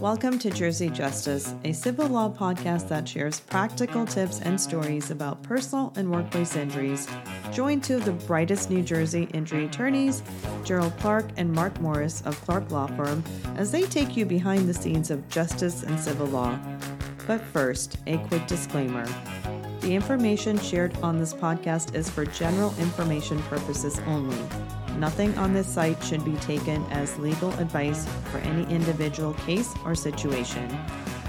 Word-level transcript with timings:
Welcome 0.00 0.38
to 0.38 0.50
Jersey 0.50 0.90
Justice, 0.90 1.56
a 1.64 1.72
civil 1.72 2.06
law 2.06 2.30
podcast 2.30 2.86
that 2.86 3.08
shares 3.08 3.40
practical 3.40 4.06
tips 4.06 4.40
and 4.40 4.60
stories 4.60 5.10
about 5.10 5.42
personal 5.42 5.92
and 5.96 6.08
workplace 6.08 6.54
injuries. 6.54 7.08
Join 7.50 7.80
two 7.80 7.96
of 7.96 8.04
the 8.04 8.12
brightest 8.12 8.70
New 8.70 8.84
Jersey 8.84 9.28
injury 9.34 9.64
attorneys, 9.64 10.22
Gerald 10.62 10.96
Clark 10.98 11.26
and 11.36 11.52
Mark 11.52 11.80
Morris 11.80 12.22
of 12.26 12.40
Clark 12.42 12.70
Law 12.70 12.86
Firm, 12.86 13.24
as 13.56 13.72
they 13.72 13.82
take 13.82 14.16
you 14.16 14.24
behind 14.24 14.68
the 14.68 14.74
scenes 14.74 15.10
of 15.10 15.28
justice 15.28 15.82
and 15.82 15.98
civil 15.98 16.28
law. 16.28 16.56
But 17.26 17.40
first, 17.40 17.98
a 18.06 18.18
quick 18.18 18.46
disclaimer. 18.46 19.04
The 19.80 19.96
information 19.96 20.60
shared 20.60 20.96
on 20.98 21.18
this 21.18 21.34
podcast 21.34 21.96
is 21.96 22.08
for 22.08 22.24
general 22.24 22.72
information 22.78 23.42
purposes 23.42 23.98
only. 24.06 24.38
Nothing 24.98 25.38
on 25.38 25.54
this 25.54 25.68
site 25.68 26.02
should 26.02 26.24
be 26.24 26.34
taken 26.38 26.84
as 26.86 27.16
legal 27.20 27.52
advice 27.60 28.04
for 28.32 28.38
any 28.38 28.64
individual 28.64 29.32
case 29.34 29.72
or 29.84 29.94
situation. 29.94 30.76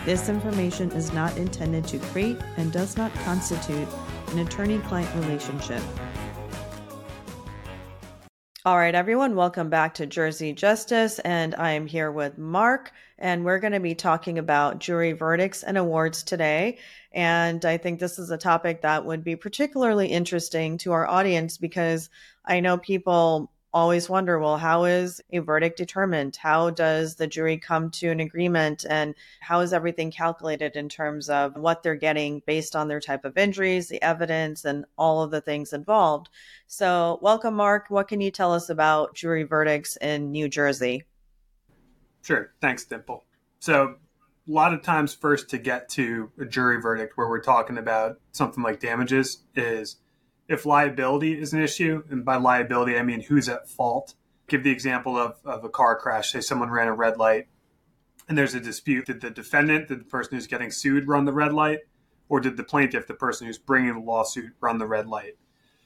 This 0.05 0.27
information 0.27 0.91
is 0.93 1.13
not 1.13 1.37
intended 1.37 1.85
to 1.89 1.99
create 1.99 2.39
and 2.57 2.71
does 2.71 2.97
not 2.97 3.13
constitute 3.13 3.87
an 4.29 4.39
attorney 4.39 4.79
client 4.79 5.13
relationship. 5.23 5.83
All 8.65 8.75
right, 8.75 8.95
everyone, 8.95 9.35
welcome 9.35 9.69
back 9.69 9.93
to 9.95 10.07
Jersey 10.07 10.51
Justice. 10.51 11.19
And 11.19 11.53
I 11.53 11.73
am 11.73 11.85
here 11.85 12.11
with 12.11 12.39
Mark, 12.39 12.91
and 13.19 13.45
we're 13.45 13.59
going 13.59 13.73
to 13.73 13.79
be 13.79 13.93
talking 13.93 14.39
about 14.39 14.79
jury 14.79 15.11
verdicts 15.11 15.61
and 15.61 15.77
awards 15.77 16.23
today. 16.23 16.79
And 17.11 17.63
I 17.63 17.77
think 17.77 17.99
this 17.99 18.17
is 18.17 18.31
a 18.31 18.37
topic 18.37 18.81
that 18.81 19.05
would 19.05 19.23
be 19.23 19.35
particularly 19.35 20.07
interesting 20.07 20.79
to 20.79 20.91
our 20.91 21.07
audience 21.07 21.59
because 21.59 22.09
I 22.43 22.61
know 22.61 22.79
people 22.79 23.51
always 23.73 24.09
wonder 24.09 24.39
well 24.39 24.57
how 24.57 24.85
is 24.85 25.21
a 25.31 25.39
verdict 25.39 25.77
determined? 25.77 26.35
How 26.35 26.69
does 26.69 27.15
the 27.15 27.27
jury 27.27 27.57
come 27.57 27.91
to 27.91 28.09
an 28.09 28.19
agreement? 28.19 28.85
And 28.89 29.15
how 29.41 29.59
is 29.59 29.73
everything 29.73 30.11
calculated 30.11 30.75
in 30.75 30.89
terms 30.89 31.29
of 31.29 31.55
what 31.55 31.83
they're 31.83 31.95
getting 31.95 32.41
based 32.45 32.75
on 32.75 32.87
their 32.87 32.99
type 32.99 33.25
of 33.25 33.37
injuries 33.37 33.87
the 33.87 34.01
evidence 34.01 34.65
and 34.65 34.85
all 34.97 35.21
of 35.21 35.31
the 35.31 35.41
things 35.41 35.73
involved? 35.73 36.29
So 36.67 37.19
welcome 37.21 37.55
mark. 37.55 37.85
What 37.89 38.07
can 38.07 38.21
you 38.21 38.31
tell 38.31 38.53
us 38.53 38.69
about 38.69 39.15
jury 39.15 39.43
verdicts 39.43 39.97
in 39.97 40.31
new 40.31 40.49
jersey? 40.49 41.03
Sure. 42.21 42.51
Thanks 42.61 42.85
dimple. 42.85 43.23
So 43.59 43.95
a 44.47 44.51
lot 44.51 44.73
of 44.73 44.81
times 44.81 45.13
first 45.13 45.49
to 45.49 45.57
get 45.57 45.89
to 45.89 46.31
a 46.39 46.45
jury 46.45 46.81
verdict 46.81 47.17
where 47.17 47.29
we're 47.29 47.41
talking 47.41 47.77
about 47.77 48.19
something 48.31 48.63
like 48.63 48.79
damages 48.79 49.43
is 49.55 49.97
if 50.49 50.65
liability 50.65 51.39
is 51.39 51.53
an 51.53 51.61
issue, 51.61 52.03
and 52.09 52.25
by 52.25 52.35
liability, 52.35 52.97
I 52.97 53.03
mean 53.03 53.21
who's 53.21 53.47
at 53.47 53.69
fault. 53.69 54.15
Give 54.47 54.63
the 54.63 54.71
example 54.71 55.15
of, 55.15 55.35
of 55.45 55.63
a 55.63 55.69
car 55.69 55.95
crash. 55.95 56.31
Say 56.31 56.41
someone 56.41 56.71
ran 56.71 56.87
a 56.87 56.93
red 56.93 57.17
light 57.17 57.47
and 58.29 58.37
there's 58.37 58.53
a 58.53 58.59
dispute. 58.59 59.07
Did 59.07 59.21
the 59.21 59.31
defendant, 59.31 59.87
did 59.87 60.01
the 60.01 60.05
person 60.05 60.35
who's 60.35 60.45
getting 60.47 60.71
sued, 60.71 61.07
run 61.07 61.25
the 61.25 61.33
red 61.33 61.51
light? 61.51 61.79
Or 62.29 62.39
did 62.39 62.57
the 62.57 62.63
plaintiff, 62.63 63.07
the 63.07 63.15
person 63.15 63.47
who's 63.47 63.57
bringing 63.57 63.95
the 63.95 64.01
lawsuit, 64.01 64.53
run 64.61 64.77
the 64.77 64.85
red 64.85 65.07
light? 65.07 65.35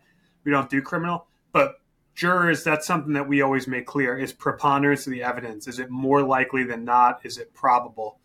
we 0.43 0.51
don't 0.51 0.69
do 0.69 0.81
criminal, 0.81 1.25
but 1.51 1.79
jurors 2.13 2.63
that's 2.63 2.85
something 2.85 3.13
that 3.13 3.27
we 3.27 3.41
always 3.41 3.67
make 3.67 3.87
clear 3.87 4.17
is 4.17 4.31
preponderance 4.31 5.07
of 5.07 5.11
the 5.11 5.23
evidence. 5.23 5.67
Is 5.67 5.79
it 5.79 5.89
more 5.89 6.21
likely 6.21 6.63
than 6.63 6.85
not? 6.85 7.21
Is 7.23 7.39
it 7.39 7.53
probable? 7.53 8.19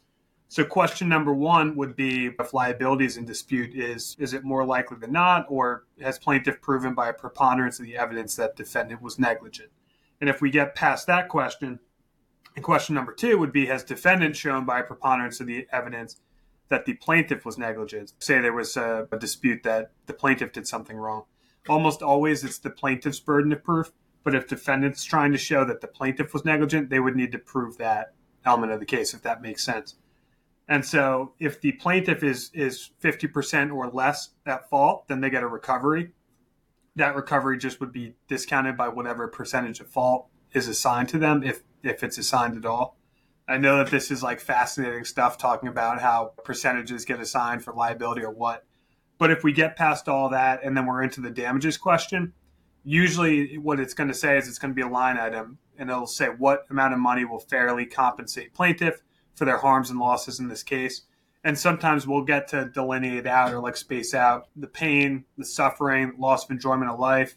So 0.49 0.65
question 0.65 1.09
number 1.09 1.33
one 1.33 1.77
would 1.77 1.95
be 1.95 2.33
if 2.39 2.53
liability 2.53 3.05
is 3.05 3.17
in 3.17 3.25
dispute, 3.25 3.75
is 3.75 4.17
is 4.19 4.35
it 4.35 4.43
more 4.43 4.67
likely 4.67 4.99
than 4.99 5.13
not, 5.13 5.47
or 5.49 5.85
has 6.03 6.19
plaintiff 6.19 6.61
proven 6.61 6.93
by 6.93 7.09
a 7.09 7.13
preponderance 7.13 7.79
of 7.79 7.87
the 7.87 7.97
evidence 7.97 8.35
that 8.37 8.57
defendant 8.57 9.01
was 9.01 9.19
negligent? 9.19 9.71
And 10.21 10.29
if 10.29 10.43
we 10.43 10.51
get 10.51 10.75
past 10.75 11.07
that 11.07 11.29
question, 11.29 11.79
and 12.57 12.65
question 12.65 12.95
number 12.95 13.13
two 13.13 13.39
would 13.39 13.53
be 13.53 13.67
Has 13.67 13.85
defendant 13.85 14.37
shown 14.37 14.65
by 14.65 14.83
preponderance 14.83 15.41
of 15.41 15.47
the 15.47 15.67
evidence 15.73 16.21
that 16.69 16.85
the 16.85 16.95
plaintiff 16.95 17.45
was 17.45 17.59
negligent? 17.59 18.13
Say 18.19 18.41
there 18.41 18.53
was 18.53 18.77
a, 18.77 19.09
a 19.13 19.19
dispute 19.19 19.63
that 19.65 19.93
the 20.07 20.15
plaintiff 20.15 20.53
did 20.53 20.67
something 20.67 20.97
wrong. 20.97 21.25
Almost 21.69 22.03
always 22.03 22.45
it's 22.45 22.59
the 22.59 22.71
plaintiff's 22.71 23.21
burden 23.21 23.53
of 23.53 23.63
proof. 23.63 23.93
But 24.23 24.35
if 24.35 24.47
defendant's 24.47 25.05
trying 25.05 25.33
to 25.33 25.39
show 25.39 25.65
that 25.65 25.81
the 25.81 25.87
plaintiff 25.87 26.35
was 26.35 26.45
negligent, 26.45 26.91
they 26.91 27.01
would 27.01 27.17
need 27.17 27.33
to 27.33 27.39
prove 27.39 27.79
that 27.79 28.13
element 28.45 28.73
of 28.73 28.81
the 28.81 28.87
case, 28.87 29.15
if 29.15 29.23
that 29.23 29.41
makes 29.41 29.65
sense. 29.65 29.97
And 30.69 30.85
so 30.85 31.33
if 31.41 31.61
the 31.61 31.73
plaintiff 31.73 32.23
is 32.23 32.51
is 32.55 32.91
50% 33.03 33.75
or 33.75 33.89
less 33.89 34.31
at 34.47 34.69
fault, 34.69 35.09
then 35.09 35.21
they 35.21 35.31
get 35.31 35.43
a 35.43 35.49
recovery. 35.49 36.13
That 36.97 37.17
recovery 37.17 37.59
just 37.59 37.81
would 37.81 37.93
be 37.93 38.15
discounted 38.29 38.77
by 38.77 38.89
whatever 38.89 39.27
percentage 39.27 39.81
of 39.81 39.89
fault 39.89 40.29
is 40.53 40.69
assigned 40.69 41.09
to 41.09 41.19
them 41.19 41.43
if 41.43 41.63
if 41.83 42.03
it's 42.03 42.19
assigned 42.19 42.57
at 42.57 42.67
all. 42.67 42.97
I 43.49 43.59
know 43.59 43.79
that 43.79 43.91
this 43.91 44.11
is 44.11 44.23
like 44.23 44.41
fascinating 44.41 45.05
stuff 45.05 45.37
talking 45.37 45.69
about 45.69 46.01
how 46.01 46.35
percentages 46.45 47.05
get 47.05 47.21
assigned 47.21 47.65
for 47.65 47.73
liability 47.73 48.23
or 48.23 48.31
what. 48.31 48.65
But 49.19 49.31
if 49.31 49.43
we 49.43 49.53
get 49.53 49.77
past 49.77 50.09
all 50.09 50.29
that 50.31 50.61
and 50.63 50.77
then 50.77 50.87
we're 50.87 51.03
into 51.03 51.21
the 51.21 51.31
damages 51.31 51.77
question, 51.77 52.33
usually 52.85 53.59
what 53.59 53.81
it's 53.81 53.95
going 53.95 54.09
to 54.09 54.15
say 54.15 54.39
is 54.39 54.49
it's 54.49 54.59
going 54.59 54.71
to 54.71 54.75
be 54.75 54.83
a 54.83 54.89
line 54.89 55.19
item 55.19 55.59
and 55.77 55.91
it'll 55.91 56.07
say 56.07 56.27
what 56.27 56.65
amount 56.71 56.95
of 56.95 57.01
money 57.01 57.25
will 57.25 57.41
fairly 57.41 57.87
compensate 57.87 58.55
plaintiff 58.55 59.03
for 59.35 59.45
their 59.45 59.59
harms 59.59 59.91
and 59.91 59.99
losses 59.99 60.39
in 60.39 60.49
this 60.49 60.63
case. 60.63 61.03
And 61.43 61.59
sometimes 61.59 62.07
we'll 62.07 62.25
get 62.25 62.49
to 62.49 62.67
delineate 62.67 63.27
out 63.27 63.53
or 63.53 63.61
like 63.61 63.77
space 63.77 64.15
out 64.15 64.49
the 64.55 64.67
pain, 64.67 65.25
the 65.39 65.45
suffering, 65.45 66.13
loss 66.19 66.45
of 66.45 66.51
enjoyment 66.51 66.91
of 66.91 67.01
life, 67.01 67.37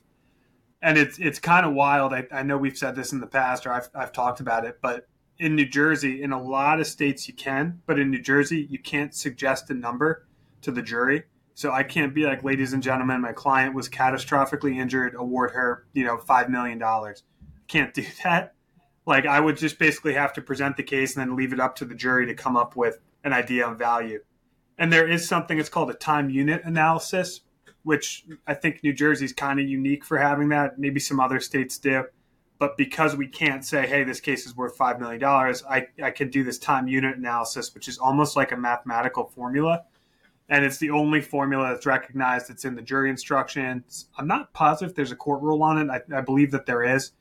and 0.84 0.98
it's 0.98 1.18
it's 1.18 1.40
kind 1.40 1.66
of 1.66 1.74
wild. 1.74 2.14
I, 2.14 2.28
I 2.32 2.44
know 2.44 2.58
we've 2.58 2.78
said 2.78 2.96
this 2.96 3.14
in 3.14 3.22
the 3.22 3.28
past, 3.28 3.66
or 3.66 3.72
I've 3.72 3.90
I've 3.96 4.12
talked 4.12 4.42
about 4.42 4.66
it, 4.66 4.80
but 4.82 5.08
in 5.40 5.56
New 5.56 5.66
Jersey, 5.66 6.22
in 6.22 6.32
a 6.32 6.42
lot 6.42 6.80
of 6.80 6.86
states 6.86 7.28
you 7.28 7.34
can, 7.34 7.82
but 7.88 7.98
in 7.98 8.12
New 8.12 8.22
Jersey 8.22 8.68
you 8.70 8.78
can't 8.78 9.16
suggest 9.16 9.70
a 9.72 9.74
number 9.74 10.28
to 10.62 10.72
the 10.72 10.82
jury. 10.82 11.24
So 11.56 11.72
I 11.72 11.84
can't 11.84 12.14
be 12.14 12.26
like, 12.26 12.44
ladies 12.44 12.74
and 12.74 12.84
gentlemen, 12.84 13.22
my 13.22 13.32
client 13.32 13.76
was 13.76 13.88
catastrophically 13.88 14.76
injured. 14.76 15.16
Award 15.16 15.52
her, 15.52 15.86
you 15.94 16.04
know, 16.04 16.18
five 16.18 16.50
million 16.50 16.78
dollars. 16.78 17.24
Can't 17.68 17.94
do 17.94 18.06
that. 18.24 18.54
Like 19.06 19.26
I 19.26 19.40
would 19.40 19.58
just 19.58 19.80
basically 19.80 20.14
have 20.14 20.34
to 20.34 20.42
present 20.42 20.76
the 20.76 20.84
case 20.84 21.16
and 21.16 21.22
then 21.26 21.38
leave 21.38 21.54
it 21.54 21.60
up 21.62 21.76
to 21.78 21.86
the 21.86 21.96
jury 21.96 22.26
to 22.26 22.36
come 22.36 22.58
up 22.58 22.76
with 22.76 23.00
an 23.24 23.32
idea 23.32 23.66
on 23.66 23.78
value. 23.78 24.20
And 24.78 24.92
there 24.92 25.08
is 25.08 25.28
something 25.28 25.60
it's 25.60 25.70
called 25.70 25.92
a 25.92 25.94
time 25.94 26.30
unit 26.30 26.62
analysis, 26.66 27.42
which 27.84 28.26
I 28.48 28.54
think 28.54 28.84
New 28.84 28.94
Jersey's 28.94 29.34
kind 29.34 29.60
of 29.60 29.68
unique 29.68 30.04
for 30.06 30.18
having 30.18 30.50
that. 30.50 30.80
Maybe 30.80 31.00
some 31.00 31.20
other 31.20 31.40
states 31.40 31.78
do. 31.78 32.06
But 32.60 32.78
because 32.78 33.16
we 33.16 33.28
can't 33.28 33.66
say, 33.66 33.88
hey, 33.88 34.04
this 34.04 34.22
case 34.22 34.46
is 34.46 34.56
worth 34.56 34.78
$5 34.78 35.00
million, 35.00 35.24
I, 35.24 35.88
I 36.02 36.12
can 36.12 36.30
do 36.30 36.44
this 36.44 36.58
time 36.58 36.88
unit 36.88 37.18
analysis, 37.18 37.74
which 37.74 37.88
is 37.88 37.98
almost 37.98 38.38
like 38.38 38.52
a 38.52 38.58
mathematical 38.58 39.26
formula. 39.26 39.84
And 40.50 40.64
it's 40.64 40.78
the 40.78 40.92
only 40.92 41.20
formula 41.20 41.70
that's 41.70 41.86
recognized. 41.86 42.50
It's 42.50 42.64
in 42.64 42.76
the 42.76 42.82
jury 42.82 43.10
instructions. 43.10 44.08
I'm 44.18 44.28
not 44.28 44.54
positive 44.54 44.96
there's 44.96 45.12
a 45.12 45.16
court 45.16 45.42
rule 45.42 45.64
on 45.64 45.78
it. 45.78 45.90
I, 45.90 46.18
I 46.18 46.22
believe 46.22 46.52
that 46.52 46.66
there 46.66 46.84
is. 46.84 47.12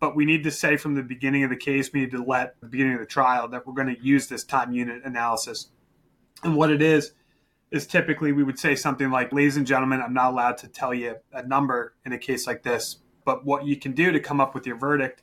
But 0.00 0.16
we 0.16 0.24
need 0.24 0.42
to 0.44 0.50
say 0.50 0.76
from 0.76 0.94
the 0.94 1.02
beginning 1.02 1.44
of 1.44 1.50
the 1.50 1.56
case, 1.56 1.92
we 1.92 2.00
need 2.00 2.10
to 2.10 2.24
let 2.24 2.60
the 2.60 2.66
beginning 2.66 2.94
of 2.94 3.00
the 3.00 3.06
trial 3.06 3.46
that 3.48 3.66
we're 3.66 3.74
going 3.74 3.94
to 3.94 4.02
use 4.02 4.26
this 4.26 4.42
time 4.42 4.72
unit 4.72 5.02
analysis. 5.04 5.70
And 6.42 6.56
what 6.56 6.70
it 6.70 6.82
is, 6.82 7.12
is 7.72 7.86
typically 7.86 8.32
we 8.32 8.44
would 8.44 8.58
say 8.58 8.76
something 8.76 9.10
like, 9.10 9.32
ladies 9.32 9.56
and 9.56 9.66
gentlemen, 9.66 10.02
I'm 10.02 10.12
not 10.12 10.30
allowed 10.30 10.58
to 10.58 10.68
tell 10.68 10.92
you 10.92 11.16
a 11.32 11.42
number 11.44 11.94
in 12.04 12.12
a 12.12 12.18
case 12.18 12.46
like 12.46 12.62
this, 12.62 12.98
but 13.24 13.46
what 13.46 13.64
you 13.64 13.76
can 13.76 13.92
do 13.92 14.12
to 14.12 14.20
come 14.20 14.40
up 14.40 14.54
with 14.54 14.66
your 14.66 14.76
verdict 14.76 15.22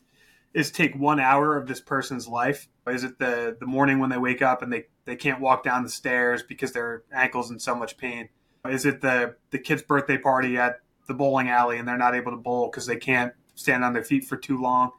is 0.56 0.72
take 0.72 0.96
one 0.96 1.20
hour 1.20 1.56
of 1.56 1.68
this 1.68 1.80
person's 1.80 2.28
life. 2.28 2.68
Is 2.88 3.04
it 3.04 3.20
the, 3.20 3.56
the 3.60 3.68
morning 3.68 4.00
when 4.00 4.10
they 4.10 4.18
wake 4.18 4.42
up 4.42 4.64
and 4.64 4.74
they, 4.74 4.86
they 5.06 5.16
can't 5.16 5.40
walk 5.40 5.64
down 5.64 5.84
the 5.84 5.90
stairs 5.90 6.42
because 6.42 6.72
their 6.72 7.04
ankle's 7.14 7.52
in 7.52 7.60
so 7.60 7.76
much 7.76 7.98
pain? 7.98 8.30
Is 8.68 8.84
it 8.84 9.02
the, 9.02 9.36
the 9.52 9.60
kid's 9.60 9.84
birthday 9.84 10.18
party 10.18 10.58
at 10.58 10.80
the 11.08 11.14
bowling 11.14 11.50
alley 11.50 11.78
and 11.78 11.88
they're 11.88 11.98
not 11.98 12.16
able 12.16 12.32
to 12.32 12.38
bowl 12.38 12.70
because 12.72 12.88
they 12.88 12.98
can't 12.98 13.32
stand 13.54 13.84
on 13.84 13.94
their 13.94 14.04
feet 14.04 14.26
for 14.26 14.38
too 14.38 14.60
long? 14.60 14.90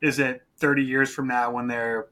Is 0.00 0.20
it 0.20 0.42
30 0.58 0.84
years 0.84 1.12
from 1.12 1.26
now 1.26 1.50
when 1.50 1.66
they're 1.66 2.06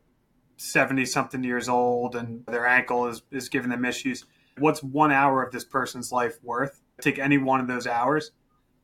70 0.57 1.05
something 1.05 1.45
years 1.45 1.69
old 1.69 2.17
and 2.17 2.45
their 2.47 2.67
ankle 2.67 3.07
is, 3.07 3.23
is 3.31 3.49
giving 3.49 3.71
them 3.71 3.85
issues? 3.85 4.25
What's 4.61 4.83
one 4.83 5.11
hour 5.11 5.43
of 5.43 5.53
this 5.53 5.65
person's 5.65 6.13
life 6.13 6.39
worth? 6.43 6.81
Take 7.01 7.19
any 7.19 7.39
one 7.39 7.61
of 7.61 7.67
those 7.67 7.87
hours, 7.87 8.33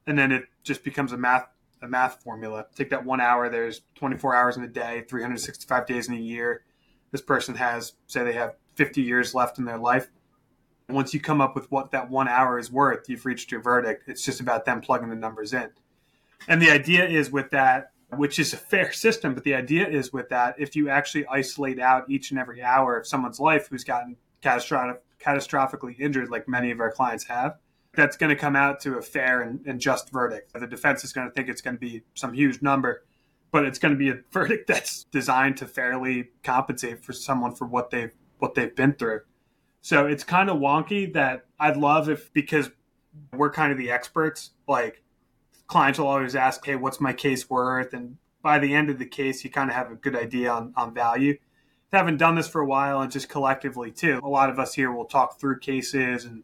and 0.06 0.18
then 0.18 0.32
it 0.32 0.44
just 0.62 0.82
becomes 0.82 1.12
a 1.12 1.16
math 1.16 1.46
a 1.82 1.88
math 1.88 2.22
formula. 2.22 2.64
Take 2.74 2.90
that 2.90 3.04
one 3.04 3.20
hour. 3.20 3.50
There's 3.50 3.82
24 3.96 4.34
hours 4.34 4.56
in 4.56 4.62
a 4.62 4.68
day, 4.68 5.04
365 5.08 5.86
days 5.86 6.08
in 6.08 6.14
a 6.14 6.18
year. 6.18 6.64
This 7.12 7.20
person 7.20 7.54
has, 7.56 7.92
say, 8.06 8.24
they 8.24 8.32
have 8.32 8.56
50 8.76 9.02
years 9.02 9.34
left 9.34 9.58
in 9.58 9.66
their 9.66 9.78
life. 9.78 10.08
Once 10.88 11.12
you 11.12 11.20
come 11.20 11.42
up 11.42 11.54
with 11.54 11.70
what 11.70 11.90
that 11.90 12.08
one 12.08 12.28
hour 12.28 12.58
is 12.58 12.72
worth, 12.72 13.10
you've 13.10 13.26
reached 13.26 13.52
your 13.52 13.60
verdict. 13.60 14.04
It's 14.06 14.24
just 14.24 14.40
about 14.40 14.64
them 14.64 14.80
plugging 14.80 15.10
the 15.10 15.16
numbers 15.16 15.52
in. 15.52 15.68
And 16.48 16.62
the 16.62 16.70
idea 16.70 17.06
is 17.06 17.30
with 17.30 17.50
that 17.50 17.92
which 18.10 18.38
is 18.38 18.52
a 18.52 18.56
fair 18.56 18.92
system. 18.92 19.34
But 19.34 19.44
the 19.44 19.54
idea 19.54 19.88
is 19.88 20.12
with 20.12 20.28
that, 20.28 20.54
if 20.58 20.76
you 20.76 20.88
actually 20.88 21.26
isolate 21.26 21.80
out 21.80 22.08
each 22.08 22.30
and 22.30 22.38
every 22.38 22.62
hour 22.62 22.96
of 22.96 23.06
someone's 23.06 23.40
life 23.40 23.68
who's 23.68 23.84
gotten 23.84 24.16
catastrophic, 24.42 25.02
catastrophically 25.26 25.98
injured, 25.98 26.30
like 26.30 26.48
many 26.48 26.70
of 26.70 26.80
our 26.80 26.90
clients 26.90 27.24
have, 27.24 27.56
that's 27.94 28.16
going 28.16 28.30
to 28.30 28.36
come 28.36 28.54
out 28.54 28.80
to 28.80 28.98
a 28.98 29.02
fair 29.02 29.42
and, 29.42 29.66
and 29.66 29.80
just 29.80 30.10
verdict. 30.10 30.52
The 30.52 30.66
defense 30.66 31.02
is 31.04 31.12
going 31.12 31.26
to 31.26 31.32
think 31.32 31.48
it's 31.48 31.62
going 31.62 31.76
to 31.76 31.80
be 31.80 32.02
some 32.14 32.32
huge 32.34 32.62
number, 32.62 33.04
but 33.50 33.64
it's 33.64 33.78
going 33.78 33.92
to 33.92 33.98
be 33.98 34.10
a 34.10 34.20
verdict 34.32 34.68
that's 34.68 35.04
designed 35.04 35.56
to 35.58 35.66
fairly 35.66 36.28
compensate 36.42 37.02
for 37.02 37.12
someone 37.12 37.54
for 37.54 37.66
what 37.66 37.90
they've 37.90 38.12
what 38.38 38.54
they've 38.54 38.76
been 38.76 38.92
through. 38.92 39.20
So 39.80 40.06
it's 40.06 40.24
kind 40.24 40.50
of 40.50 40.58
wonky 40.58 41.10
that 41.14 41.46
I'd 41.58 41.78
love 41.78 42.10
if 42.10 42.30
because 42.34 42.70
we're 43.32 43.50
kind 43.50 43.72
of 43.72 43.78
the 43.78 43.90
experts, 43.90 44.50
like 44.68 45.02
clients 45.66 45.98
will 45.98 46.08
always 46.08 46.36
ask, 46.36 46.64
Hey, 46.66 46.76
what's 46.76 47.00
my 47.00 47.14
case 47.14 47.48
worth? 47.48 47.94
And 47.94 48.18
by 48.42 48.58
the 48.58 48.74
end 48.74 48.90
of 48.90 48.98
the 48.98 49.06
case, 49.06 49.42
you 49.42 49.50
kind 49.50 49.70
of 49.70 49.76
have 49.76 49.90
a 49.90 49.94
good 49.94 50.14
idea 50.14 50.50
on, 50.50 50.74
on 50.76 50.92
value. 50.92 51.38
Having 51.92 52.16
done 52.16 52.34
this 52.34 52.48
for 52.48 52.60
a 52.60 52.66
while 52.66 53.00
and 53.00 53.10
just 53.10 53.28
collectively 53.28 53.90
too, 53.90 54.20
a 54.22 54.28
lot 54.28 54.50
of 54.50 54.58
us 54.58 54.74
here 54.74 54.92
will 54.92 55.04
talk 55.04 55.38
through 55.38 55.60
cases 55.60 56.24
and 56.24 56.42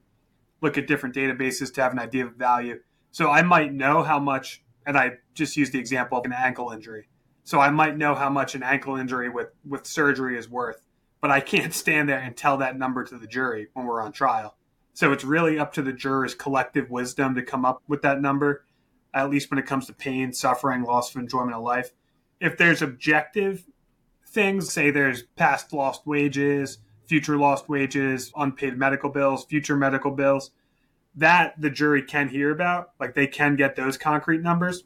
look 0.60 0.78
at 0.78 0.86
different 0.86 1.14
databases 1.14 1.72
to 1.74 1.82
have 1.82 1.92
an 1.92 1.98
idea 1.98 2.26
of 2.26 2.34
value. 2.34 2.80
So 3.10 3.30
I 3.30 3.42
might 3.42 3.72
know 3.72 4.02
how 4.02 4.18
much, 4.18 4.62
and 4.86 4.96
I 4.96 5.12
just 5.34 5.56
use 5.56 5.70
the 5.70 5.78
example 5.78 6.18
of 6.18 6.24
an 6.24 6.32
ankle 6.32 6.70
injury. 6.70 7.08
So 7.44 7.58
I 7.58 7.70
might 7.70 7.96
know 7.96 8.14
how 8.14 8.30
much 8.30 8.54
an 8.54 8.62
ankle 8.62 8.96
injury 8.96 9.28
with, 9.28 9.48
with 9.68 9.86
surgery 9.86 10.38
is 10.38 10.48
worth, 10.48 10.80
but 11.20 11.30
I 11.30 11.40
can't 11.40 11.74
stand 11.74 12.08
there 12.08 12.20
and 12.20 12.36
tell 12.36 12.56
that 12.58 12.78
number 12.78 13.04
to 13.04 13.18
the 13.18 13.26
jury 13.26 13.68
when 13.72 13.86
we're 13.86 14.00
on 14.00 14.12
trial. 14.12 14.56
So 14.94 15.12
it's 15.12 15.24
really 15.24 15.58
up 15.58 15.72
to 15.74 15.82
the 15.82 15.92
jurors' 15.92 16.34
collective 16.34 16.90
wisdom 16.90 17.34
to 17.34 17.42
come 17.42 17.64
up 17.64 17.82
with 17.88 18.02
that 18.02 18.20
number 18.20 18.64
at 19.14 19.30
least 19.30 19.50
when 19.50 19.58
it 19.58 19.66
comes 19.66 19.86
to 19.86 19.92
pain, 19.92 20.32
suffering, 20.32 20.82
loss 20.82 21.14
of 21.14 21.20
enjoyment 21.20 21.56
of 21.56 21.62
life. 21.62 21.92
If 22.40 22.56
there's 22.56 22.82
objective 22.82 23.64
things, 24.32 24.72
say 24.72 24.90
there's 24.90 25.22
past 25.36 25.72
lost 25.72 26.06
wages, 26.06 26.78
future 27.06 27.36
lost 27.36 27.68
wages, 27.68 28.32
unpaid 28.36 28.76
medical 28.76 29.10
bills, 29.10 29.44
future 29.44 29.76
medical 29.76 30.10
bills, 30.10 30.50
that 31.14 31.60
the 31.60 31.70
jury 31.70 32.02
can 32.02 32.28
hear 32.28 32.50
about. 32.50 32.90
Like 32.98 33.14
they 33.14 33.26
can 33.26 33.56
get 33.56 33.76
those 33.76 33.96
concrete 33.96 34.40
numbers. 34.40 34.84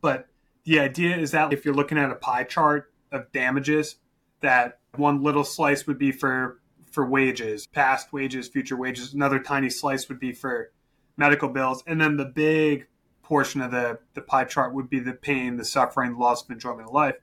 But 0.00 0.26
the 0.64 0.80
idea 0.80 1.16
is 1.16 1.32
that 1.32 1.52
if 1.52 1.64
you're 1.64 1.74
looking 1.74 1.98
at 1.98 2.10
a 2.10 2.14
pie 2.14 2.44
chart 2.44 2.92
of 3.12 3.30
damages, 3.32 3.96
that 4.40 4.80
one 4.96 5.22
little 5.22 5.44
slice 5.44 5.86
would 5.86 5.98
be 5.98 6.12
for 6.12 6.60
for 6.90 7.04
wages, 7.04 7.66
past 7.66 8.12
wages, 8.12 8.46
future 8.46 8.76
wages, 8.76 9.14
another 9.14 9.40
tiny 9.40 9.68
slice 9.68 10.08
would 10.08 10.20
be 10.20 10.32
for 10.32 10.70
medical 11.16 11.48
bills, 11.48 11.82
and 11.88 12.00
then 12.00 12.16
the 12.16 12.24
big 12.24 12.86
portion 13.20 13.60
of 13.60 13.72
the, 13.72 13.98
the 14.14 14.20
pie 14.20 14.44
chart 14.44 14.72
would 14.72 14.88
be 14.88 15.00
the 15.00 15.12
pain, 15.12 15.56
the 15.56 15.64
suffering, 15.64 16.12
the 16.12 16.18
loss 16.18 16.44
of 16.44 16.50
enjoyment 16.50 16.86
of 16.86 16.94
life. 16.94 17.16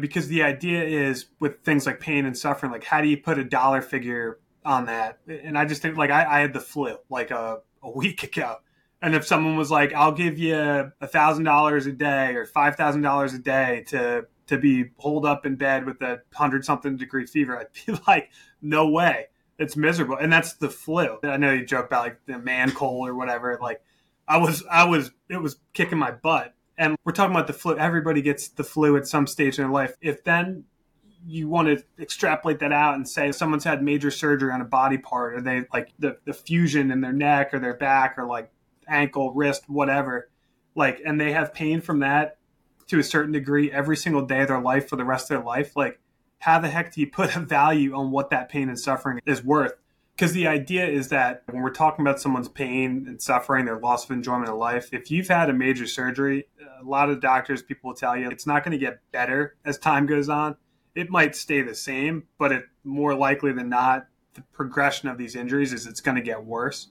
Because 0.00 0.28
the 0.28 0.42
idea 0.42 0.84
is 0.84 1.26
with 1.38 1.62
things 1.62 1.86
like 1.86 2.00
pain 2.00 2.26
and 2.26 2.36
suffering, 2.36 2.72
like 2.72 2.84
how 2.84 3.00
do 3.00 3.08
you 3.08 3.16
put 3.16 3.38
a 3.38 3.44
dollar 3.44 3.82
figure 3.82 4.38
on 4.64 4.86
that? 4.86 5.18
And 5.26 5.56
I 5.56 5.64
just 5.64 5.82
think 5.82 5.96
like 5.96 6.10
I, 6.10 6.38
I 6.38 6.40
had 6.40 6.52
the 6.52 6.60
flu 6.60 6.96
like 7.08 7.30
uh, 7.30 7.58
a, 7.82 7.88
a 7.88 7.90
week 7.96 8.22
ago. 8.22 8.56
And 9.02 9.14
if 9.14 9.26
someone 9.26 9.56
was 9.56 9.70
like, 9.70 9.94
I'll 9.94 10.12
give 10.12 10.38
you 10.38 10.56
a 10.56 11.06
thousand 11.06 11.44
dollars 11.44 11.86
a 11.86 11.92
day 11.92 12.34
or 12.34 12.44
five 12.44 12.76
thousand 12.76 13.02
dollars 13.02 13.32
a 13.32 13.38
day 13.38 13.84
to 13.88 14.26
to 14.48 14.58
be 14.58 14.86
holed 14.98 15.24
up 15.24 15.46
in 15.46 15.56
bed 15.56 15.86
with 15.86 16.02
a 16.02 16.20
hundred 16.34 16.64
something 16.64 16.96
degree 16.96 17.26
fever, 17.26 17.58
I'd 17.60 17.68
be 17.86 17.98
like, 18.06 18.30
no 18.60 18.88
way. 18.88 19.26
It's 19.58 19.76
miserable. 19.76 20.16
And 20.16 20.32
that's 20.32 20.54
the 20.54 20.70
flu. 20.70 21.18
I 21.22 21.36
know 21.36 21.52
you 21.52 21.64
joke 21.64 21.86
about 21.86 22.04
like 22.04 22.20
the 22.26 22.38
man 22.38 22.72
cold 22.72 23.08
or 23.08 23.14
whatever. 23.14 23.58
Like 23.60 23.82
I 24.26 24.38
was 24.38 24.64
I 24.70 24.84
was 24.84 25.10
it 25.28 25.42
was 25.42 25.56
kicking 25.72 25.98
my 25.98 26.12
butt. 26.12 26.54
And 26.80 26.96
we're 27.04 27.12
talking 27.12 27.36
about 27.36 27.46
the 27.46 27.52
flu. 27.52 27.76
Everybody 27.76 28.22
gets 28.22 28.48
the 28.48 28.64
flu 28.64 28.96
at 28.96 29.06
some 29.06 29.26
stage 29.26 29.58
in 29.58 29.64
their 29.64 29.72
life. 29.72 29.96
If 30.00 30.24
then 30.24 30.64
you 31.26 31.46
want 31.46 31.68
to 31.68 31.84
extrapolate 32.02 32.58
that 32.60 32.72
out 32.72 32.94
and 32.94 33.06
say 33.06 33.30
someone's 33.32 33.64
had 33.64 33.82
major 33.82 34.10
surgery 34.10 34.50
on 34.50 34.62
a 34.62 34.64
body 34.64 34.96
part, 34.96 35.34
or 35.34 35.42
they 35.42 35.66
like 35.74 35.92
the, 35.98 36.16
the 36.24 36.32
fusion 36.32 36.90
in 36.90 37.02
their 37.02 37.12
neck 37.12 37.52
or 37.52 37.58
their 37.58 37.74
back 37.74 38.14
or 38.16 38.26
like 38.26 38.50
ankle, 38.88 39.34
wrist, 39.34 39.64
whatever, 39.68 40.30
like, 40.74 41.02
and 41.04 41.20
they 41.20 41.32
have 41.32 41.52
pain 41.52 41.82
from 41.82 41.98
that 42.00 42.38
to 42.86 42.98
a 42.98 43.04
certain 43.04 43.32
degree 43.32 43.70
every 43.70 43.96
single 43.96 44.24
day 44.24 44.40
of 44.40 44.48
their 44.48 44.60
life 44.62 44.88
for 44.88 44.96
the 44.96 45.04
rest 45.04 45.30
of 45.30 45.36
their 45.36 45.44
life, 45.44 45.76
like, 45.76 46.00
how 46.38 46.58
the 46.58 46.70
heck 46.70 46.94
do 46.94 47.02
you 47.02 47.06
put 47.06 47.36
a 47.36 47.40
value 47.40 47.94
on 47.94 48.10
what 48.10 48.30
that 48.30 48.48
pain 48.48 48.70
and 48.70 48.80
suffering 48.80 49.20
is 49.26 49.44
worth? 49.44 49.74
because 50.20 50.34
the 50.34 50.46
idea 50.46 50.86
is 50.86 51.08
that 51.08 51.42
when 51.46 51.62
we're 51.62 51.70
talking 51.70 52.04
about 52.06 52.20
someone's 52.20 52.50
pain 52.50 53.06
and 53.08 53.22
suffering, 53.22 53.64
their 53.64 53.78
loss 53.78 54.04
of 54.04 54.10
enjoyment 54.10 54.50
of 54.50 54.56
life, 54.58 54.90
if 54.92 55.10
you've 55.10 55.28
had 55.28 55.48
a 55.48 55.54
major 55.54 55.86
surgery, 55.86 56.46
a 56.82 56.88
lot 56.88 57.10
of 57.10 57.20
doctors, 57.20 57.62
people 57.62 57.90
will 57.90 57.96
tell 57.96 58.16
you 58.16 58.28
it's 58.28 58.46
not 58.46 58.64
going 58.64 58.72
to 58.72 58.78
get 58.78 59.00
better 59.12 59.56
as 59.64 59.78
time 59.78 60.06
goes 60.06 60.28
on. 60.28 60.56
It 60.94 61.10
might 61.10 61.36
stay 61.36 61.62
the 61.62 61.74
same, 61.74 62.24
but 62.38 62.52
it 62.52 62.64
more 62.84 63.14
likely 63.14 63.52
than 63.52 63.68
not, 63.68 64.06
the 64.34 64.42
progression 64.52 65.08
of 65.08 65.18
these 65.18 65.36
injuries 65.36 65.72
is 65.72 65.86
it's 65.86 66.00
going 66.00 66.16
to 66.16 66.22
get 66.22 66.44
worse. 66.44 66.88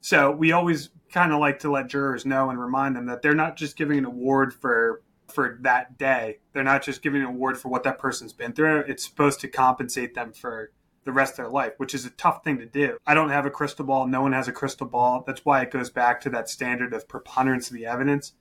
So 0.00 0.30
we 0.30 0.52
always 0.52 0.90
kind 1.12 1.32
of 1.32 1.40
like 1.40 1.60
to 1.60 1.70
let 1.70 1.88
jurors 1.88 2.26
know 2.26 2.50
and 2.50 2.60
remind 2.60 2.96
them 2.96 3.06
that 3.06 3.22
they're 3.22 3.34
not 3.34 3.56
just 3.56 3.76
giving 3.76 3.98
an 3.98 4.04
award 4.04 4.52
for 4.52 5.02
for 5.28 5.58
that 5.62 5.96
day. 5.96 6.38
They're 6.52 6.62
not 6.62 6.82
just 6.82 7.02
giving 7.02 7.22
an 7.22 7.28
award 7.28 7.58
for 7.58 7.68
what 7.68 7.82
that 7.84 7.98
person's 7.98 8.32
been 8.32 8.52
through. 8.52 8.80
It's 8.80 9.04
supposed 9.04 9.40
to 9.40 9.48
compensate 9.48 10.14
them 10.14 10.32
for 10.32 10.70
the 11.04 11.12
rest 11.12 11.32
of 11.32 11.36
their 11.38 11.48
life, 11.48 11.72
which 11.78 11.94
is 11.94 12.04
a 12.04 12.10
tough 12.10 12.44
thing 12.44 12.58
to 12.58 12.66
do. 12.66 12.98
I 13.06 13.14
don't 13.14 13.30
have 13.30 13.46
a 13.46 13.50
crystal 13.50 13.84
ball. 13.84 14.06
No 14.06 14.22
one 14.22 14.32
has 14.32 14.48
a 14.48 14.52
crystal 14.52 14.86
ball. 14.86 15.24
That's 15.26 15.44
why 15.44 15.62
it 15.62 15.70
goes 15.70 15.90
back 15.90 16.20
to 16.22 16.30
that 16.30 16.48
standard 16.48 16.92
of 16.92 17.08
preponderance 17.08 17.68
of 17.68 17.76
the 17.76 17.86
evidence. 17.86 18.34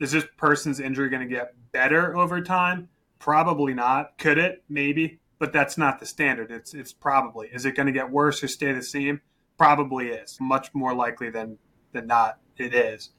Is 0.00 0.12
this 0.12 0.26
person's 0.36 0.80
injury 0.80 1.08
going 1.08 1.28
to 1.28 1.34
get 1.34 1.54
better 1.72 2.16
over 2.16 2.40
time? 2.40 2.88
Probably 3.18 3.74
not. 3.74 4.16
Could 4.18 4.38
it? 4.38 4.62
Maybe. 4.68 5.20
But 5.38 5.52
that's 5.52 5.78
not 5.78 6.00
the 6.00 6.06
standard. 6.06 6.50
It's 6.50 6.74
it's 6.74 6.92
probably. 6.92 7.48
Is 7.48 7.64
it 7.64 7.74
going 7.74 7.86
to 7.86 7.92
get 7.92 8.10
worse 8.10 8.42
or 8.42 8.48
stay 8.48 8.72
the 8.72 8.82
same? 8.82 9.20
Probably 9.56 10.08
is. 10.08 10.38
Much 10.40 10.74
more 10.74 10.94
likely 10.94 11.30
than 11.30 11.58
than 11.92 12.06
not 12.06 12.38
it 12.56 12.74
is. 12.74 13.10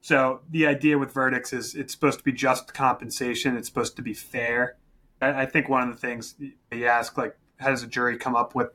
So 0.00 0.42
the 0.48 0.66
idea 0.66 0.98
with 0.98 1.12
verdicts 1.12 1.52
is 1.52 1.74
it's 1.74 1.92
supposed 1.92 2.18
to 2.18 2.24
be 2.24 2.32
just 2.32 2.72
compensation. 2.72 3.56
It's 3.56 3.66
supposed 3.66 3.96
to 3.96 4.02
be 4.02 4.14
fair. 4.14 4.76
I, 5.20 5.42
I 5.42 5.46
think 5.46 5.68
one 5.68 5.88
of 5.88 5.92
the 5.92 6.00
things 6.00 6.36
you 6.38 6.86
ask, 6.86 7.18
like, 7.18 7.36
how 7.58 7.70
does 7.70 7.82
a 7.82 7.88
jury 7.88 8.16
come 8.16 8.36
up 8.36 8.54
with 8.54 8.68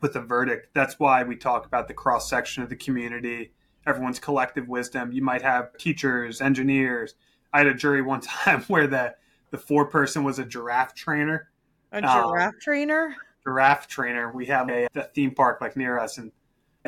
with 0.00 0.14
a 0.14 0.20
verdict? 0.20 0.68
That's 0.74 1.00
why 1.00 1.24
we 1.24 1.36
talk 1.36 1.66
about 1.66 1.88
the 1.88 1.94
cross 1.94 2.30
section 2.30 2.62
of 2.62 2.68
the 2.68 2.76
community, 2.76 3.52
everyone's 3.86 4.18
collective 4.18 4.68
wisdom. 4.68 5.12
You 5.12 5.22
might 5.22 5.42
have 5.42 5.76
teachers, 5.78 6.40
engineers. 6.40 7.14
I 7.52 7.58
had 7.58 7.66
a 7.66 7.74
jury 7.74 8.02
one 8.02 8.20
time 8.22 8.62
where 8.62 8.86
the 8.86 9.14
the 9.50 9.58
four 9.58 9.86
person 9.86 10.24
was 10.24 10.38
a 10.38 10.44
giraffe 10.44 10.94
trainer. 10.94 11.48
A 11.92 12.00
giraffe 12.02 12.54
um, 12.54 12.60
trainer. 12.60 13.16
Giraffe 13.44 13.86
trainer. 13.86 14.32
We 14.32 14.46
have 14.46 14.68
a, 14.68 14.88
a 14.94 15.04
theme 15.04 15.34
park 15.34 15.60
like 15.60 15.76
near 15.76 15.98
us, 15.98 16.18
and 16.18 16.32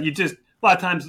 you 0.00 0.10
just 0.10 0.34
a 0.34 0.66
lot 0.66 0.76
of 0.76 0.82
times, 0.82 1.08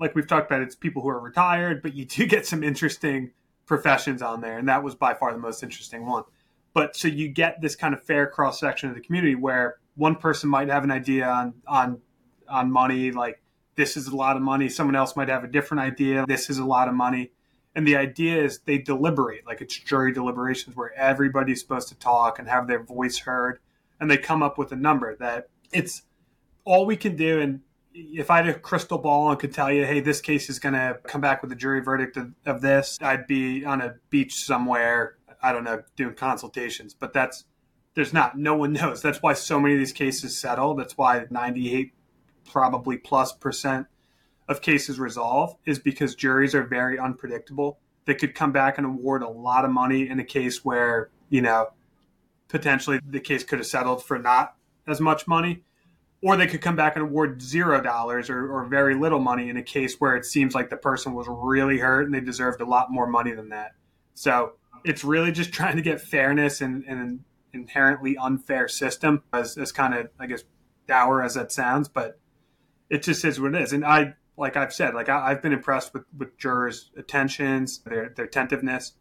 like 0.00 0.14
we've 0.14 0.26
talked 0.26 0.50
about, 0.50 0.62
it's 0.62 0.74
people 0.74 1.02
who 1.02 1.08
are 1.08 1.20
retired, 1.20 1.82
but 1.82 1.94
you 1.94 2.04
do 2.06 2.26
get 2.26 2.46
some 2.46 2.62
interesting 2.62 3.32
professions 3.66 4.22
on 4.22 4.40
there, 4.40 4.58
and 4.58 4.68
that 4.68 4.82
was 4.82 4.94
by 4.94 5.14
far 5.14 5.32
the 5.32 5.38
most 5.38 5.62
interesting 5.62 6.06
one. 6.06 6.24
But 6.72 6.96
so 6.96 7.08
you 7.08 7.28
get 7.28 7.60
this 7.60 7.76
kind 7.76 7.94
of 7.94 8.02
fair 8.02 8.26
cross 8.26 8.60
section 8.60 8.88
of 8.88 8.94
the 8.94 9.00
community 9.00 9.34
where 9.34 9.76
one 9.94 10.16
person 10.16 10.48
might 10.48 10.68
have 10.68 10.84
an 10.84 10.90
idea 10.90 11.26
on 11.26 11.54
on 11.66 12.00
on 12.48 12.70
money, 12.70 13.12
like 13.12 13.42
this 13.76 13.96
is 13.96 14.08
a 14.08 14.16
lot 14.16 14.36
of 14.36 14.42
money. 14.42 14.68
Someone 14.68 14.96
else 14.96 15.16
might 15.16 15.28
have 15.28 15.44
a 15.44 15.48
different 15.48 15.82
idea. 15.82 16.24
This 16.26 16.50
is 16.50 16.58
a 16.58 16.64
lot 16.64 16.88
of 16.88 16.94
money. 16.94 17.32
And 17.74 17.86
the 17.86 17.96
idea 17.96 18.42
is 18.42 18.60
they 18.60 18.78
deliberate, 18.78 19.46
like 19.46 19.60
it's 19.60 19.78
jury 19.78 20.12
deliberations 20.12 20.74
where 20.76 20.92
everybody's 20.94 21.60
supposed 21.60 21.88
to 21.88 21.94
talk 21.94 22.38
and 22.38 22.48
have 22.48 22.66
their 22.66 22.82
voice 22.82 23.18
heard. 23.18 23.58
And 24.00 24.10
they 24.10 24.16
come 24.16 24.42
up 24.42 24.56
with 24.56 24.72
a 24.72 24.76
number 24.76 25.14
that 25.16 25.48
it's 25.72 26.02
all 26.64 26.86
we 26.86 26.96
can 26.96 27.16
do. 27.16 27.40
And 27.40 27.60
if 27.92 28.30
I 28.30 28.38
had 28.38 28.48
a 28.48 28.58
crystal 28.58 28.98
ball 28.98 29.30
and 29.30 29.38
could 29.38 29.52
tell 29.52 29.70
you, 29.70 29.84
hey, 29.84 30.00
this 30.00 30.20
case 30.20 30.48
is 30.48 30.58
going 30.58 30.74
to 30.74 30.98
come 31.04 31.20
back 31.20 31.42
with 31.42 31.52
a 31.52 31.56
jury 31.56 31.80
verdict 31.80 32.16
of, 32.16 32.32
of 32.46 32.62
this, 32.62 32.98
I'd 33.02 33.26
be 33.26 33.64
on 33.64 33.82
a 33.82 33.96
beach 34.10 34.34
somewhere 34.44 35.16
I 35.42 35.52
don't 35.52 35.64
know, 35.64 35.82
doing 35.96 36.14
consultations, 36.14 36.94
but 36.94 37.12
that's 37.12 37.44
there's 37.94 38.12
not. 38.12 38.36
No 38.36 38.56
one 38.56 38.72
knows. 38.72 39.00
That's 39.00 39.22
why 39.22 39.34
so 39.34 39.60
many 39.60 39.74
of 39.74 39.78
these 39.78 39.92
cases 39.92 40.36
settle. 40.36 40.74
That's 40.74 40.96
why 40.96 41.24
98 41.30 41.92
probably 42.46 42.96
plus 42.96 43.32
percent 43.32 43.86
of 44.48 44.60
cases 44.60 44.98
resolve 44.98 45.56
is 45.64 45.78
because 45.78 46.14
juries 46.14 46.54
are 46.54 46.62
very 46.62 46.98
unpredictable. 46.98 47.78
They 48.04 48.14
could 48.14 48.34
come 48.34 48.52
back 48.52 48.78
and 48.78 48.86
award 48.86 49.22
a 49.22 49.28
lot 49.28 49.64
of 49.64 49.70
money 49.70 50.08
in 50.08 50.20
a 50.20 50.24
case 50.24 50.64
where, 50.64 51.10
you 51.28 51.42
know, 51.42 51.68
potentially 52.48 53.00
the 53.04 53.20
case 53.20 53.42
could 53.42 53.58
have 53.58 53.66
settled 53.66 54.04
for 54.04 54.18
not 54.18 54.54
as 54.86 55.00
much 55.00 55.26
money. 55.26 55.62
Or 56.22 56.36
they 56.36 56.46
could 56.46 56.62
come 56.62 56.76
back 56.76 56.96
and 56.96 57.04
award 57.04 57.42
zero 57.42 57.80
dollars 57.80 58.30
or, 58.30 58.50
or 58.50 58.64
very 58.64 58.94
little 58.94 59.18
money 59.18 59.50
in 59.50 59.56
a 59.56 59.62
case 59.62 59.96
where 59.98 60.16
it 60.16 60.24
seems 60.24 60.54
like 60.54 60.70
the 60.70 60.76
person 60.76 61.14
was 61.14 61.26
really 61.28 61.78
hurt 61.78 62.06
and 62.06 62.14
they 62.14 62.20
deserved 62.20 62.60
a 62.60 62.64
lot 62.64 62.90
more 62.90 63.06
money 63.06 63.32
than 63.32 63.50
that. 63.50 63.72
So 64.14 64.52
it's 64.84 65.04
really 65.04 65.32
just 65.32 65.52
trying 65.52 65.76
to 65.76 65.82
get 65.82 66.00
fairness 66.00 66.60
in, 66.60 66.84
in 66.84 66.98
an 66.98 67.24
inherently 67.52 68.16
unfair 68.16 68.68
system, 68.68 69.22
as, 69.32 69.58
as 69.58 69.72
kind 69.72 69.94
of, 69.94 70.08
I 70.18 70.26
guess, 70.26 70.44
dour 70.86 71.22
as 71.22 71.34
that 71.34 71.52
sounds, 71.52 71.88
but 71.88 72.18
it 72.90 73.02
just 73.02 73.24
is 73.24 73.40
what 73.40 73.54
it 73.54 73.62
is. 73.62 73.72
And 73.72 73.84
I, 73.84 74.14
like 74.36 74.56
I've 74.56 74.72
said, 74.72 74.94
like 74.94 75.08
I, 75.08 75.30
have 75.30 75.42
been 75.42 75.52
impressed 75.52 75.92
with, 75.94 76.04
with 76.16 76.36
jurors' 76.38 76.90
attentions, 76.96 77.78
their, 77.80 78.10
their 78.10 78.26
attentiveness. 78.26 78.92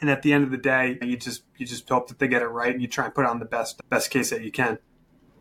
And 0.00 0.10
at 0.10 0.22
the 0.22 0.32
end 0.32 0.42
of 0.42 0.50
the 0.50 0.56
day, 0.56 0.98
you 1.00 1.16
just 1.16 1.44
you 1.56 1.64
just 1.64 1.88
hope 1.88 2.08
that 2.08 2.18
they 2.18 2.26
get 2.26 2.42
it 2.42 2.48
right 2.48 2.72
and 2.72 2.82
you 2.82 2.88
try 2.88 3.04
and 3.04 3.14
put 3.14 3.24
on 3.24 3.38
the 3.38 3.44
best 3.44 3.80
best 3.88 4.10
case 4.10 4.30
that 4.30 4.42
you 4.42 4.50
can. 4.50 4.78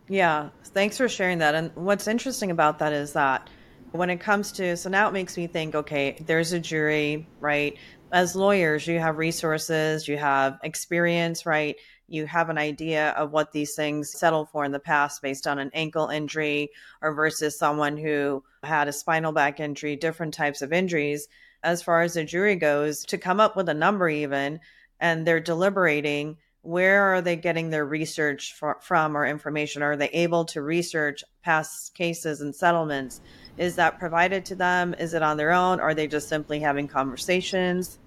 Yeah, 0.07 0.49
thanks 0.65 0.97
for 0.97 1.09
sharing 1.09 1.39
that. 1.39 1.55
And 1.55 1.71
what's 1.73 2.07
interesting 2.07 2.51
about 2.51 2.77
that 2.77 2.93
is 2.93 3.13
that 3.13 3.49
when 3.91 4.09
it 4.09 4.19
comes 4.19 4.51
to 4.53 4.75
so 4.77 4.89
now 4.89 5.07
it 5.07 5.11
makes 5.11 5.37
me 5.37 5.47
think 5.47 5.75
okay 5.75 6.15
there's 6.25 6.53
a 6.53 6.59
jury 6.59 7.27
right 7.39 7.77
as 8.11 8.35
lawyers 8.35 8.87
you 8.87 8.99
have 8.99 9.17
resources 9.17 10.07
you 10.07 10.17
have 10.17 10.57
experience 10.63 11.45
right 11.45 11.75
you 12.11 12.25
have 12.25 12.49
an 12.49 12.57
idea 12.57 13.09
of 13.11 13.31
what 13.31 13.51
these 13.51 13.75
things 13.75 14.11
settle 14.11 14.45
for 14.45 14.63
in 14.65 14.71
the 14.71 14.79
past 14.79 15.21
based 15.21 15.47
on 15.47 15.59
an 15.59 15.71
ankle 15.73 16.07
injury 16.07 16.69
or 17.01 17.13
versus 17.13 17.57
someone 17.57 17.97
who 17.97 18.43
had 18.63 18.87
a 18.87 18.93
spinal 18.93 19.31
back 19.31 19.59
injury 19.59 19.95
different 19.95 20.33
types 20.33 20.61
of 20.61 20.73
injuries 20.73 21.27
as 21.63 21.81
far 21.81 22.01
as 22.01 22.15
the 22.15 22.23
jury 22.23 22.55
goes 22.55 23.05
to 23.05 23.17
come 23.17 23.39
up 23.39 23.55
with 23.55 23.69
a 23.69 23.73
number 23.73 24.09
even 24.09 24.59
and 24.99 25.25
they're 25.25 25.39
deliberating 25.39 26.37
where 26.63 27.05
are 27.05 27.21
they 27.21 27.35
getting 27.35 27.71
their 27.71 27.85
research 27.85 28.53
for, 28.53 28.77
from 28.81 29.17
or 29.17 29.25
information 29.25 29.81
are 29.81 29.97
they 29.97 30.09
able 30.09 30.45
to 30.45 30.61
research 30.61 31.23
past 31.43 31.95
cases 31.95 32.41
and 32.41 32.55
settlements 32.55 33.21
is 33.57 33.75
that 33.75 33.99
provided 33.99 34.45
to 34.45 34.55
them? 34.55 34.95
Is 34.97 35.13
it 35.13 35.21
on 35.21 35.37
their 35.37 35.51
own? 35.51 35.79
Are 35.79 35.93
they 35.93 36.07
just 36.07 36.29
simply 36.29 36.59
having 36.59 36.87
conversations? 36.87 37.99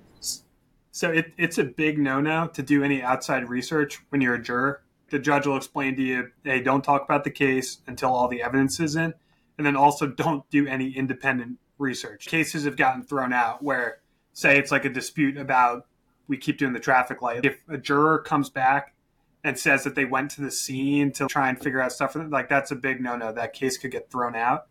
So 0.94 1.10
it, 1.10 1.32
it's 1.36 1.58
a 1.58 1.64
big 1.64 1.98
no 1.98 2.20
no 2.20 2.46
to 2.46 2.62
do 2.62 2.84
any 2.84 3.02
outside 3.02 3.48
research 3.48 3.98
when 4.10 4.20
you're 4.20 4.36
a 4.36 4.40
juror. 4.40 4.84
The 5.10 5.18
judge 5.18 5.44
will 5.44 5.56
explain 5.56 5.96
to 5.96 6.02
you, 6.02 6.30
hey, 6.44 6.60
don't 6.60 6.84
talk 6.84 7.04
about 7.04 7.24
the 7.24 7.32
case 7.32 7.78
until 7.88 8.14
all 8.14 8.28
the 8.28 8.42
evidence 8.42 8.78
is 8.78 8.94
in. 8.94 9.12
And 9.58 9.66
then 9.66 9.74
also 9.74 10.06
don't 10.06 10.48
do 10.50 10.68
any 10.68 10.96
independent 10.96 11.58
research. 11.78 12.26
Cases 12.26 12.64
have 12.64 12.76
gotten 12.76 13.02
thrown 13.02 13.32
out 13.32 13.60
where, 13.60 14.02
say, 14.34 14.56
it's 14.56 14.70
like 14.70 14.84
a 14.84 14.88
dispute 14.88 15.36
about 15.36 15.88
we 16.28 16.36
keep 16.36 16.58
doing 16.58 16.72
the 16.72 16.78
traffic 16.78 17.20
light. 17.20 17.44
If 17.44 17.58
a 17.68 17.76
juror 17.76 18.20
comes 18.20 18.48
back 18.48 18.94
and 19.42 19.58
says 19.58 19.82
that 19.82 19.96
they 19.96 20.04
went 20.04 20.30
to 20.32 20.42
the 20.42 20.50
scene 20.52 21.10
to 21.14 21.26
try 21.26 21.48
and 21.48 21.58
figure 21.60 21.82
out 21.82 21.90
stuff, 21.90 22.14
like 22.14 22.48
that's 22.48 22.70
a 22.70 22.76
big 22.76 23.00
no 23.00 23.16
no. 23.16 23.32
That 23.32 23.52
case 23.52 23.78
could 23.78 23.90
get 23.90 24.12
thrown 24.12 24.36
out. 24.36 24.68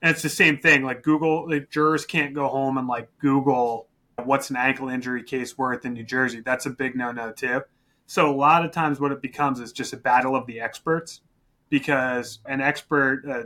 And 0.00 0.12
it's 0.12 0.22
the 0.22 0.30
same 0.30 0.56
thing. 0.56 0.82
Like 0.82 1.02
Google, 1.02 1.46
like 1.46 1.68
jurors 1.68 2.06
can't 2.06 2.32
go 2.32 2.48
home 2.48 2.78
and 2.78 2.88
like 2.88 3.10
Google 3.18 3.88
what's 4.24 4.50
an 4.50 4.56
ankle 4.56 4.88
injury 4.88 5.22
case 5.22 5.56
worth 5.56 5.84
in 5.84 5.94
New 5.94 6.04
Jersey. 6.04 6.40
That's 6.40 6.66
a 6.66 6.70
big 6.70 6.96
no 6.96 7.12
no 7.12 7.32
too. 7.32 7.62
So 8.06 8.30
a 8.30 8.34
lot 8.34 8.64
of 8.64 8.72
times, 8.72 9.00
what 9.00 9.12
it 9.12 9.20
becomes 9.20 9.60
is 9.60 9.72
just 9.72 9.92
a 9.92 9.96
battle 9.96 10.34
of 10.34 10.46
the 10.46 10.60
experts, 10.60 11.20
because 11.68 12.38
an 12.46 12.60
expert, 12.60 13.22
uh, 13.28 13.42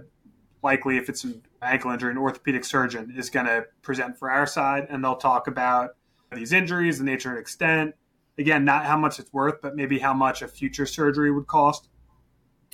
likely 0.63 0.97
if 0.97 1.09
it's 1.09 1.25
an 1.25 1.43
ankle 1.61 1.91
injury, 1.91 2.13
an 2.13 2.19
orthopedic 2.19 2.65
surgeon 2.65 3.13
is 3.17 3.29
going 3.29 3.47
to 3.47 3.67
present 3.83 4.19
for 4.19 4.31
our 4.31 4.47
side, 4.47 4.87
and 4.89 5.03
they'll 5.03 5.17
talk 5.17 5.49
about 5.49 5.97
these 6.33 6.53
injuries, 6.53 6.99
the 6.99 7.05
nature 7.05 7.31
and 7.31 7.39
extent. 7.39 7.95
Again, 8.39 8.65
not 8.65 8.87
how 8.87 8.97
much 8.97 9.19
it's 9.19 9.33
worth, 9.33 9.61
but 9.61 9.77
maybe 9.77 9.99
how 9.99 10.15
much 10.15 10.43
a 10.43 10.49
future 10.49 10.87
surgery 10.87 11.31
would 11.31 11.47
cost 11.47 11.89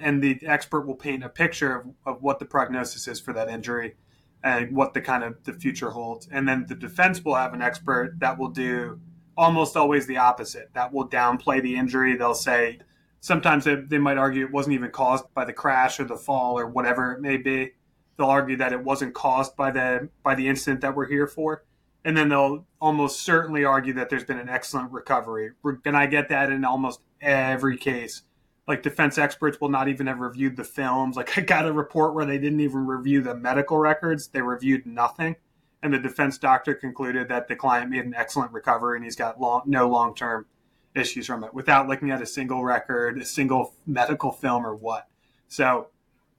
and 0.01 0.23
the 0.23 0.39
expert 0.47 0.83
will 0.83 0.95
paint 0.95 1.25
a 1.25 1.29
picture 1.29 1.77
of, 1.77 1.87
of 2.07 2.23
what 2.23 2.39
the 2.39 2.45
prognosis 2.45 3.09
is 3.09 3.19
for 3.21 3.33
that 3.33 3.49
injury 3.49 3.97
and 4.45 4.75
what 4.75 4.95
the 4.95 5.01
kind 5.01 5.25
of 5.25 5.43
the 5.45 5.53
future 5.53 5.91
holds. 5.91 6.29
And 6.31 6.49
then 6.49 6.67
the 6.69 6.75
defense 6.75 7.25
will 7.25 7.35
have 7.35 7.55
an 7.55 7.63
expert 7.63 8.15
that 8.19 8.39
will 8.39 8.49
do 8.49 9.01
almost 9.37 9.77
always 9.77 10.07
the 10.07 10.19
opposite. 10.19 10.71
That 10.75 10.93
will 10.93 11.09
downplay 11.09 11.63
the 11.63 11.77
injury. 11.77 12.17
They'll 12.17 12.35
say 12.35 12.81
sometimes 13.21 13.65
they, 13.65 13.77
they 13.77 13.99
might 13.99 14.19
argue 14.19 14.45
it 14.45 14.53
wasn't 14.53 14.75
even 14.75 14.91
caused 14.91 15.25
by 15.35 15.45
the 15.45 15.53
crash 15.53 16.01
or 16.01 16.05
the 16.05 16.17
fall 16.17 16.59
or 16.59 16.67
whatever 16.67 17.13
it 17.13 17.21
may 17.21 17.37
be. 17.37 17.73
They'll 18.17 18.29
argue 18.29 18.57
that 18.57 18.73
it 18.73 18.83
wasn't 18.83 19.15
caused 19.15 19.57
by 19.57 19.71
the 19.71 20.09
by 20.25 20.35
the 20.35 20.49
incident 20.49 20.81
that 20.81 20.97
we're 20.97 21.09
here 21.09 21.27
for. 21.27 21.65
And 22.05 22.17
then 22.17 22.29
they'll 22.29 22.67
almost 22.81 23.21
certainly 23.21 23.65
argue 23.65 23.93
that 23.95 24.09
there's 24.09 24.25
been 24.25 24.39
an 24.39 24.49
excellent 24.49 24.93
recovery. 24.93 25.51
And 25.85 25.97
I 25.97 26.07
get 26.07 26.29
that 26.31 26.51
in 26.51 26.65
almost 26.65 27.01
every 27.21 27.77
case 27.77 28.23
like 28.69 28.83
defense 28.83 29.17
experts 29.17 29.61
will 29.61 29.71
not 29.71 29.89
even 29.89 30.07
have 30.07 30.21
reviewed 30.21 30.57
the 30.57 30.63
films. 30.63 31.17
Like 31.17 31.37
I 31.39 31.41
got 31.41 31.67
a 31.67 31.73
report 31.73 32.15
where 32.15 32.27
they 32.27 32.39
didn't 32.39 32.61
even 32.61 32.87
review 32.87 33.23
the 33.23 33.35
medical 33.35 33.79
records; 33.79 34.29
they 34.29 34.43
reviewed 34.43 34.87
nothing, 34.87 35.37
and 35.83 35.93
the 35.93 35.99
defense 35.99 36.39
doctor 36.39 36.75
concluded 36.75 37.29
that 37.29 37.49
the 37.49 37.57
client 37.57 37.91
made 37.91 38.05
an 38.05 38.15
excellent 38.15 38.53
recovery 38.53 38.99
and 38.99 39.05
he's 39.05 39.17
got 39.17 39.41
long, 39.41 39.63
no 39.67 39.89
long 39.89 40.15
term 40.15 40.47
issues 40.95 41.27
from 41.27 41.43
it 41.43 41.55
without 41.55 41.89
looking 41.89 42.11
at 42.11 42.21
a 42.23 42.27
single 42.27 42.63
record, 42.63 43.19
a 43.19 43.25
single 43.25 43.75
medical 43.87 44.31
film, 44.31 44.67
or 44.67 44.77
what. 44.77 45.09
So 45.49 45.89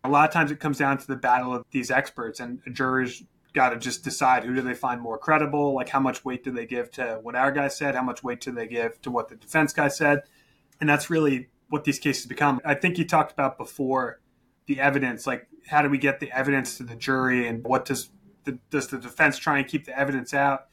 a 0.03 0.09
lot 0.09 0.29
of 0.29 0.33
times 0.33 0.51
it 0.51 0.59
comes 0.59 0.77
down 0.77 0.98
to 1.00 1.07
the 1.07 1.15
battle 1.15 1.53
of 1.53 1.65
these 1.71 1.89
experts, 1.89 2.39
and 2.39 2.62
jurors 2.71 3.24
got 3.53 3.69
to 3.69 3.77
just 3.77 4.03
decide 4.03 4.43
who 4.43 4.53
do 4.53 4.62
they 4.62 4.75
find 4.75 5.01
more 5.01 5.17
credible, 5.17 5.74
like 5.74 5.89
how 5.89 6.00
much 6.00 6.24
weight 6.24 6.43
do 6.43 6.51
they 6.51 6.67
give 6.67 6.91
to 6.91 7.19
what 7.24 7.36
our 7.36 7.51
guy 7.51 7.67
said, 7.67 7.95
how 7.95 8.03
much 8.03 8.24
weight 8.24 8.41
do 8.41 8.51
they 8.51 8.67
give 8.67 9.01
to 9.01 9.09
what 9.09 9.29
the 9.29 9.36
defense 9.36 9.74
guy 9.74 9.88
said, 9.88 10.21
and 10.79 10.88
that's 10.88 11.09
really 11.09 11.50
what 11.69 11.83
these 11.83 11.99
cases 11.99 12.25
become. 12.25 12.59
I 12.65 12.73
think 12.73 12.97
you 12.97 13.05
talked 13.05 13.31
about 13.31 13.57
before 13.57 14.19
the 14.65 14.79
evidence, 14.79 15.25
like 15.25 15.47
how 15.67 15.81
do 15.81 15.89
we 15.89 15.97
get 15.97 16.19
the 16.19 16.31
evidence 16.31 16.77
to 16.77 16.83
the 16.83 16.95
jury, 16.95 17.47
and 17.47 17.63
what 17.63 17.85
does 17.85 18.09
the, 18.43 18.59
does 18.69 18.88
the 18.88 18.97
defense 18.97 19.38
try 19.38 19.59
and 19.59 19.67
keep 19.67 19.85
the 19.85 19.97
evidence 19.97 20.33
out? 20.33 20.67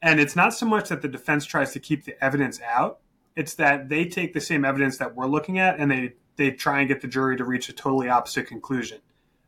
And 0.00 0.20
it's 0.20 0.36
not 0.36 0.54
so 0.54 0.66
much 0.66 0.88
that 0.88 1.02
the 1.02 1.08
defense 1.08 1.44
tries 1.44 1.72
to 1.72 1.80
keep 1.80 2.04
the 2.04 2.22
evidence 2.24 2.60
out; 2.62 3.00
it's 3.36 3.54
that 3.54 3.88
they 3.88 4.04
take 4.04 4.32
the 4.32 4.40
same 4.40 4.64
evidence 4.64 4.98
that 4.98 5.14
we're 5.14 5.26
looking 5.26 5.58
at, 5.58 5.78
and 5.78 5.90
they 5.90 6.14
they 6.36 6.52
try 6.52 6.80
and 6.80 6.88
get 6.88 7.00
the 7.00 7.08
jury 7.08 7.36
to 7.36 7.44
reach 7.44 7.68
a 7.68 7.72
totally 7.72 8.08
opposite 8.08 8.46
conclusion. 8.46 9.00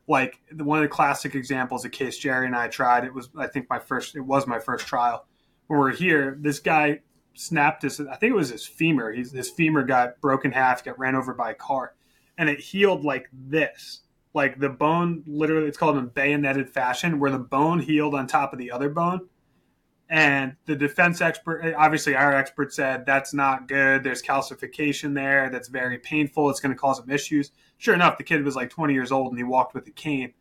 Like 0.09 0.41
one 0.57 0.79
of 0.79 0.83
the 0.83 0.89
classic 0.89 1.37
examples, 1.37 1.85
a 1.85 1.89
case 1.89 2.19
Jerry 2.19 2.47
and 2.47 2.57
I 2.57 2.67
tried. 2.67 3.05
It 3.05 3.15
was, 3.15 3.31
I 3.37 3.47
think, 3.47 3.71
my 3.71 3.79
first. 3.79 4.17
It 4.17 4.21
was 4.21 4.47
my 4.47 4.59
first 4.59 4.87
trial. 4.87 5.25
When 5.69 5.79
we 5.79 5.85
we're 5.85 5.95
here, 5.95 6.37
this 6.41 6.59
guy 6.59 7.01
snapped 7.35 7.83
his, 7.83 8.01
I 8.01 8.17
think 8.17 8.31
it 8.31 8.37
was 8.37 8.51
his 8.51 8.67
femur. 8.67 9.13
His 9.13 9.51
femur 9.51 9.83
got 9.83 10.21
broken 10.21 10.53
half, 10.53 10.85
got 10.85 10.99
ran 10.99 11.15
over 11.15 11.35
by 11.35 11.51
a 11.51 11.55
car, 11.55 11.95
and 12.39 12.49
it 12.49 12.61
healed 12.61 13.05
like 13.05 13.29
this. 13.33 14.01
Like 14.33 14.61
the 14.61 14.69
bone, 14.69 15.25
literally, 15.27 15.67
it's 15.67 15.79
called 15.79 15.97
in 15.97 16.07
bayoneted 16.07 16.71
fashion, 16.71 17.19
where 17.19 17.31
the 17.31 17.39
bone 17.39 17.81
healed 17.81 18.15
on 18.15 18.27
top 18.27 18.53
of 18.53 18.59
the 18.59 18.71
other 18.71 18.89
bone. 18.89 19.29
And 20.09 20.57
the 20.67 20.75
defense 20.75 21.21
expert, 21.21 21.75
obviously, 21.77 22.17
our 22.17 22.35
expert 22.35 22.73
said 22.75 23.07
that's 23.07 23.33
not 23.33 23.69
good. 23.69 24.03
There's 24.03 24.23
calcification 24.23 25.15
there. 25.15 25.51
That's 25.51 25.69
very 25.69 25.99
painful. 25.99 26.51
It's 26.51 26.59
going 26.59 26.75
to 26.75 26.79
cause 26.79 26.99
him 26.99 27.11
issues. 27.11 27.53
Sure 27.79 27.95
enough, 27.95 28.19
the 28.19 28.25
kid 28.25 28.45
was 28.45 28.57
like 28.57 28.71
20 28.71 28.93
years 28.93 29.13
old 29.13 29.29
and 29.29 29.39
he 29.39 29.45
walked 29.45 29.73
with 29.73 29.87
a 29.87 29.93
cane. 29.93 30.33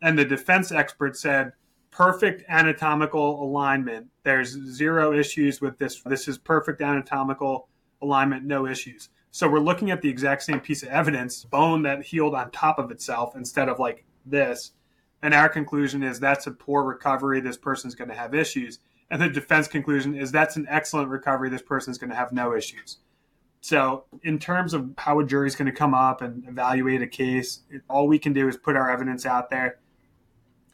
And 0.00 0.18
the 0.18 0.24
defense 0.24 0.72
expert 0.72 1.14
said 1.14 1.52
perfect 1.90 2.44
anatomical 2.48 3.42
alignment. 3.42 4.08
There's 4.22 4.50
zero 4.50 5.12
issues 5.12 5.60
with 5.60 5.78
this. 5.78 6.02
This 6.02 6.28
is 6.28 6.38
perfect 6.38 6.80
anatomical 6.80 7.68
alignment, 8.02 8.44
no 8.44 8.66
issues. 8.66 9.08
So 9.30 9.48
we're 9.48 9.60
looking 9.60 9.90
at 9.90 10.02
the 10.02 10.08
exact 10.08 10.42
same 10.42 10.60
piece 10.60 10.82
of 10.82 10.88
evidence, 10.88 11.44
bone 11.44 11.82
that 11.82 12.02
healed 12.02 12.34
on 12.34 12.50
top 12.50 12.78
of 12.78 12.90
itself 12.90 13.36
instead 13.36 13.68
of 13.68 13.78
like 13.78 14.04
this. 14.24 14.72
And 15.22 15.34
our 15.34 15.48
conclusion 15.48 16.02
is 16.02 16.20
that's 16.20 16.46
a 16.46 16.52
poor 16.52 16.84
recovery. 16.84 17.40
This 17.40 17.56
person's 17.56 17.94
going 17.94 18.08
to 18.08 18.14
have 18.14 18.34
issues. 18.34 18.78
And 19.10 19.20
the 19.20 19.28
defense 19.28 19.68
conclusion 19.68 20.14
is 20.14 20.30
that's 20.30 20.56
an 20.56 20.66
excellent 20.68 21.08
recovery. 21.08 21.50
This 21.50 21.62
person's 21.62 21.98
going 21.98 22.10
to 22.10 22.16
have 22.16 22.32
no 22.32 22.54
issues. 22.54 22.98
So, 23.60 24.04
in 24.22 24.38
terms 24.38 24.72
of 24.72 24.92
how 24.98 25.18
a 25.18 25.26
jury's 25.26 25.56
going 25.56 25.66
to 25.66 25.76
come 25.76 25.92
up 25.92 26.22
and 26.22 26.46
evaluate 26.46 27.02
a 27.02 27.08
case, 27.08 27.62
all 27.90 28.06
we 28.06 28.18
can 28.18 28.32
do 28.32 28.46
is 28.48 28.56
put 28.56 28.76
our 28.76 28.88
evidence 28.88 29.26
out 29.26 29.50
there. 29.50 29.80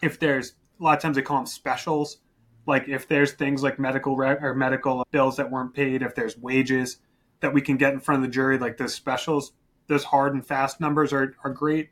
If 0.02 0.21
there's 0.21 0.54
a 0.81 0.83
lot 0.83 0.97
of 0.97 1.02
times 1.02 1.16
they 1.16 1.23
call 1.23 1.38
them 1.38 1.47
specials. 1.47 2.19
Like 2.66 2.88
if 2.88 3.09
there's 3.09 3.33
things 3.33 3.62
like 3.62 3.78
medical 3.78 4.16
re- 4.16 4.38
or 4.40 4.54
medical 4.54 5.07
bills 5.11 5.37
that 5.37 5.50
weren't 5.50 5.75
paid, 5.75 6.02
if 6.02 6.14
there's 6.14 6.38
wages 6.38 6.99
that 7.40 7.52
we 7.52 7.61
can 7.61 7.76
get 7.76 7.93
in 7.93 8.00
front 8.00 8.25
of 8.25 8.28
the 8.28 8.33
jury, 8.33 8.59
like 8.59 8.78
those 8.78 8.95
specials, 8.95 9.52
those 9.87 10.04
hard 10.04 10.35
and 10.35 10.47
fast 10.47 10.81
numbers 10.81 11.12
are, 11.12 11.35
are 11.45 11.50
great. 11.50 11.90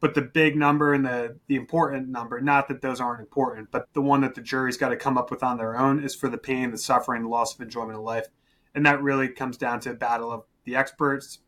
But 0.00 0.14
the 0.14 0.22
big 0.22 0.56
number 0.56 0.92
and 0.92 1.04
the, 1.04 1.38
the 1.46 1.56
important 1.56 2.08
number, 2.08 2.40
not 2.40 2.68
that 2.68 2.82
those 2.82 3.00
aren't 3.00 3.20
important, 3.20 3.70
but 3.70 3.88
the 3.94 4.02
one 4.02 4.20
that 4.20 4.34
the 4.34 4.42
jury's 4.42 4.76
got 4.76 4.90
to 4.90 4.96
come 4.96 5.16
up 5.16 5.30
with 5.30 5.42
on 5.42 5.56
their 5.56 5.78
own 5.78 6.02
is 6.02 6.14
for 6.14 6.28
the 6.28 6.36
pain, 6.36 6.70
the 6.70 6.78
suffering, 6.78 7.22
the 7.22 7.28
loss 7.28 7.54
of 7.54 7.60
enjoyment 7.60 7.96
of 7.96 8.04
life. 8.04 8.26
And 8.74 8.84
that 8.84 9.02
really 9.02 9.28
comes 9.28 9.56
down 9.56 9.80
to 9.80 9.92
a 9.92 9.94
battle 9.94 10.30
of 10.30 10.44
the 10.64 10.76
experts, 10.76 11.38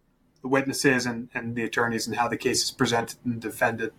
the 0.41 0.49
witnesses, 0.49 1.05
and, 1.05 1.29
and 1.35 1.55
the 1.55 1.65
attorneys 1.65 2.07
and 2.07 2.17
how 2.17 2.29
the 2.29 2.37
case 2.37 2.63
is 2.63 2.71
presented 2.71 3.19
and 3.25 3.41
defended. 3.41 3.93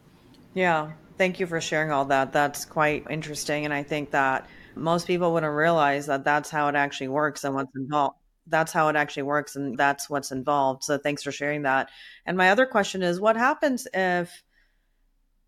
Yeah. 0.54 0.94
Thank 1.18 1.40
you 1.40 1.48
for 1.48 1.60
sharing 1.60 1.92
all 1.92 2.06
that. 2.06 2.32
That's 2.32 2.64
quite 2.66 3.06
interesting. 3.10 3.66
And 3.66 3.74
I 3.74 3.84
think 3.84 4.12
that 4.12 4.48
most 4.76 5.08
people 5.08 5.34
wouldn't 5.34 5.54
realize 5.54 6.06
that 6.06 6.24
that's 6.24 6.50
how 6.50 6.68
it 6.68 6.76
actually 6.76 7.08
works 7.08 7.44
and 7.44 7.56
what's 7.56 7.76
involved. 7.76 8.18
That's 8.46 8.72
how 8.72 8.88
it 8.90 8.96
actually 8.96 9.24
works 9.24 9.56
and 9.56 9.78
that's 9.78 10.10
what's 10.10 10.32
involved. 10.32 10.84
So 10.84 10.98
thanks 10.98 11.24
for 11.24 11.32
sharing 11.32 11.64
that. 11.64 11.90
And 12.26 12.38
my 12.38 12.52
other 12.52 12.66
question 12.66 13.02
is 13.02 13.20
what 13.20 13.36
happens 13.36 13.88
if, 13.94 14.44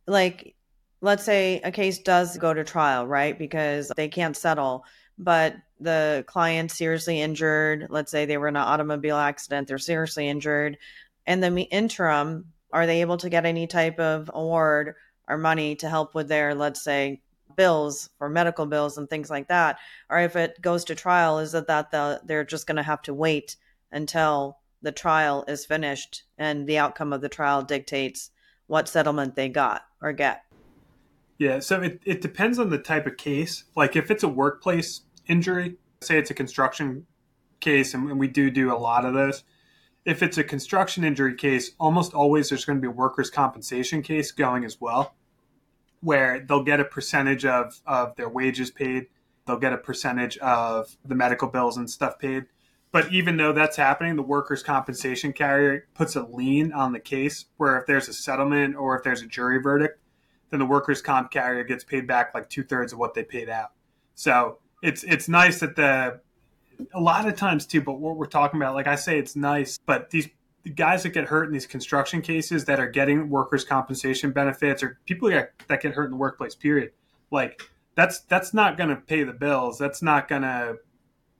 like, 0.07 0.55
let's 1.01 1.23
say 1.23 1.61
a 1.63 1.71
case 1.71 1.99
does 1.99 2.37
go 2.37 2.53
to 2.53 2.63
trial, 2.63 3.07
right? 3.07 3.37
Because 3.37 3.91
they 3.95 4.09
can't 4.09 4.35
settle, 4.35 4.83
but 5.17 5.55
the 5.79 6.25
client 6.27 6.71
seriously 6.71 7.21
injured. 7.21 7.87
Let's 7.89 8.11
say 8.11 8.25
they 8.25 8.37
were 8.37 8.47
in 8.47 8.55
an 8.55 8.63
automobile 8.63 9.17
accident, 9.17 9.67
they're 9.67 9.77
seriously 9.77 10.27
injured. 10.27 10.77
In 11.27 11.39
the 11.41 11.61
interim, 11.61 12.45
are 12.73 12.85
they 12.85 13.01
able 13.01 13.17
to 13.17 13.29
get 13.29 13.45
any 13.45 13.67
type 13.67 13.99
of 13.99 14.29
award 14.33 14.95
or 15.29 15.37
money 15.37 15.75
to 15.75 15.87
help 15.87 16.13
with 16.13 16.27
their, 16.27 16.53
let's 16.53 16.81
say, 16.81 17.21
bills 17.55 18.09
or 18.19 18.29
medical 18.29 18.65
bills 18.65 18.97
and 18.97 19.09
things 19.09 19.29
like 19.29 19.47
that 19.47 19.79
or 20.09 20.19
if 20.19 20.35
it 20.35 20.61
goes 20.61 20.85
to 20.85 20.95
trial 20.95 21.39
is 21.39 21.53
it 21.53 21.67
that 21.67 21.91
the, 21.91 22.21
they're 22.23 22.45
just 22.45 22.67
going 22.67 22.77
to 22.77 22.83
have 22.83 23.01
to 23.01 23.13
wait 23.13 23.55
until 23.91 24.57
the 24.81 24.91
trial 24.91 25.43
is 25.47 25.65
finished 25.65 26.23
and 26.37 26.67
the 26.67 26.77
outcome 26.77 27.11
of 27.11 27.21
the 27.21 27.29
trial 27.29 27.61
dictates 27.61 28.31
what 28.67 28.87
settlement 28.87 29.35
they 29.35 29.49
got 29.49 29.81
or 30.01 30.13
get? 30.13 30.43
Yeah 31.37 31.59
so 31.59 31.81
it, 31.81 32.01
it 32.05 32.21
depends 32.21 32.59
on 32.59 32.69
the 32.69 32.77
type 32.77 33.07
of 33.07 33.17
case. 33.17 33.65
Like 33.75 33.95
if 33.95 34.09
it's 34.11 34.23
a 34.23 34.29
workplace 34.29 35.01
injury 35.27 35.75
say 36.01 36.17
it's 36.17 36.31
a 36.31 36.35
construction 36.35 37.05
case 37.59 37.93
and 37.93 38.17
we 38.17 38.27
do 38.27 38.49
do 38.49 38.71
a 38.71 38.77
lot 38.77 39.05
of 39.05 39.13
those. 39.13 39.43
If 40.05 40.23
it's 40.23 40.37
a 40.37 40.43
construction 40.43 41.03
injury 41.03 41.35
case 41.35 41.71
almost 41.77 42.13
always 42.13 42.49
there's 42.49 42.63
going 42.63 42.77
to 42.77 42.81
be 42.81 42.87
a 42.87 42.91
workers 42.91 43.29
compensation 43.29 44.01
case 44.01 44.31
going 44.31 44.63
as 44.63 44.79
well 44.79 45.15
where 46.01 46.39
they'll 46.39 46.63
get 46.63 46.79
a 46.79 46.85
percentage 46.85 47.45
of, 47.45 47.79
of 47.85 48.15
their 48.15 48.29
wages 48.29 48.71
paid. 48.71 49.07
They'll 49.45 49.57
get 49.57 49.73
a 49.73 49.77
percentage 49.77 50.37
of 50.37 50.95
the 51.05 51.15
medical 51.15 51.47
bills 51.47 51.77
and 51.77 51.89
stuff 51.89 52.19
paid. 52.19 52.45
But 52.91 53.11
even 53.11 53.37
though 53.37 53.53
that's 53.53 53.77
happening, 53.77 54.15
the 54.15 54.23
workers' 54.23 54.63
compensation 54.63 55.33
carrier 55.33 55.87
puts 55.93 56.15
a 56.15 56.23
lien 56.23 56.73
on 56.73 56.91
the 56.91 56.99
case 56.99 57.45
where 57.57 57.77
if 57.77 57.85
there's 57.85 58.07
a 58.07 58.13
settlement 58.13 58.75
or 58.75 58.97
if 58.97 59.03
there's 59.03 59.21
a 59.21 59.27
jury 59.27 59.61
verdict, 59.61 59.99
then 60.49 60.59
the 60.59 60.65
workers' 60.65 61.01
comp 61.01 61.29
carrier 61.29 61.63
gets 61.63 61.83
paid 61.83 62.07
back 62.07 62.33
like 62.33 62.49
two 62.49 62.63
thirds 62.63 62.93
of 62.93 62.99
what 62.99 63.13
they 63.13 63.23
paid 63.23 63.49
out. 63.49 63.71
So 64.15 64.57
it's 64.81 65.03
it's 65.03 65.29
nice 65.29 65.59
that 65.59 65.75
the 65.75 66.19
a 66.93 66.99
lot 66.99 67.27
of 67.27 67.35
times 67.35 67.65
too, 67.65 67.81
but 67.81 67.99
what 67.99 68.17
we're 68.17 68.25
talking 68.25 68.59
about, 68.59 68.73
like 68.73 68.87
I 68.87 68.95
say, 68.95 69.19
it's 69.19 69.35
nice, 69.35 69.77
but 69.85 70.09
these 70.09 70.29
the 70.63 70.69
guys 70.69 71.03
that 71.03 71.09
get 71.09 71.25
hurt 71.25 71.45
in 71.45 71.53
these 71.53 71.67
construction 71.67 72.21
cases 72.21 72.65
that 72.65 72.79
are 72.79 72.89
getting 72.89 73.29
workers' 73.29 73.63
compensation 73.63 74.31
benefits 74.31 74.83
or 74.83 74.99
people 75.05 75.29
that, 75.29 75.53
that 75.67 75.81
get 75.81 75.93
hurt 75.93 76.05
in 76.05 76.11
the 76.11 76.17
workplace, 76.17 76.55
period, 76.55 76.91
like 77.31 77.61
that's 77.95 78.21
that's 78.21 78.53
not 78.53 78.77
going 78.77 78.89
to 78.89 78.97
pay 78.97 79.23
the 79.23 79.33
bills. 79.33 79.77
That's 79.77 80.01
not 80.01 80.27
going 80.27 80.41
to 80.41 80.77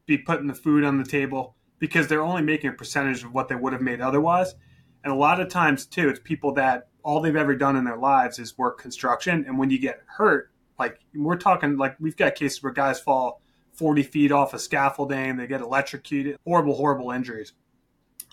be 0.06 0.18
putting 0.18 0.48
the 0.48 0.54
food 0.54 0.84
on 0.84 0.98
the 0.98 1.04
table 1.04 1.56
because 1.80 2.08
they're 2.08 2.24
only 2.24 2.42
making 2.42 2.70
a 2.70 2.74
percentage 2.74 3.24
of 3.24 3.34
what 3.34 3.48
they 3.48 3.56
would 3.56 3.74
have 3.74 3.82
made 3.82 4.02
otherwise. 4.02 4.56
And 5.04 5.14
a 5.14 5.16
lot 5.16 5.40
of 5.40 5.50
times 5.50 5.86
too, 5.86 6.10
it's 6.10 6.20
people 6.20 6.54
that 6.56 6.88
all 7.04 7.22
they've 7.22 7.36
ever 7.36 7.56
done 7.56 7.76
in 7.76 7.86
their 7.86 7.98
lives 7.98 8.40
is 8.40 8.58
work 8.58 8.80
construction. 8.80 9.46
And 9.48 9.58
when 9.58 9.70
you 9.70 9.80
get 9.80 10.02
hurt, 10.06 10.52
like 10.78 11.00
we're 11.16 11.38
talking, 11.38 11.78
like 11.78 11.96
we've 12.00 12.18
got 12.18 12.36
cases 12.36 12.62
where 12.62 12.74
guys 12.74 13.00
fall 13.00 13.42
40 13.74 14.04
feet 14.04 14.32
off 14.32 14.54
a 14.54 14.60
scaffolding, 14.60 15.38
they 15.38 15.48
get 15.48 15.62
electrocuted, 15.62 16.38
horrible, 16.46 16.76
horrible 16.76 17.12
injuries 17.12 17.54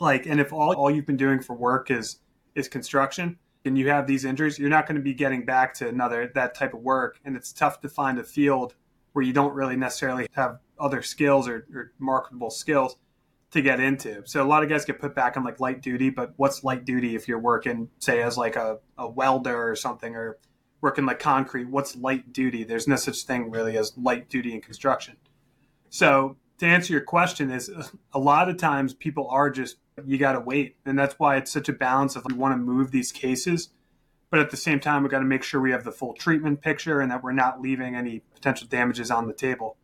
like 0.00 0.26
and 0.26 0.40
if 0.40 0.52
all, 0.52 0.74
all 0.74 0.90
you've 0.90 1.06
been 1.06 1.16
doing 1.16 1.40
for 1.40 1.54
work 1.54 1.90
is 1.90 2.18
is 2.54 2.68
construction 2.68 3.38
and 3.64 3.76
you 3.76 3.88
have 3.88 4.06
these 4.06 4.24
injuries 4.24 4.58
you're 4.58 4.70
not 4.70 4.86
going 4.86 4.96
to 4.96 5.02
be 5.02 5.14
getting 5.14 5.44
back 5.44 5.74
to 5.74 5.88
another 5.88 6.30
that 6.34 6.54
type 6.54 6.74
of 6.74 6.80
work. 6.80 7.18
And 7.24 7.36
it's 7.36 7.52
tough 7.52 7.80
to 7.80 7.88
find 7.88 8.18
a 8.18 8.24
field 8.24 8.74
where 9.12 9.24
you 9.24 9.32
don't 9.32 9.54
really 9.54 9.76
necessarily 9.76 10.26
have 10.32 10.58
other 10.78 11.02
skills 11.02 11.48
or, 11.48 11.66
or 11.74 11.92
marketable 11.98 12.50
skills 12.50 12.96
to 13.52 13.62
get 13.62 13.80
into. 13.80 14.22
So 14.26 14.42
a 14.42 14.44
lot 14.44 14.62
of 14.62 14.68
guys 14.68 14.84
get 14.84 15.00
put 15.00 15.14
back 15.14 15.36
on 15.36 15.44
like 15.44 15.60
light 15.60 15.80
duty 15.80 16.10
but 16.10 16.34
what's 16.36 16.64
light 16.64 16.84
duty 16.84 17.14
if 17.14 17.28
you're 17.28 17.38
working 17.38 17.88
say 17.98 18.22
as 18.22 18.36
like 18.36 18.56
a, 18.56 18.78
a 18.98 19.08
welder 19.08 19.70
or 19.70 19.76
something 19.76 20.14
or 20.14 20.38
working 20.80 21.06
like 21.06 21.18
concrete? 21.18 21.68
What's 21.68 21.96
light 21.96 22.32
duty? 22.32 22.64
There's 22.64 22.86
no 22.86 22.96
such 22.96 23.22
thing 23.22 23.50
really 23.50 23.76
as 23.76 23.96
light 23.96 24.28
duty 24.28 24.52
in 24.54 24.60
construction. 24.60 25.16
So 25.88 26.36
to 26.58 26.66
answer 26.66 26.92
your 26.92 27.02
question 27.02 27.50
is 27.50 27.70
a 28.12 28.18
lot 28.18 28.48
of 28.48 28.56
times 28.56 28.94
people 28.94 29.28
are 29.30 29.50
just 29.50 29.76
you 30.04 30.18
got 30.18 30.32
to 30.32 30.40
wait. 30.40 30.76
And 30.84 30.98
that's 30.98 31.18
why 31.18 31.36
it's 31.36 31.50
such 31.50 31.68
a 31.68 31.72
balance 31.72 32.16
of 32.16 32.24
we 32.26 32.34
want 32.34 32.52
to 32.52 32.58
move 32.58 32.90
these 32.90 33.12
cases, 33.12 33.70
but 34.30 34.40
at 34.40 34.50
the 34.50 34.56
same 34.56 34.80
time, 34.80 35.02
we 35.02 35.08
got 35.08 35.20
to 35.20 35.24
make 35.24 35.42
sure 35.42 35.60
we 35.60 35.70
have 35.70 35.84
the 35.84 35.92
full 35.92 36.12
treatment 36.12 36.60
picture 36.60 37.00
and 37.00 37.10
that 37.10 37.22
we're 37.22 37.32
not 37.32 37.60
leaving 37.60 37.94
any 37.94 38.20
potential 38.34 38.66
damages 38.68 39.10
on 39.10 39.26
the 39.26 39.32
table. 39.32 39.76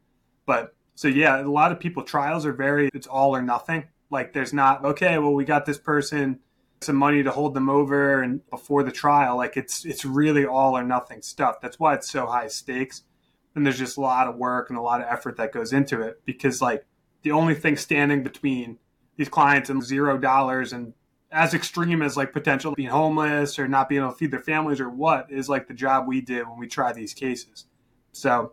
But 0.47 0.75
so, 0.95 1.09
yeah, 1.09 1.41
a 1.41 1.49
lot 1.49 1.73
of 1.73 1.81
people, 1.81 2.03
trials 2.03 2.45
are 2.45 2.53
very, 2.53 2.91
it's 2.93 3.07
all 3.07 3.35
or 3.35 3.43
nothing. 3.43 3.85
Like 4.11 4.33
there's 4.33 4.53
not, 4.53 4.85
okay, 4.85 5.19
well, 5.19 5.33
we 5.33 5.45
got 5.45 5.65
this 5.65 5.79
person 5.79 6.41
some 6.85 6.97
money 6.97 7.23
to 7.23 7.31
hold 7.31 7.55
them 7.55 7.71
over 7.71 8.23
and 8.23 8.49
before 8.51 8.83
the 8.83 8.93
trial 8.93 9.37
like 9.37 9.57
it's 9.57 9.85
it's 9.85 10.05
really 10.05 10.45
all 10.45 10.77
or 10.77 10.83
nothing 10.83 11.23
stuff 11.23 11.61
that's 11.61 11.79
why 11.79 11.95
it's 11.95 12.11
so 12.11 12.27
high 12.27 12.49
stakes 12.49 13.03
and 13.55 13.65
there's 13.65 13.79
just 13.79 13.97
a 13.97 14.01
lot 14.01 14.27
of 14.27 14.37
work 14.37 14.69
and 14.69 14.79
a 14.79 14.83
lot 14.83 15.01
of 15.01 15.07
effort 15.09 15.37
that 15.37 15.53
goes 15.53 15.73
into 15.73 16.01
it 16.01 16.21
because 16.25 16.61
like 16.61 16.85
the 17.23 17.31
only 17.31 17.55
thing 17.55 17.77
standing 17.77 18.23
between 18.23 18.79
these 19.23 19.29
clients 19.29 19.71
and 19.71 19.81
zero 19.81 20.19
dollars 20.19 20.73
and 20.73 20.93
as 21.31 21.55
extreme 21.55 22.03
as 22.03 22.17
like 22.17 22.33
potential 22.33 22.75
being 22.75 22.89
homeless 22.89 23.57
or 23.57 23.69
not 23.69 23.89
being 23.89 24.03
able 24.03 24.11
to 24.11 24.19
feed 24.19 24.33
their 24.33 24.41
families 24.41 24.81
or 24.81 24.91
what 24.91 25.31
is 25.31 25.49
like 25.49 25.69
the 25.69 25.75
job 25.75 26.09
we 26.09 26.21
did 26.21 26.47
when 26.49 26.59
we 26.59 26.67
try 26.67 26.93
these 26.93 27.15
cases. 27.15 27.67
So 28.11 28.53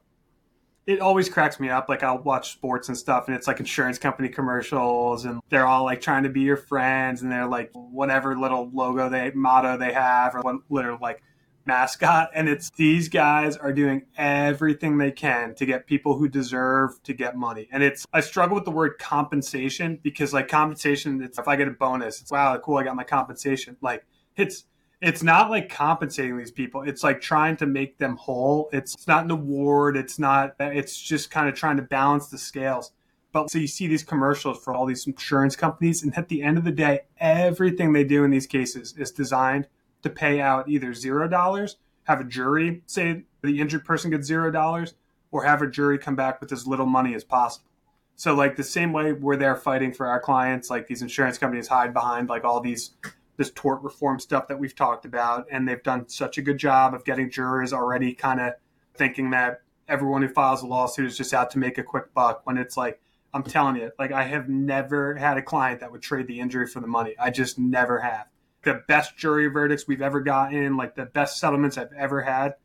it 0.85 1.01
always 1.01 1.27
cracks 1.27 1.59
me 1.59 1.69
up. 1.69 1.89
Like 1.89 2.03
I'll 2.03 2.19
watch 2.19 2.51
sports 2.51 2.87
and 2.87 2.95
stuff 2.95 3.27
and 3.27 3.35
it's 3.35 3.47
like 3.47 3.59
insurance 3.59 3.97
company 3.97 4.29
commercials 4.29 5.25
and 5.25 5.41
they're 5.49 5.65
all 5.65 5.85
like 5.85 6.01
trying 6.01 6.21
to 6.21 6.29
be 6.29 6.41
your 6.41 6.57
friends 6.57 7.23
and 7.23 7.31
they're 7.31 7.47
like 7.47 7.71
whatever 7.73 8.37
little 8.37 8.69
logo 8.71 9.09
they 9.09 9.31
motto 9.31 9.75
they 9.75 9.91
have 9.91 10.35
or 10.35 10.41
what 10.41 10.57
little 10.69 10.99
like 11.01 11.23
mascot. 11.65 12.31
And 12.33 12.49
it's 12.49 12.69
these 12.71 13.09
guys 13.09 13.57
are 13.57 13.71
doing 13.71 14.03
everything 14.17 14.97
they 14.97 15.11
can 15.11 15.55
to 15.55 15.65
get 15.65 15.85
people 15.85 16.17
who 16.17 16.27
deserve 16.27 17.01
to 17.03 17.13
get 17.13 17.35
money. 17.35 17.67
And 17.71 17.83
it's, 17.83 18.05
I 18.13 18.21
struggle 18.21 18.55
with 18.55 18.65
the 18.65 18.71
word 18.71 18.97
compensation 18.99 19.99
because, 20.01 20.33
like, 20.33 20.47
compensation, 20.47 21.21
it's 21.21 21.37
if 21.37 21.47
I 21.47 21.55
get 21.55 21.67
a 21.67 21.71
bonus, 21.71 22.21
it's 22.21 22.31
wow, 22.31 22.57
cool, 22.57 22.77
I 22.77 22.83
got 22.83 22.95
my 22.95 23.03
compensation. 23.03 23.77
Like, 23.81 24.05
it's, 24.35 24.65
it's 25.01 25.23
not 25.23 25.49
like 25.49 25.69
compensating 25.69 26.37
these 26.37 26.51
people. 26.51 26.81
It's 26.81 27.03
like 27.03 27.21
trying 27.21 27.55
to 27.57 27.65
make 27.65 27.97
them 27.97 28.17
whole. 28.17 28.69
It's, 28.73 28.93
it's 28.95 29.07
not 29.07 29.23
an 29.25 29.31
award. 29.31 29.95
It's 29.95 30.19
not, 30.19 30.55
it's 30.59 30.99
just 30.99 31.31
kind 31.31 31.47
of 31.47 31.55
trying 31.55 31.77
to 31.77 31.83
balance 31.83 32.27
the 32.27 32.37
scales. 32.37 32.91
But 33.31 33.51
so 33.51 33.59
you 33.59 33.67
see 33.67 33.87
these 33.87 34.03
commercials 34.03 34.61
for 34.63 34.73
all 34.73 34.85
these 34.85 35.05
insurance 35.05 35.55
companies, 35.55 36.01
and 36.01 36.17
at 36.17 36.29
the 36.29 36.41
end 36.41 36.57
of 36.57 36.63
the 36.63 36.71
day, 36.71 37.01
everything 37.19 37.93
they 37.93 38.03
do 38.03 38.23
in 38.23 38.31
these 38.31 38.47
cases 38.47 38.95
is 38.97 39.11
designed 39.11 39.67
to 40.03 40.09
pay 40.09 40.39
out 40.41 40.69
either 40.69 40.93
zero 40.93 41.27
dollars, 41.27 41.77
have 42.03 42.21
a 42.21 42.23
jury 42.23 42.81
say 42.85 43.23
the 43.41 43.59
injured 43.59 43.85
person 43.85 44.11
gets 44.11 44.27
zero 44.27 44.51
dollars, 44.51 44.95
or 45.31 45.43
have 45.43 45.61
a 45.61 45.69
jury 45.69 45.97
come 45.97 46.15
back 46.15 46.41
with 46.41 46.51
as 46.51 46.67
little 46.67 46.85
money 46.85 47.13
as 47.13 47.23
possible. 47.23 47.69
So, 48.15 48.33
like 48.33 48.55
the 48.55 48.63
same 48.63 48.91
way 48.91 49.13
we're 49.13 49.37
there 49.37 49.55
fighting 49.55 49.93
for 49.93 50.07
our 50.07 50.19
clients, 50.19 50.69
like 50.69 50.87
these 50.87 51.01
insurance 51.01 51.37
companies 51.37 51.67
hide 51.67 51.93
behind 51.93 52.29
like 52.29 52.43
all 52.43 52.59
these 52.59 52.91
this 53.37 53.51
tort 53.55 53.81
reform 53.81 54.19
stuff 54.19 54.49
that 54.49 54.59
we've 54.59 54.75
talked 54.75 55.05
about, 55.05 55.47
and 55.49 55.67
they've 55.67 55.81
done 55.83 56.09
such 56.09 56.37
a 56.37 56.41
good 56.41 56.57
job 56.57 56.93
of 56.93 57.05
getting 57.05 57.29
jurors 57.31 57.71
already 57.71 58.13
kind 58.13 58.41
of 58.41 58.53
thinking 58.95 59.29
that 59.29 59.61
everyone 59.87 60.21
who 60.21 60.27
files 60.27 60.61
a 60.61 60.67
lawsuit 60.67 61.05
is 61.05 61.17
just 61.17 61.33
out 61.33 61.49
to 61.51 61.59
make 61.59 61.77
a 61.77 61.83
quick 61.83 62.13
buck. 62.13 62.41
When 62.45 62.57
it's 62.57 62.75
like, 62.75 62.99
I'm 63.33 63.43
telling 63.43 63.77
you, 63.77 63.91
like 63.97 64.11
I 64.11 64.23
have 64.23 64.49
never 64.49 65.15
had 65.15 65.37
a 65.37 65.41
client 65.41 65.79
that 65.79 65.91
would 65.91 66.01
trade 66.01 66.27
the 66.27 66.39
injury 66.41 66.67
for 66.67 66.81
the 66.81 66.87
money. 66.87 67.15
I 67.17 67.29
just 67.29 67.57
never 67.57 67.99
have 67.99 68.27
the 68.63 68.81
best 68.87 69.17
jury 69.17 69.47
verdicts 69.47 69.87
we've 69.87 70.01
ever 70.01 70.19
gotten, 70.19 70.77
like 70.77 70.95
the 70.95 71.05
best 71.05 71.39
settlements 71.39 71.77
I've 71.77 71.93
ever 71.93 72.21
had, 72.21 72.55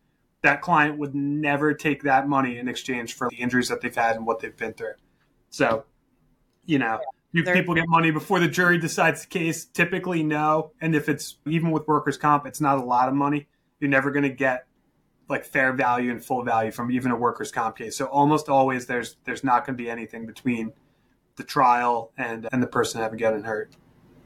that 0.42 0.61
client 0.61 0.98
would 0.98 1.14
never 1.14 1.72
take 1.72 2.02
that 2.02 2.28
money 2.28 2.59
in 2.59 2.68
exchange 2.68 3.14
for 3.14 3.28
the 3.30 3.37
injuries 3.37 3.68
that 3.68 3.80
they've 3.80 3.94
had 3.94 4.16
and 4.16 4.26
what 4.26 4.40
they've 4.40 4.57
been 4.57 4.74
through. 4.74 4.94
So, 5.50 5.85
you 6.66 6.78
know, 6.78 7.00
you 7.33 7.44
people 7.44 7.74
get 7.74 7.88
money 7.88 8.11
before 8.11 8.40
the 8.40 8.48
jury 8.48 8.78
decides 8.78 9.22
the 9.22 9.28
case. 9.28 9.64
Typically, 9.64 10.22
no. 10.22 10.72
And 10.80 10.94
if 10.94 11.09
it's 11.09 11.37
even 11.46 11.70
with 11.70 11.87
workers' 11.88 12.16
comp, 12.16 12.46
it's 12.46 12.61
not 12.61 12.78
a 12.78 12.85
lot 12.85 13.09
of 13.09 13.14
money. 13.14 13.48
You're 13.80 13.90
never 13.90 14.11
going 14.11 14.22
to 14.24 14.35
get 14.35 14.66
like 15.28 15.44
fair 15.44 15.72
value 15.72 16.11
and 16.11 16.24
full 16.24 16.42
value 16.42 16.70
from 16.70 16.90
even 16.90 17.11
a 17.11 17.16
workers' 17.16 17.50
comp 17.50 17.78
case. 17.78 17.96
So 17.96 18.07
almost 18.07 18.48
always 18.48 18.87
there's 18.87 19.16
there's 19.24 19.42
not 19.42 19.66
going 19.66 19.76
to 19.76 19.83
be 19.83 19.90
anything 19.90 20.26
between 20.26 20.72
the 21.37 21.42
trial 21.42 22.12
and 22.16 22.48
and 22.52 22.62
the 22.62 22.66
person 22.66 23.00
having 23.00 23.18
gotten 23.18 23.42
hurt. 23.42 23.72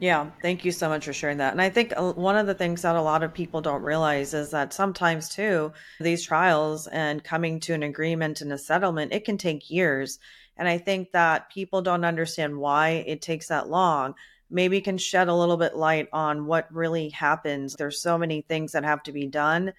Yeah, 0.00 0.30
thank 0.42 0.64
you 0.64 0.70
so 0.70 0.88
much 0.88 1.06
for 1.06 1.12
sharing 1.12 1.38
that. 1.38 1.52
And 1.52 1.60
I 1.60 1.70
think 1.70 1.92
uh, 1.96 2.12
one 2.12 2.36
of 2.36 2.46
the 2.46 2.54
things 2.54 2.82
that 2.82 2.94
a 2.94 3.02
lot 3.02 3.24
of 3.24 3.34
people 3.34 3.60
don't 3.60 3.82
realize 3.82 4.32
is 4.32 4.50
that 4.50 4.72
sometimes, 4.72 5.28
too, 5.28 5.72
these 5.98 6.24
trials 6.24 6.86
and 6.86 7.24
coming 7.24 7.58
to 7.60 7.74
an 7.74 7.82
agreement 7.82 8.40
and 8.40 8.52
a 8.52 8.58
settlement, 8.58 9.12
it 9.12 9.24
can 9.24 9.38
take 9.38 9.70
years. 9.70 10.20
And 10.56 10.68
I 10.68 10.78
think 10.78 11.10
that 11.12 11.50
people 11.50 11.82
don't 11.82 12.04
understand 12.04 12.56
why 12.56 13.04
it 13.08 13.22
takes 13.22 13.48
that 13.48 13.68
long. 13.68 14.14
Maybe 14.50 14.80
can 14.80 14.98
shed 14.98 15.26
a 15.26 15.34
little 15.34 15.56
bit 15.56 15.76
light 15.76 16.08
on 16.12 16.46
what 16.46 16.72
really 16.72 17.08
happens. 17.08 17.74
There's 17.74 18.00
so 18.00 18.16
many 18.16 18.42
things 18.42 18.72
that 18.72 18.84
have 18.84 19.02
to 19.02 19.12
be 19.12 19.26
done 19.26 19.72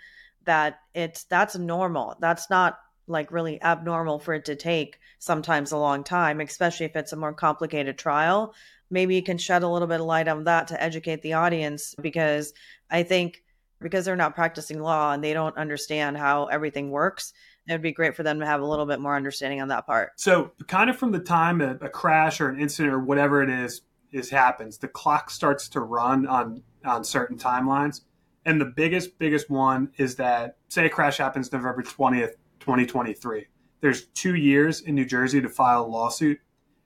that 0.43 0.81
it's 0.93 1.23
that's 1.23 1.55
normal. 1.55 2.17
That's 2.19 2.49
not 2.49 2.77
like 3.07 3.31
really 3.31 3.61
abnormal 3.63 4.19
for 4.19 4.33
it 4.35 4.45
to 4.45 4.55
take 4.55 4.99
sometimes 5.17 5.71
a 5.71 5.77
long 5.77 6.03
time, 6.03 6.41
especially 6.41 6.85
if 6.85 6.95
it's 6.95 7.13
a 7.13 7.17
more 7.17 7.33
complicated 7.33 7.97
trial 7.97 8.53
maybe 8.89 9.15
you 9.15 9.23
can 9.23 9.37
shed 9.37 9.63
a 9.63 9.67
little 9.67 9.87
bit 9.87 9.99
of 9.99 10.05
light 10.05 10.27
on 10.27 10.43
that 10.45 10.67
to 10.69 10.81
educate 10.81 11.21
the 11.21 11.33
audience 11.33 11.95
because 12.01 12.53
I 12.89 13.03
think 13.03 13.43
because 13.81 14.05
they're 14.05 14.15
not 14.15 14.35
practicing 14.35 14.81
law 14.81 15.13
and 15.13 15.23
they 15.23 15.33
don't 15.33 15.57
understand 15.57 16.17
how 16.17 16.45
everything 16.45 16.91
works, 16.91 17.33
it 17.67 17.71
would 17.71 17.81
be 17.81 17.91
great 17.91 18.15
for 18.15 18.23
them 18.23 18.39
to 18.39 18.45
have 18.45 18.61
a 18.61 18.65
little 18.65 18.85
bit 18.85 18.99
more 18.99 19.15
understanding 19.15 19.61
on 19.61 19.67
that 19.69 19.85
part. 19.85 20.11
So, 20.17 20.51
kind 20.67 20.89
of 20.89 20.97
from 20.97 21.11
the 21.11 21.19
time 21.19 21.61
a, 21.61 21.75
a 21.81 21.89
crash 21.89 22.41
or 22.41 22.49
an 22.49 22.59
incident 22.59 22.93
or 22.93 22.99
whatever 22.99 23.43
it 23.43 23.49
is 23.49 23.81
is 24.11 24.29
happens, 24.29 24.79
the 24.79 24.87
clock 24.87 25.29
starts 25.29 25.69
to 25.69 25.81
run 25.81 26.25
on 26.27 26.63
on 26.83 27.03
certain 27.03 27.37
timelines. 27.37 28.01
And 28.45 28.59
the 28.59 28.65
biggest 28.65 29.19
biggest 29.19 29.49
one 29.49 29.91
is 29.97 30.15
that 30.15 30.57
say 30.69 30.85
a 30.85 30.89
crash 30.89 31.17
happens 31.17 31.51
November 31.51 31.83
20th, 31.83 32.33
2023. 32.59 33.45
There's 33.81 34.07
two 34.07 34.35
years 34.35 34.81
in 34.81 34.95
New 34.95 35.05
Jersey 35.05 35.41
to 35.41 35.49
file 35.49 35.85
a 35.85 35.87
lawsuit. 35.87 36.39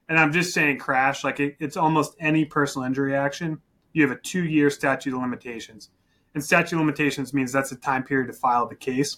And 0.10 0.20
I'm 0.20 0.34
just 0.34 0.54
saying 0.54 0.80
crash, 0.80 1.24
like 1.24 1.40
it, 1.40 1.56
it's 1.60 1.78
almost 1.78 2.16
any 2.20 2.46
personal 2.46 2.86
injury 2.86 3.16
action. 3.16 3.62
You 3.94 4.04
have 4.08 4.12
a 4.12 4.20
two 4.20 4.44
year 4.44 4.70
statute 4.70 5.14
of 5.14 5.22
limitations. 5.22 5.90
And 6.34 6.44
statute 6.44 6.76
of 6.76 6.82
limitations 6.82 7.34
means 7.34 7.52
that's 7.52 7.70
the 7.70 7.76
time 7.76 8.04
period 8.04 8.28
to 8.28 8.34
file 8.34 8.68
the 8.68 8.76
case. 8.76 9.18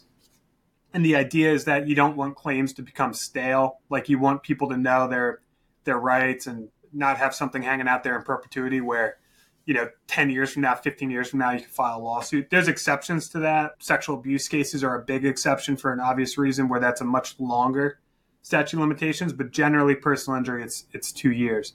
And 0.94 1.04
the 1.04 1.16
idea 1.16 1.52
is 1.52 1.66
that 1.66 1.88
you 1.88 1.96
don't 1.96 2.16
want 2.16 2.36
claims 2.36 2.74
to 2.74 2.82
become 2.82 3.14
stale. 3.14 3.80
Like 3.90 4.10
you 4.10 4.20
want 4.20 4.44
people 4.44 4.70
to 4.70 4.78
know 4.78 5.08
their 5.08 5.42
their 5.86 5.98
rights 5.98 6.48
and 6.48 6.70
not 6.94 7.18
have 7.18 7.36
something 7.36 7.62
hanging 7.62 7.88
out 7.88 8.04
there 8.04 8.16
in 8.16 8.24
perpetuity 8.24 8.82
where 8.82 9.18
you 9.66 9.74
know 9.74 9.90
10 10.08 10.30
years 10.30 10.52
from 10.52 10.62
now 10.62 10.76
15 10.76 11.10
years 11.10 11.30
from 11.30 11.40
now 11.40 11.52
you 11.52 11.60
can 11.60 11.70
file 11.70 11.98
a 11.98 12.02
lawsuit 12.02 12.50
there's 12.50 12.68
exceptions 12.68 13.30
to 13.30 13.40
that 13.40 13.72
sexual 13.80 14.18
abuse 14.18 14.48
cases 14.48 14.84
are 14.84 15.02
a 15.02 15.04
big 15.04 15.26
exception 15.26 15.76
for 15.76 15.92
an 15.92 16.00
obvious 16.00 16.38
reason 16.38 16.70
where 16.70 16.80
that's 16.80 17.02
a 17.02 17.06
much 17.06 17.40
longer 17.40 18.00
statute 18.46 18.80
limitations 18.80 19.34
but 19.34 19.52
generally 19.52 19.96
personal 19.96 20.38
injury 20.38 20.64
it's 20.64 20.86
it's 20.92 21.12
two 21.12 21.32
years 21.32 21.74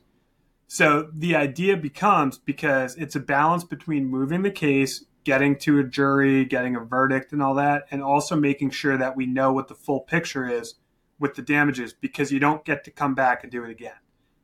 so 0.69 1.09
the 1.13 1.35
idea 1.35 1.77
becomes 1.77 2.39
because 2.39 2.95
it's 2.97 3.17
a 3.17 3.21
balance 3.21 3.65
between 3.65 4.07
moving 4.07 4.43
the 4.43 4.51
case 4.51 5.05
getting 5.25 5.57
to 5.57 5.81
a 5.81 5.85
jury 5.85 6.45
getting 6.45 6.77
a 6.77 6.81
verdict 6.81 7.33
and 7.33 7.43
all 7.43 7.55
that 7.55 7.87
and 7.91 8.03
also 8.03 8.37
making 8.37 8.71
sure 8.71 8.97
that 8.97 9.17
we 9.17 9.27
know 9.27 9.53
what 9.53 9.69
the 9.69 9.75
full 9.75 10.01
picture 10.01 10.47
is 10.49 10.75
with 11.19 11.35
the 11.35 11.43
damages 11.43 11.93
because 11.93 12.31
you 12.31 12.39
don't 12.39 12.65
get 12.65 12.85
to 12.85 12.91
come 12.91 13.15
back 13.15 13.43
and 13.43 13.51
do 13.51 13.65
it 13.65 13.71
again 13.71 13.99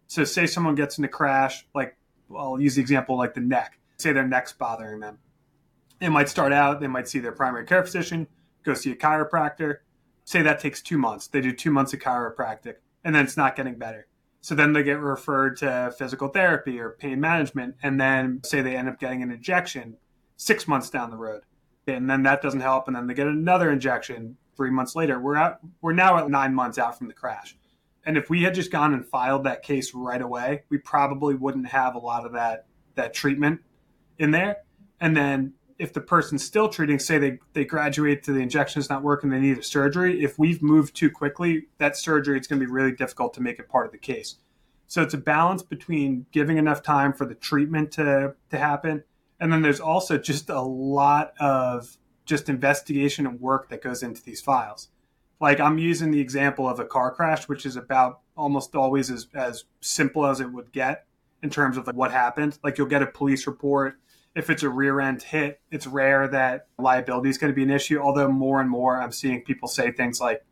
so 0.08 0.24
say 0.24 0.46
someone 0.46 0.74
gets 0.74 0.98
in 0.98 1.04
a 1.04 1.08
crash 1.08 1.66
like 1.74 1.96
I'll 2.34 2.60
use 2.60 2.74
the 2.74 2.80
example 2.80 3.16
like 3.16 3.34
the 3.34 3.40
neck. 3.40 3.78
Say 3.98 4.12
their 4.12 4.26
neck's 4.26 4.52
bothering 4.52 5.00
them. 5.00 5.18
It 6.00 6.10
might 6.10 6.28
start 6.28 6.52
out, 6.52 6.80
they 6.80 6.88
might 6.88 7.08
see 7.08 7.20
their 7.20 7.32
primary 7.32 7.64
care 7.64 7.82
physician, 7.82 8.26
go 8.62 8.74
see 8.74 8.92
a 8.92 8.96
chiropractor. 8.96 9.78
Say 10.26 10.42
that 10.42 10.58
takes 10.58 10.82
two 10.82 10.98
months. 10.98 11.28
They 11.28 11.40
do 11.40 11.52
two 11.52 11.70
months 11.70 11.92
of 11.94 12.00
chiropractic, 12.00 12.74
and 13.04 13.14
then 13.14 13.24
it's 13.24 13.36
not 13.36 13.54
getting 13.54 13.76
better. 13.76 14.08
So 14.40 14.56
then 14.56 14.72
they 14.72 14.82
get 14.82 14.98
referred 14.98 15.56
to 15.58 15.94
physical 15.96 16.26
therapy 16.28 16.80
or 16.80 16.96
pain 16.98 17.20
management, 17.20 17.76
and 17.80 18.00
then 18.00 18.40
say 18.44 18.60
they 18.60 18.76
end 18.76 18.88
up 18.88 18.98
getting 18.98 19.22
an 19.22 19.30
injection 19.30 19.96
six 20.36 20.66
months 20.66 20.90
down 20.90 21.10
the 21.10 21.16
road. 21.16 21.42
And 21.86 22.10
then 22.10 22.24
that 22.24 22.42
doesn't 22.42 22.60
help, 22.60 22.88
and 22.88 22.96
then 22.96 23.06
they 23.06 23.14
get 23.14 23.28
another 23.28 23.70
injection 23.70 24.36
three 24.56 24.70
months 24.70 24.96
later. 24.96 25.20
We're 25.20 25.36
at 25.36 25.60
we're 25.80 25.92
now 25.92 26.18
at 26.18 26.28
nine 26.28 26.56
months 26.56 26.76
out 26.76 26.98
from 26.98 27.06
the 27.06 27.14
crash. 27.14 27.56
And 28.04 28.16
if 28.16 28.28
we 28.28 28.42
had 28.42 28.54
just 28.54 28.72
gone 28.72 28.94
and 28.94 29.06
filed 29.06 29.44
that 29.44 29.62
case 29.62 29.94
right 29.94 30.20
away, 30.20 30.64
we 30.70 30.78
probably 30.78 31.36
wouldn't 31.36 31.68
have 31.68 31.94
a 31.94 32.00
lot 32.00 32.26
of 32.26 32.32
that 32.32 32.66
that 32.96 33.14
treatment 33.14 33.60
in 34.18 34.32
there. 34.32 34.56
And 35.00 35.16
then 35.16 35.52
if 35.78 35.92
the 35.92 36.00
person's 36.00 36.44
still 36.44 36.68
treating, 36.68 36.98
say 36.98 37.18
they, 37.18 37.38
they 37.52 37.64
graduate 37.64 38.22
to 38.24 38.32
the 38.32 38.40
injection's 38.40 38.88
not 38.88 39.02
working, 39.02 39.30
they 39.30 39.40
need 39.40 39.58
a 39.58 39.62
surgery. 39.62 40.22
If 40.22 40.38
we've 40.38 40.62
moved 40.62 40.94
too 40.94 41.10
quickly, 41.10 41.66
that 41.78 41.96
surgery 41.96 42.36
it's 42.36 42.46
going 42.46 42.60
to 42.60 42.66
be 42.66 42.70
really 42.70 42.92
difficult 42.92 43.34
to 43.34 43.42
make 43.42 43.58
it 43.58 43.68
part 43.68 43.86
of 43.86 43.92
the 43.92 43.98
case. 43.98 44.36
So 44.86 45.02
it's 45.02 45.14
a 45.14 45.18
balance 45.18 45.62
between 45.62 46.26
giving 46.32 46.58
enough 46.58 46.82
time 46.82 47.12
for 47.12 47.26
the 47.26 47.34
treatment 47.34 47.92
to, 47.92 48.34
to 48.50 48.58
happen. 48.58 49.04
And 49.40 49.52
then 49.52 49.62
there's 49.62 49.80
also 49.80 50.16
just 50.16 50.48
a 50.48 50.60
lot 50.60 51.34
of 51.40 51.98
just 52.24 52.48
investigation 52.48 53.26
and 53.26 53.40
work 53.40 53.68
that 53.68 53.82
goes 53.82 54.02
into 54.02 54.22
these 54.22 54.40
files 54.40 54.88
like 55.40 55.60
I'm 55.60 55.78
using 55.78 56.10
the 56.10 56.20
example 56.20 56.68
of 56.68 56.80
a 56.80 56.84
car 56.84 57.10
crash, 57.10 57.48
which 57.48 57.66
is 57.66 57.76
about 57.76 58.20
almost 58.36 58.74
always 58.74 59.10
as, 59.10 59.26
as 59.34 59.64
simple 59.80 60.26
as 60.26 60.40
it 60.40 60.50
would 60.50 60.72
get 60.72 61.04
in 61.42 61.50
terms 61.50 61.76
of 61.76 61.86
like 61.86 61.96
what 61.96 62.10
happened. 62.10 62.58
Like 62.64 62.78
you'll 62.78 62.86
get 62.86 63.02
a 63.02 63.06
police 63.06 63.46
report. 63.46 63.98
If 64.36 64.50
it's 64.50 64.62
a 64.62 64.68
rear 64.68 65.00
end 65.00 65.22
hit, 65.22 65.60
it's 65.72 65.86
rare 65.86 66.28
that 66.28 66.68
liability 66.78 67.30
is 67.30 67.38
going 67.38 67.52
to 67.52 67.56
be 67.56 67.64
an 67.64 67.70
issue. 67.70 67.98
Although 67.98 68.28
more 68.28 68.60
and 68.60 68.70
more 68.70 69.00
I'm 69.00 69.10
seeing 69.10 69.42
people 69.42 69.66
say 69.66 69.90
things 69.90 70.20
like, 70.20 70.42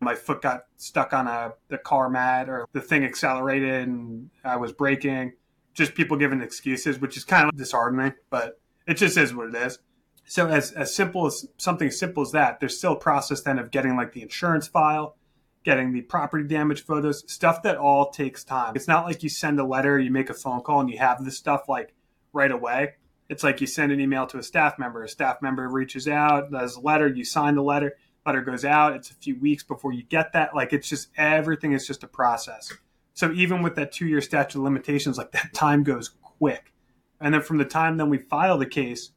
my 0.00 0.14
foot 0.14 0.42
got 0.42 0.64
stuck 0.76 1.12
on 1.12 1.28
a 1.28 1.52
the 1.68 1.78
car 1.78 2.10
mat 2.10 2.48
or 2.48 2.66
the 2.72 2.80
thing 2.80 3.04
accelerated 3.04 3.88
and 3.88 4.30
I 4.44 4.56
was 4.56 4.72
braking. 4.72 5.34
Just 5.74 5.94
people 5.94 6.16
giving 6.16 6.42
excuses, 6.42 6.98
which 6.98 7.16
is 7.16 7.24
kind 7.24 7.48
of 7.48 7.56
disheartening, 7.56 8.14
but 8.28 8.60
it 8.86 8.94
just 8.94 9.16
is 9.16 9.34
what 9.34 9.48
it 9.48 9.54
is. 9.54 9.78
So 10.24 10.48
as, 10.48 10.72
as 10.72 10.94
simple 10.94 11.26
as 11.26 11.46
something 11.56 11.88
as 11.88 11.98
simple 11.98 12.22
as 12.22 12.32
that, 12.32 12.60
there's 12.60 12.76
still 12.76 12.92
a 12.92 12.98
process 12.98 13.42
then 13.42 13.58
of 13.58 13.70
getting 13.70 13.96
like 13.96 14.12
the 14.12 14.22
insurance 14.22 14.66
file, 14.66 15.16
getting 15.64 15.92
the 15.92 16.02
property 16.02 16.46
damage 16.46 16.84
photos, 16.84 17.24
stuff 17.32 17.62
that 17.62 17.76
all 17.76 18.10
takes 18.10 18.44
time. 18.44 18.74
It's 18.74 18.88
not 18.88 19.04
like 19.04 19.22
you 19.22 19.28
send 19.28 19.60
a 19.60 19.64
letter, 19.64 19.98
you 19.98 20.10
make 20.10 20.30
a 20.30 20.34
phone 20.34 20.60
call, 20.62 20.80
and 20.80 20.90
you 20.90 20.98
have 20.98 21.24
this 21.24 21.38
stuff 21.38 21.68
like 21.68 21.94
right 22.32 22.50
away. 22.50 22.94
It's 23.32 23.42
like 23.42 23.60
you 23.60 23.66
send 23.66 23.92
an 23.92 24.00
email 24.00 24.26
to 24.26 24.38
a 24.38 24.42
staff 24.42 24.78
member. 24.78 25.02
A 25.02 25.08
staff 25.08 25.40
member 25.40 25.66
reaches 25.68 26.06
out, 26.06 26.50
does 26.52 26.76
a 26.76 26.80
letter, 26.80 27.08
you 27.08 27.24
sign 27.24 27.54
the 27.54 27.62
letter, 27.62 27.96
letter 28.26 28.42
goes 28.42 28.64
out. 28.64 28.94
It's 28.94 29.10
a 29.10 29.14
few 29.14 29.40
weeks 29.40 29.62
before 29.64 29.92
you 29.92 30.02
get 30.02 30.34
that. 30.34 30.54
Like 30.54 30.72
it's 30.72 30.88
just 30.88 31.08
everything 31.16 31.72
is 31.72 31.86
just 31.86 32.04
a 32.04 32.08
process. 32.08 32.72
So 33.14 33.32
even 33.32 33.62
with 33.62 33.74
that 33.76 33.90
two 33.90 34.06
year 34.06 34.20
statute 34.20 34.58
of 34.58 34.64
limitations, 34.64 35.16
like 35.16 35.32
that 35.32 35.52
time 35.54 35.82
goes 35.82 36.10
quick. 36.38 36.72
And 37.20 37.32
then 37.32 37.40
from 37.40 37.56
the 37.56 37.64
time 37.64 37.96
then 37.96 38.10
we 38.10 38.18
file 38.18 38.58
the 38.58 38.66
case 38.66 39.12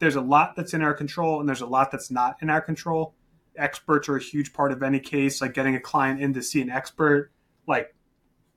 there's 0.00 0.16
a 0.16 0.20
lot 0.20 0.56
that's 0.56 0.74
in 0.74 0.82
our 0.82 0.94
control 0.94 1.38
and 1.38 1.48
there's 1.48 1.60
a 1.60 1.66
lot 1.66 1.92
that's 1.92 2.10
not 2.10 2.36
in 2.42 2.50
our 2.50 2.60
control. 2.60 3.14
Experts 3.56 4.08
are 4.08 4.16
a 4.16 4.22
huge 4.22 4.52
part 4.52 4.72
of 4.72 4.82
any 4.82 4.98
case, 4.98 5.40
like 5.40 5.54
getting 5.54 5.76
a 5.76 5.80
client 5.80 6.20
in 6.20 6.32
to 6.34 6.42
see 6.42 6.60
an 6.60 6.70
expert. 6.70 7.30
Like 7.68 7.94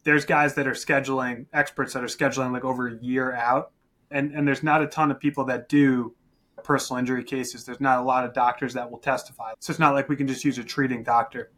there's 0.03 0.25
guys 0.25 0.55
that 0.55 0.67
are 0.67 0.71
scheduling 0.71 1.45
experts 1.53 1.93
that 1.93 2.03
are 2.03 2.07
scheduling 2.07 2.51
like 2.51 2.63
over 2.63 2.87
a 2.87 2.95
year 2.95 3.33
out. 3.33 3.71
And 4.13 4.33
and 4.33 4.47
there's 4.47 4.63
not 4.63 4.81
a 4.81 4.87
ton 4.87 5.11
of 5.11 5.19
people 5.19 5.45
that 5.45 5.67
do 5.67 6.15
personal 6.63 6.99
injury 6.99 7.23
cases. 7.23 7.65
There's 7.65 7.81
not 7.81 7.99
a 7.99 8.03
lot 8.03 8.23
of 8.25 8.33
doctors 8.33 8.73
that 8.73 8.89
will 8.89 8.99
testify. 8.99 9.53
So 9.59 9.71
it's 9.71 9.79
not 9.79 9.93
like 9.93 10.07
we 10.07 10.15
can 10.15 10.27
just 10.27 10.45
use 10.45 10.57
a 10.57 10.63
treating 10.63 11.03
doctor. 11.03 11.51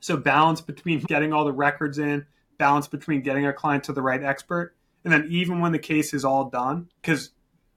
So 0.00 0.16
balance 0.16 0.60
between 0.60 1.00
getting 1.00 1.32
all 1.32 1.44
the 1.44 1.52
records 1.52 1.98
in, 1.98 2.26
balance 2.58 2.88
between 2.88 3.22
getting 3.22 3.46
our 3.46 3.52
client 3.52 3.84
to 3.84 3.92
the 3.92 4.02
right 4.02 4.22
expert, 4.22 4.74
and 5.04 5.12
then 5.12 5.26
even 5.30 5.60
when 5.60 5.72
the 5.72 5.78
case 5.78 6.12
is 6.12 6.24
all 6.24 6.50
done, 6.50 6.88
because 7.00 7.30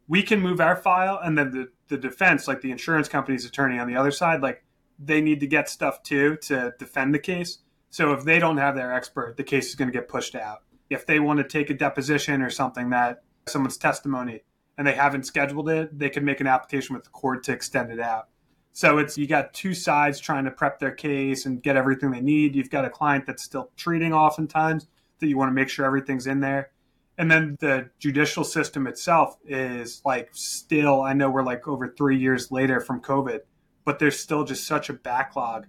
we 0.07 0.23
can 0.23 0.39
move 0.39 0.61
our 0.61 0.75
file 0.75 1.19
and 1.23 1.37
then 1.37 1.51
the, 1.51 1.69
the 1.89 1.97
defense 1.97 2.47
like 2.47 2.61
the 2.61 2.71
insurance 2.71 3.07
company's 3.07 3.45
attorney 3.45 3.77
on 3.77 3.87
the 3.87 3.95
other 3.95 4.11
side 4.11 4.41
like 4.41 4.63
they 4.99 5.21
need 5.21 5.39
to 5.39 5.47
get 5.47 5.69
stuff 5.69 6.01
too 6.03 6.37
to 6.37 6.73
defend 6.79 7.13
the 7.13 7.19
case 7.19 7.59
so 7.89 8.13
if 8.13 8.23
they 8.23 8.39
don't 8.39 8.57
have 8.57 8.75
their 8.75 8.93
expert 8.93 9.35
the 9.37 9.43
case 9.43 9.69
is 9.69 9.75
going 9.75 9.87
to 9.87 9.97
get 9.97 10.07
pushed 10.07 10.35
out 10.35 10.63
if 10.89 11.05
they 11.05 11.19
want 11.19 11.37
to 11.37 11.43
take 11.43 11.69
a 11.69 11.73
deposition 11.73 12.41
or 12.41 12.49
something 12.49 12.89
that 12.89 13.23
someone's 13.49 13.77
testimony 13.77 14.43
and 14.77 14.85
they 14.85 14.93
haven't 14.93 15.25
scheduled 15.25 15.69
it 15.69 15.97
they 15.97 16.09
can 16.09 16.23
make 16.23 16.39
an 16.39 16.47
application 16.47 16.95
with 16.95 17.03
the 17.03 17.09
court 17.09 17.43
to 17.43 17.51
extend 17.51 17.91
it 17.91 17.99
out. 17.99 18.27
So 18.73 18.99
it's 18.99 19.17
you 19.17 19.25
got 19.25 19.53
two 19.53 19.73
sides 19.73 20.19
trying 20.19 20.45
to 20.45 20.51
prep 20.51 20.79
their 20.79 20.91
case 20.91 21.45
and 21.45 21.63
get 21.63 21.75
everything 21.75 22.11
they 22.11 22.21
need. 22.21 22.55
You've 22.55 22.69
got 22.69 22.85
a 22.85 22.89
client 22.89 23.25
that's 23.25 23.43
still 23.43 23.71
treating 23.75 24.13
oftentimes 24.13 24.87
that 25.19 25.27
you 25.27 25.37
want 25.37 25.49
to 25.49 25.53
make 25.53 25.69
sure 25.69 25.85
everything's 25.85 26.27
in 26.27 26.41
there. 26.41 26.69
And 27.17 27.31
then 27.31 27.57
the 27.59 27.89
judicial 27.97 28.43
system 28.43 28.85
itself 28.85 29.37
is 29.45 30.01
like 30.05 30.29
still 30.33 31.01
i 31.01 31.13
know 31.13 31.29
we're 31.29 31.43
like 31.43 31.67
over 31.67 31.87
three 31.87 32.17
years 32.17 32.51
later 32.51 32.79
from 32.79 33.01
covid 33.01 33.39
but 33.85 33.99
there's 33.99 34.19
still 34.19 34.43
just 34.43 34.67
such 34.67 34.89
a 34.89 34.93
backlog 34.93 35.65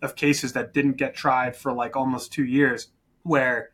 of 0.00 0.16
cases 0.16 0.54
that 0.54 0.72
didn't 0.72 0.96
get 0.96 1.14
tried 1.14 1.54
for 1.54 1.72
like 1.72 1.96
almost 1.96 2.32
two 2.32 2.44
years 2.44 2.88
where 3.24 3.70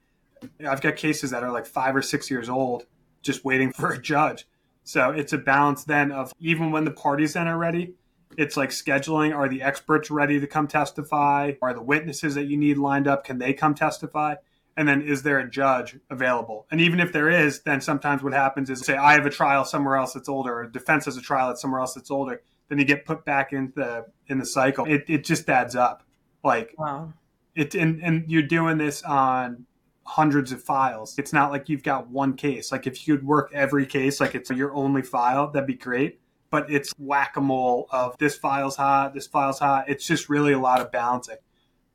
i've 0.67 0.81
got 0.81 0.97
cases 0.97 1.31
that 1.31 1.45
are 1.45 1.53
like 1.53 1.67
five 1.67 1.95
or 1.95 2.03
six 2.03 2.31
years 2.31 2.49
old 2.49 2.87
just 3.23 3.45
waiting 3.45 3.73
for 3.73 3.93
a 3.93 4.01
judge 4.01 4.47
so 4.85 5.11
it's 5.11 5.33
a 5.33 5.39
balance 5.39 5.85
then 5.85 6.13
of 6.13 6.33
even 6.39 6.71
when 6.71 6.85
the 6.85 6.91
parties 6.91 7.35
then 7.35 7.49
are 7.49 7.59
ready 7.59 7.95
it's 8.37 8.57
like 8.57 8.71
scheduling 8.71 9.35
are 9.35 9.49
the 9.49 9.63
experts 9.63 10.11
ready 10.11 10.41
to 10.41 10.47
come 10.47 10.67
testify 10.67 11.53
are 11.63 11.75
the 11.75 11.83
witnesses 11.83 12.35
that 12.35 12.45
you 12.45 12.57
need 12.57 12.79
lined 12.79 13.07
up 13.07 13.25
can 13.25 13.39
they 13.39 13.53
come 13.53 13.75
testify 13.75 14.35
and 14.77 14.89
then 14.89 15.03
is 15.03 15.23
there 15.23 15.39
a 15.39 15.49
judge 15.49 15.99
available? 16.09 16.67
And 16.71 16.81
even 16.81 17.01
if 17.01 17.13
there 17.13 17.29
is, 17.29 17.61
then 17.63 17.81
sometimes 17.81 18.23
what 18.23 18.33
happens 18.33 18.71
is 18.71 18.81
say 18.81 18.97
I 18.97 19.15
have 19.15 19.27
a 19.27 19.31
trial 19.31 19.65
somewhere 19.65 19.97
else 19.97 20.15
that's 20.15 20.29
older, 20.29 20.61
or 20.61 20.67
defense 20.67 21.05
has 21.05 21.17
a 21.17 21.23
trial 21.23 21.49
that's 21.49 21.61
somewhere 21.61 21.81
else 21.81 21.95
that's 21.95 22.11
older, 22.11 22.43
then 22.69 22.79
you 22.79 22.85
get 22.85 23.05
put 23.05 23.25
back 23.25 23.53
in 23.53 23.73
the 23.77 24.07
in 24.29 24.39
the 24.39 24.47
cycle. 24.47 24.87
It 24.87 25.05
it 25.09 25.25
just 25.25 25.49
adds 25.49 25.77
up. 25.77 26.05
Like 26.43 26.75
wow. 26.79 27.13
It 27.55 27.75
and, 27.75 28.03
and 28.03 28.31
you're 28.31 28.43
doing 28.43 28.79
this 28.79 29.03
on 29.03 29.67
hundreds 30.05 30.53
of 30.53 30.63
files. 30.63 31.19
It's 31.19 31.33
not 31.33 31.51
like 31.51 31.69
you've 31.69 31.83
got 31.83 32.09
one 32.09 32.35
case. 32.35 32.73
Like 32.73 32.87
if 32.87 33.07
you 33.07 33.17
could 33.17 33.27
work 33.27 33.51
every 33.55 33.87
case 33.87 34.21
like 34.21 34.35
it's 34.35 34.51
your 34.51 34.75
only 34.75 35.03
file, 35.03 35.51
that'd 35.51 35.67
be 35.67 35.75
great. 35.75 36.21
But 36.51 36.71
it's 36.71 36.93
whack 36.99 37.37
a 37.37 37.41
mole 37.41 37.87
of 37.91 38.17
this 38.19 38.37
file's 38.37 38.77
hot, 38.77 39.15
this 39.15 39.27
file's 39.27 39.59
hot. 39.59 39.89
It's 39.89 40.07
just 40.07 40.29
really 40.29 40.53
a 40.53 40.59
lot 40.59 40.81
of 40.81 40.93
balancing. 40.93 41.37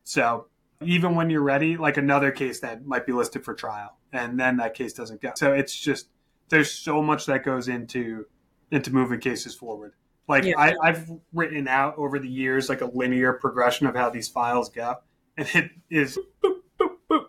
So 0.04 0.48
even 0.82 1.15
when 1.15 1.30
you're 1.30 1.41
ready, 1.41 1.78
like 1.78 1.98
another 1.98 2.32
case 2.32 2.60
that 2.62 2.86
might 2.86 3.06
be 3.06 3.13
listed 3.13 3.43
for 3.43 3.54
trial, 3.54 3.98
and 4.12 4.39
then 4.39 4.58
that 4.58 4.74
case 4.74 4.93
doesn't 4.93 5.22
go. 5.22 5.32
So 5.36 5.54
it's 5.54 5.78
just 5.78 6.10
there's 6.50 6.72
so 6.72 7.02
much 7.02 7.26
that 7.28 7.43
goes 7.43 7.67
into 7.67 8.26
into 8.72 8.91
moving 8.91 9.20
cases 9.20 9.54
forward. 9.54 9.93
Like 10.28 10.43
yeah. 10.43 10.58
I, 10.58 10.76
I've 10.82 11.10
written 11.34 11.67
out 11.67 11.98
over 11.98 12.20
the 12.20 12.28
years 12.28 12.70
like 12.70 12.82
a 12.82 12.86
linear 12.86 13.34
progression 13.34 13.88
of 13.88 13.96
how 13.96 14.10
these 14.10 14.28
files 14.28 14.70
go, 14.70 14.96
and 15.38 15.48
it 15.54 15.72
is 15.89 16.17
boop. 16.43 16.57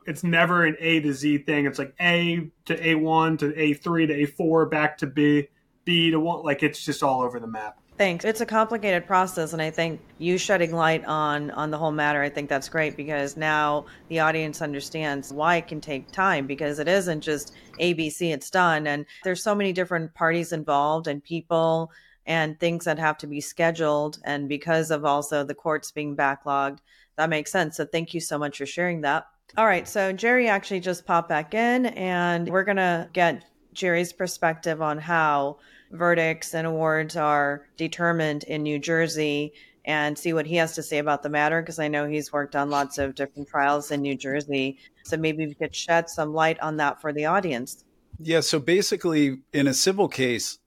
It's 0.09 0.25
never 0.25 0.65
an 0.65 0.77
A 0.81 1.01
to 1.01 1.13
Z 1.13 1.39
thing. 1.39 1.67
It's 1.67 1.79
like 1.79 1.95
A 2.01 2.51
to 2.65 2.89
A 2.89 2.95
one 2.95 3.37
to 3.37 3.55
A 3.57 3.75
three 3.75 4.07
to 4.07 4.15
A 4.15 4.25
four 4.25 4.65
back 4.67 4.97
to 4.99 5.07
B, 5.07 5.49
B 5.85 6.11
to 6.11 6.19
one. 6.19 6.43
Like 6.43 6.63
it's 6.63 6.83
just 6.83 7.03
all 7.03 7.21
over 7.21 7.39
the 7.39 7.47
map. 7.47 7.79
Thanks. 7.99 8.25
It's 8.25 8.41
a 8.41 8.47
complicated 8.47 9.07
process, 9.07 9.53
and 9.53 9.61
I 9.61 9.71
think 9.71 10.01
you 10.19 10.39
shedding 10.39 10.73
light 10.73 11.05
on 11.05 11.51
on 11.51 11.71
the 11.71 11.77
whole 11.77 11.93
matter, 11.93 12.23
I 12.23 12.31
think 12.31 12.49
that's 12.49 12.69
great 12.69 12.97
because 12.97 13.37
now 13.37 13.85
the 14.09 14.21
audience 14.21 14.63
understands 14.63 15.33
why 15.33 15.57
it 15.57 15.67
can 15.67 15.81
take 15.81 16.11
time 16.11 16.47
because 16.47 16.79
it 16.79 16.89
isn't 16.89 17.21
just 17.21 17.55
ABC, 17.81 18.33
it's 18.33 18.51
done, 18.51 18.87
and 18.87 19.05
there's 19.25 19.43
so 19.43 19.55
many 19.55 19.73
different 19.73 20.15
parties 20.15 20.53
involved 20.53 21.07
and 21.07 21.23
people 21.23 21.91
and 22.25 22.59
things 22.61 22.85
that 22.85 22.99
have 22.99 23.19
to 23.19 23.27
be 23.27 23.41
scheduled, 23.41 24.21
and 24.25 24.49
because 24.49 24.91
of 24.91 25.05
also 25.05 25.45
the 25.45 25.55
courts 25.55 25.91
being 25.91 26.17
backlogged, 26.17 26.79
that 27.17 27.29
makes 27.29 27.51
sense. 27.51 27.77
So 27.77 27.85
thank 27.85 28.15
you 28.15 28.21
so 28.21 28.39
much 28.39 28.59
for 28.59 28.67
sharing 28.67 29.01
that. 29.03 29.27
All 29.57 29.67
right, 29.67 29.89
so 29.89 30.13
Jerry 30.13 30.49
actually 30.49 30.81
just 30.81 31.07
popped 31.07 31.29
back 31.29 31.55
in, 31.55 31.87
and 31.87 32.49
we're 32.49 32.65
gonna 32.65 33.09
get 33.13 33.45
Jerry's 33.73 34.13
perspective 34.13 34.83
on 34.83 34.99
how 34.99 35.59
verdicts 35.91 36.55
and 36.55 36.67
awards 36.67 37.17
are 37.17 37.67
determined 37.77 38.45
in 38.45 38.63
New 38.63 38.79
Jersey 38.79 39.53
and 39.85 40.19
see 40.19 40.35
what 40.35 40.47
he 40.47 40.57
has 40.57 40.75
to 40.75 40.83
say 40.83 40.99
about 40.99 41.23
the 41.23 41.31
matter 41.31 41.63
because 41.63 41.79
I 41.79 41.89
know 41.89 42.07
he's 42.07 42.33
worked 42.33 42.55
on 42.55 42.69
lots 42.69 42.99
of 42.99 43.15
different 43.15 43.49
trials 43.49 43.91
in 43.91 44.03
New 44.03 44.17
Jersey. 44.17 44.79
So 45.05 45.17
maybe 45.17 45.47
we 45.47 45.55
could 45.55 45.75
shed 45.75 46.11
some 46.11 46.35
light 46.35 46.61
on 46.61 46.77
that 46.77 47.01
for 47.01 47.13
the 47.13 47.25
audience. 47.25 47.85
Yeah. 48.19 48.41
So 48.41 48.59
basically, 48.59 49.39
in 49.53 49.67
a 49.67 49.73
civil 49.73 50.09
case, 50.09 50.59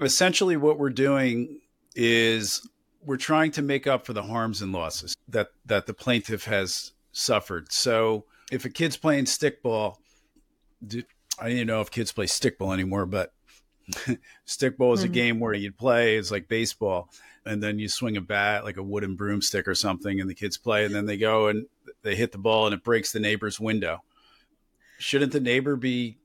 essentially 0.00 0.56
what 0.58 0.78
we're 0.78 0.90
doing 0.90 1.60
is 1.94 2.68
we're 3.02 3.16
trying 3.16 3.52
to 3.52 3.62
make 3.62 3.86
up 3.86 4.04
for 4.04 4.12
the 4.12 4.24
harms 4.24 4.60
and 4.60 4.72
losses 4.72 5.14
that 5.28 5.48
that 5.64 5.86
the 5.86 5.94
plaintiff 5.94 6.44
has 6.44 6.92
suffered. 7.16 7.72
So 7.72 8.26
if 8.52 8.64
a 8.64 8.70
kid's 8.70 8.96
playing 8.96 9.24
stickball, 9.24 9.96
I 10.92 11.04
don't 11.40 11.52
even 11.52 11.66
know 11.66 11.80
if 11.80 11.90
kids 11.90 12.12
play 12.12 12.26
stickball 12.26 12.72
anymore, 12.72 13.06
but 13.06 13.32
stickball 14.46 14.94
is 14.94 15.00
mm-hmm. 15.00 15.04
a 15.04 15.08
game 15.08 15.40
where 15.40 15.54
you'd 15.54 15.78
play. 15.78 16.16
It's 16.16 16.30
like 16.30 16.48
baseball, 16.48 17.10
and 17.44 17.62
then 17.62 17.78
you 17.78 17.88
swing 17.88 18.16
a 18.16 18.20
bat 18.20 18.64
like 18.64 18.76
a 18.76 18.82
wooden 18.82 19.16
broomstick 19.16 19.66
or 19.66 19.74
something, 19.74 20.20
and 20.20 20.28
the 20.28 20.34
kids 20.34 20.58
play, 20.58 20.84
and 20.84 20.94
then 20.94 21.06
they 21.06 21.16
go 21.16 21.48
and 21.48 21.66
they 22.02 22.14
hit 22.14 22.32
the 22.32 22.38
ball, 22.38 22.66
and 22.66 22.74
it 22.74 22.84
breaks 22.84 23.12
the 23.12 23.20
neighbor's 23.20 23.58
window. 23.58 24.02
Shouldn't 24.98 25.32
the 25.32 25.40
neighbor 25.40 25.76
be 25.76 26.18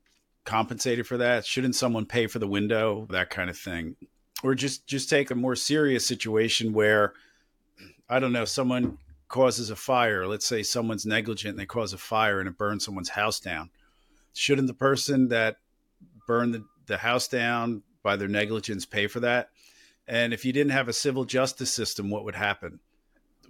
compensated 0.44 1.08
for 1.08 1.18
that? 1.18 1.46
Shouldn't 1.46 1.76
someone 1.76 2.06
pay 2.06 2.28
for 2.28 2.40
the 2.40 2.48
window? 2.48 3.08
That 3.10 3.30
kind 3.30 3.50
of 3.50 3.58
thing, 3.58 3.96
or 4.44 4.56
just 4.56 4.88
just 4.88 5.10
take 5.10 5.32
a 5.32 5.36
more 5.36 5.56
serious 5.56 6.06
situation 6.06 6.74
where 6.74 7.14
I 8.10 8.20
don't 8.20 8.34
know 8.34 8.46
someone 8.46 8.98
causes 9.32 9.72
a 9.72 9.76
fire. 9.76 10.28
Let's 10.28 10.46
say 10.46 10.62
someone's 10.62 11.06
negligent 11.06 11.52
and 11.52 11.60
they 11.60 11.66
cause 11.66 11.94
a 11.94 11.98
fire 11.98 12.40
and 12.40 12.48
it 12.48 12.58
burns 12.58 12.86
someone's 12.86 13.10
house 13.10 13.40
down. 13.40 13.72
Shouldn't 14.34 14.68
the 14.68 14.74
person 14.74 15.30
that 15.30 15.58
burned 16.28 16.54
the 16.54 16.66
the 16.88 16.98
house 16.98 17.28
down 17.28 17.84
by 18.04 18.18
their 18.18 18.28
negligence 18.28 18.86
pay 18.86 19.08
for 19.08 19.22
that? 19.22 19.50
And 20.08 20.34
if 20.34 20.44
you 20.44 20.52
didn't 20.52 20.74
have 20.74 20.90
a 20.90 20.94
civil 20.94 21.26
justice 21.26 21.72
system, 21.72 22.10
what 22.10 22.26
would 22.26 22.36
happen? 22.36 22.80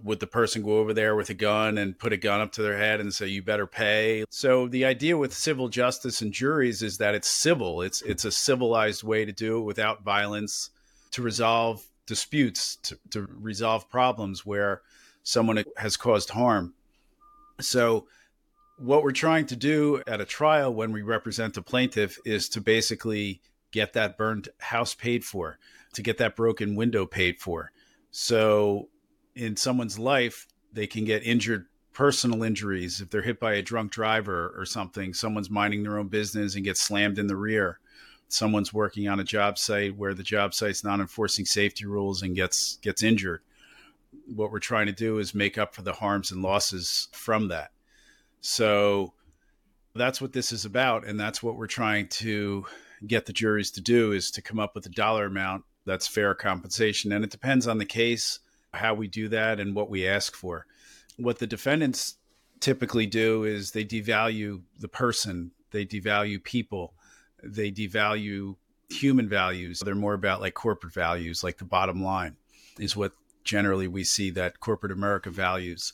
Would 0.04 0.20
the 0.20 0.26
person 0.26 0.62
go 0.62 0.78
over 0.78 0.92
there 0.92 1.16
with 1.16 1.30
a 1.30 1.34
gun 1.34 1.78
and 1.78 1.98
put 1.98 2.12
a 2.12 2.16
gun 2.16 2.40
up 2.40 2.52
to 2.52 2.62
their 2.62 2.76
head 2.76 3.00
and 3.00 3.12
say 3.12 3.26
you 3.26 3.42
better 3.42 3.66
pay? 3.66 4.24
So 4.30 4.68
the 4.68 4.84
idea 4.84 5.16
with 5.16 5.34
civil 5.34 5.68
justice 5.68 6.22
and 6.22 6.32
juries 6.32 6.82
is 6.82 6.98
that 6.98 7.14
it's 7.14 7.28
civil. 7.28 7.82
It's 7.82 8.02
it's 8.02 8.24
a 8.24 8.30
civilized 8.30 9.02
way 9.02 9.24
to 9.24 9.32
do 9.32 9.58
it 9.58 9.62
without 9.62 10.04
violence 10.04 10.70
to 11.12 11.22
resolve 11.22 11.84
disputes, 12.06 12.76
to, 12.76 12.98
to 13.10 13.28
resolve 13.40 13.88
problems 13.90 14.44
where 14.44 14.82
someone 15.22 15.64
has 15.76 15.96
caused 15.96 16.30
harm. 16.30 16.74
So 17.60 18.06
what 18.78 19.02
we're 19.02 19.12
trying 19.12 19.46
to 19.46 19.56
do 19.56 20.02
at 20.06 20.20
a 20.20 20.24
trial 20.24 20.74
when 20.74 20.92
we 20.92 21.02
represent 21.02 21.54
the 21.54 21.62
plaintiff 21.62 22.18
is 22.24 22.48
to 22.50 22.60
basically 22.60 23.40
get 23.70 23.92
that 23.92 24.18
burned 24.18 24.48
house 24.58 24.94
paid 24.94 25.24
for, 25.24 25.58
to 25.94 26.02
get 26.02 26.18
that 26.18 26.36
broken 26.36 26.74
window 26.74 27.06
paid 27.06 27.38
for. 27.38 27.70
So 28.10 28.88
in 29.34 29.56
someone's 29.56 29.98
life, 29.98 30.46
they 30.72 30.86
can 30.86 31.04
get 31.04 31.24
injured 31.24 31.66
personal 31.92 32.42
injuries 32.42 33.00
if 33.00 33.10
they're 33.10 33.22
hit 33.22 33.38
by 33.38 33.54
a 33.54 33.62
drunk 33.62 33.92
driver 33.92 34.52
or 34.56 34.64
something. 34.64 35.14
Someone's 35.14 35.50
minding 35.50 35.82
their 35.82 35.98
own 35.98 36.08
business 36.08 36.54
and 36.54 36.64
gets 36.64 36.80
slammed 36.80 37.18
in 37.18 37.26
the 37.26 37.36
rear. 37.36 37.78
Someone's 38.28 38.72
working 38.72 39.08
on 39.08 39.20
a 39.20 39.24
job 39.24 39.58
site 39.58 39.96
where 39.96 40.14
the 40.14 40.22
job 40.22 40.54
site's 40.54 40.84
not 40.84 41.00
enforcing 41.00 41.44
safety 41.44 41.84
rules 41.84 42.22
and 42.22 42.34
gets 42.34 42.76
gets 42.78 43.02
injured. 43.02 43.42
What 44.26 44.50
we're 44.50 44.58
trying 44.58 44.86
to 44.86 44.92
do 44.92 45.18
is 45.18 45.34
make 45.34 45.58
up 45.58 45.74
for 45.74 45.82
the 45.82 45.92
harms 45.92 46.30
and 46.30 46.42
losses 46.42 47.08
from 47.12 47.48
that. 47.48 47.70
So 48.40 49.12
that's 49.94 50.20
what 50.20 50.32
this 50.32 50.52
is 50.52 50.64
about. 50.64 51.06
And 51.06 51.18
that's 51.18 51.42
what 51.42 51.56
we're 51.56 51.66
trying 51.66 52.08
to 52.08 52.66
get 53.06 53.26
the 53.26 53.32
juries 53.32 53.70
to 53.72 53.80
do 53.80 54.12
is 54.12 54.30
to 54.32 54.42
come 54.42 54.58
up 54.58 54.74
with 54.74 54.86
a 54.86 54.90
dollar 54.90 55.26
amount 55.26 55.64
that's 55.84 56.06
fair 56.06 56.34
compensation. 56.34 57.12
And 57.12 57.24
it 57.24 57.30
depends 57.30 57.66
on 57.66 57.78
the 57.78 57.84
case, 57.84 58.38
how 58.72 58.94
we 58.94 59.08
do 59.08 59.28
that, 59.28 59.58
and 59.60 59.74
what 59.74 59.90
we 59.90 60.06
ask 60.06 60.34
for. 60.34 60.66
What 61.16 61.38
the 61.38 61.46
defendants 61.46 62.16
typically 62.60 63.06
do 63.06 63.44
is 63.44 63.72
they 63.72 63.84
devalue 63.84 64.62
the 64.78 64.88
person, 64.88 65.50
they 65.72 65.84
devalue 65.84 66.42
people, 66.42 66.94
they 67.42 67.70
devalue 67.70 68.56
human 68.88 69.28
values. 69.28 69.80
They're 69.80 69.94
more 69.94 70.14
about 70.14 70.40
like 70.40 70.54
corporate 70.54 70.94
values, 70.94 71.42
like 71.42 71.58
the 71.58 71.64
bottom 71.64 72.02
line 72.02 72.36
is 72.78 72.96
what 72.96 73.12
generally 73.44 73.88
we 73.88 74.04
see 74.04 74.30
that 74.30 74.60
corporate 74.60 74.92
America 74.92 75.30
values 75.30 75.92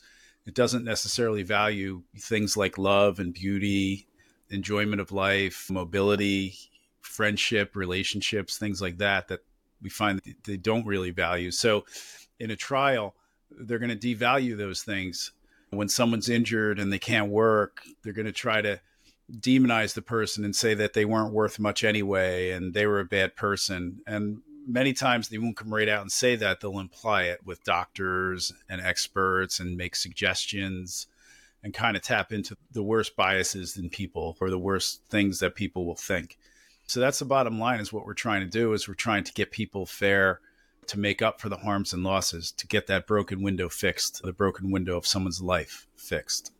it 0.49 0.55
doesn't 0.55 0.83
necessarily 0.83 1.43
value 1.43 2.01
things 2.17 2.57
like 2.57 2.79
love 2.79 3.19
and 3.19 3.31
beauty, 3.31 4.07
enjoyment 4.49 4.99
of 4.99 5.11
life, 5.11 5.69
mobility, 5.69 6.55
friendship, 7.01 7.75
relationships, 7.75 8.57
things 8.57 8.81
like 8.81 8.97
that, 8.97 9.27
that 9.27 9.41
we 9.79 9.91
find 9.91 10.19
that 10.19 10.43
they 10.45 10.57
don't 10.57 10.87
really 10.87 11.11
value. 11.11 11.51
So 11.51 11.85
in 12.39 12.49
a 12.49 12.55
trial, 12.55 13.13
they're 13.51 13.77
going 13.77 13.95
to 13.95 14.15
devalue 14.15 14.57
those 14.57 14.81
things. 14.81 15.33
When 15.69 15.87
someone's 15.87 16.29
injured 16.29 16.79
and 16.79 16.91
they 16.91 16.97
can't 16.97 17.29
work, 17.29 17.83
they're 18.01 18.11
going 18.11 18.25
to 18.25 18.31
try 18.31 18.59
to 18.59 18.81
demonize 19.31 19.93
the 19.93 20.01
person 20.01 20.43
and 20.43 20.55
say 20.55 20.73
that 20.73 20.93
they 20.93 21.05
weren't 21.05 21.31
worth 21.31 21.59
much 21.59 21.83
anyway 21.83 22.49
and 22.49 22.73
they 22.73 22.87
were 22.87 22.99
a 22.99 23.05
bad 23.05 23.35
person. 23.35 23.99
And 24.07 24.41
many 24.69 24.93
times 24.93 25.27
they 25.27 25.39
won't 25.39 25.57
come 25.57 25.73
right 25.73 25.89
out 25.89 26.01
and 26.01 26.11
say 26.11 26.35
that. 26.35 26.61
They'll 26.61 26.79
imply 26.79 27.23
it 27.23 27.45
with 27.45 27.63
doctors 27.63 28.53
and 28.69 28.79
experts 28.79 29.59
and 29.59 29.75
make 29.75 29.95
suggestions 29.95 31.07
and 31.63 31.73
kind 31.73 31.97
of 31.97 32.03
tap 32.03 32.31
into 32.31 32.55
the 32.71 32.83
worst 32.83 33.15
biases 33.15 33.75
in 33.75 33.89
people 33.89 34.37
or 34.39 34.49
the 34.49 34.59
worst 34.59 35.01
things 35.09 35.39
that 35.39 35.55
people 35.55 35.85
will 35.85 35.95
think. 35.95 36.37
So 36.85 36.99
that's 36.99 37.19
the 37.19 37.25
bottom 37.25 37.59
line 37.59 37.79
is 37.79 37.91
what 37.91 38.05
we're 38.05 38.13
trying 38.13 38.41
to 38.41 38.47
do 38.47 38.73
is 38.73 38.87
we're 38.87 38.93
trying 38.93 39.23
to 39.23 39.33
get 39.33 39.51
people 39.51 39.85
fair 39.85 40.39
to 40.87 40.99
make 40.99 41.21
up 41.21 41.41
for 41.41 41.49
the 41.49 41.57
harms 41.57 41.93
and 41.93 42.03
losses, 42.03 42.51
to 42.53 42.65
get 42.65 42.87
that 42.87 43.05
broken 43.05 43.41
window 43.41 43.69
fixed, 43.69 44.23
the 44.23 44.33
broken 44.33 44.71
window 44.71 44.97
of 44.97 45.05
someone's 45.05 45.41
life 45.41 45.87
fixed. 45.95 46.51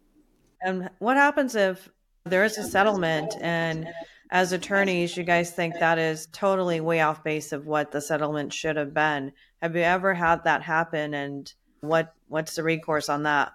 And 0.62 0.89
what 1.00 1.17
happens 1.17 1.56
if 1.56 1.89
there 2.26 2.43
is 2.43 2.58
a 2.58 2.63
settlement 2.63 3.34
and 3.41 3.88
as 4.32 4.52
attorneys, 4.52 5.18
you 5.18 5.24
guys 5.24 5.52
think 5.52 5.80
that 5.80 5.98
is 5.98 6.28
totally 6.32 6.80
way 6.80 7.02
off 7.02 7.24
base 7.24 7.52
of 7.52 7.65
what 7.65 7.92
the 7.92 8.02
settlement 8.02 8.54
should 8.54 8.76
have 8.76 8.94
been. 8.94 9.32
Have 9.62 9.76
you 9.76 9.82
ever 9.82 10.13
had 10.13 10.44
that 10.44 10.62
happen 10.62 11.13
and 11.13 11.52
what 11.82 12.13
what's 12.28 12.56
the 12.56 12.63
recourse 12.63 13.10
on 13.10 13.24
that? 13.24 13.54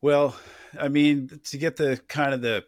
Well, 0.00 0.34
I 0.80 0.88
mean, 0.88 1.40
to 1.44 1.58
get 1.58 1.76
the 1.76 2.00
kind 2.08 2.32
of 2.32 2.40
the 2.40 2.64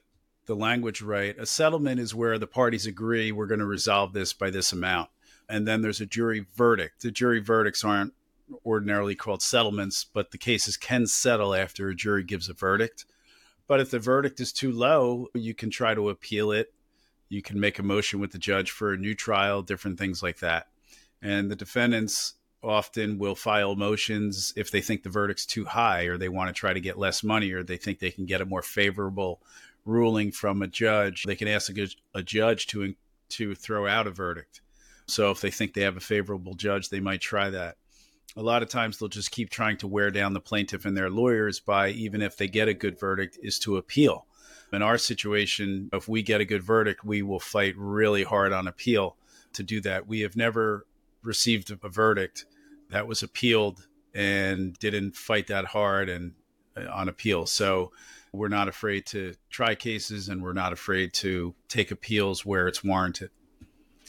the 0.47 0.55
language 0.55 1.01
right, 1.01 1.35
a 1.39 1.47
settlement 1.47 1.99
is 1.99 2.15
where 2.15 2.39
the 2.39 2.47
parties 2.47 2.87
agree 2.87 3.33
we're 3.33 3.47
going 3.47 3.61
to 3.61 3.67
resolve 3.67 4.13
this 4.13 4.35
by 4.35 4.51
this 4.51 4.73
amount. 4.73 5.09
And 5.49 5.67
then 5.67 5.81
there's 5.81 6.03
a 6.03 6.07
jury 6.07 6.47
verdict. 6.55 7.01
The 7.01 7.11
jury 7.11 7.41
verdicts 7.41 7.83
aren't 7.83 8.13
ordinarily 8.67 9.15
called 9.15 9.41
settlements, 9.41 10.05
but 10.05 10.31
the 10.31 10.39
cases 10.39 10.77
can 10.77 11.07
settle 11.07 11.55
after 11.55 11.89
a 11.89 11.95
jury 11.95 12.23
gives 12.23 12.51
a 12.51 12.53
verdict. 12.53 13.07
But 13.67 13.81
if 13.81 13.91
the 13.91 13.99
verdict 13.99 14.39
is 14.41 14.53
too 14.53 14.71
low, 14.71 15.29
you 15.33 15.55
can 15.55 15.71
try 15.71 15.95
to 15.95 16.11
appeal 16.11 16.53
it 16.53 16.75
you 17.29 17.43
can 17.43 17.59
make 17.59 17.79
a 17.79 17.83
motion 17.83 18.21
with 18.21 18.33
the 18.33 18.39
judge 18.39 18.71
for 18.71 18.93
a 18.93 18.99
new 18.99 19.15
trial, 19.15 19.63
different 19.63 19.99
things 19.99 20.23
like 20.23 20.39
that. 20.39 20.69
And 21.23 21.51
the 21.51 21.57
defendants 21.57 22.35
often 22.63 23.19
will 23.19 23.35
file 23.35 23.77
motions 23.77 24.53
if 24.57 24.71
they 24.71 24.81
think 24.81 25.03
the 25.03 25.11
verdict's 25.11 25.47
too 25.47 25.65
high 25.65 26.05
or 26.05 26.17
they 26.17 26.29
want 26.29 26.49
to 26.49 26.59
try 26.59 26.73
to 26.73 26.81
get 26.81 26.99
less 26.99 27.23
money 27.23 27.53
or 27.53 27.63
they 27.63 27.77
think 27.77 27.99
they 27.99 28.11
can 28.11 28.27
get 28.27 28.41
a 28.41 28.47
more 28.47 28.63
favorable 28.63 29.41
ruling 29.85 30.33
from 30.33 30.63
a 30.63 30.67
judge. 30.67 31.25
They 31.25 31.37
can 31.37 31.49
ask 31.49 31.77
a, 31.77 31.89
a 32.15 32.23
judge 32.23 32.67
to 32.69 32.95
to 33.31 33.55
throw 33.55 33.87
out 33.87 34.07
a 34.07 34.11
verdict. 34.11 34.61
So 35.07 35.31
if 35.31 35.41
they 35.41 35.51
think 35.51 35.75
they 35.75 35.83
have 35.83 35.97
a 35.97 36.01
favorable 36.01 36.55
judge, 36.55 36.89
they 36.89 37.01
might 37.01 37.21
try 37.21 37.51
that. 37.51 37.77
A 38.37 38.43
lot 38.43 38.63
of 38.63 38.69
times 38.69 38.99
they'll 38.99 39.09
just 39.09 39.31
keep 39.31 39.51
trying 39.51 39.77
to 39.79 39.87
wear 39.87 40.11
down 40.11 40.35
the 40.35 40.41
plaintiff 40.41 40.85
and 40.85 40.97
their 40.97 41.11
lawyers 41.11 41.61
by 41.61 41.91
even 41.91 42.23
if 42.23 42.37
they 42.37 42.49
get 42.49 42.69
a 42.69 42.75
good 42.75 42.99
verdict 42.99 43.39
is 43.43 43.59
to 43.61 43.77
appeal 43.77 44.27
in 44.75 44.83
our 44.83 44.99
situation, 44.99 45.89
if 45.93 46.09
we 46.09 46.23
get 46.23 46.41
a 46.41 46.45
good 46.45 46.63
verdict, 46.63 47.05
we 47.05 47.23
will 47.23 47.41
fight 47.41 47.75
really 47.77 48.25
hard 48.25 48.53
on 48.53 48.69
appeal 48.69 49.17
to 49.55 49.63
do 49.63 49.81
that. 49.83 50.07
We 50.07 50.21
have 50.21 50.37
never 50.37 50.87
received 51.23 51.71
a 51.71 51.89
verdict 51.89 52.45
that 52.91 53.07
was 53.07 53.23
appealed 53.23 53.87
and 54.15 54.79
didn't 54.79 55.17
fight 55.17 55.47
that 55.49 55.65
hard 55.65 56.09
and 56.09 56.33
uh, 56.77 56.85
on 56.93 57.09
appeal. 57.09 57.47
So 57.47 57.93
we're 58.33 58.49
not 58.49 58.69
afraid 58.69 59.07
to 59.07 59.35
try 59.51 59.75
cases 59.75 60.29
and 60.29 60.43
we're 60.43 60.53
not 60.53 60.73
afraid 60.73 61.13
to 61.15 61.55
take 61.69 61.91
appeals 61.91 62.45
where 62.45 62.69
it's 62.69 62.85
warranted. 62.85 63.31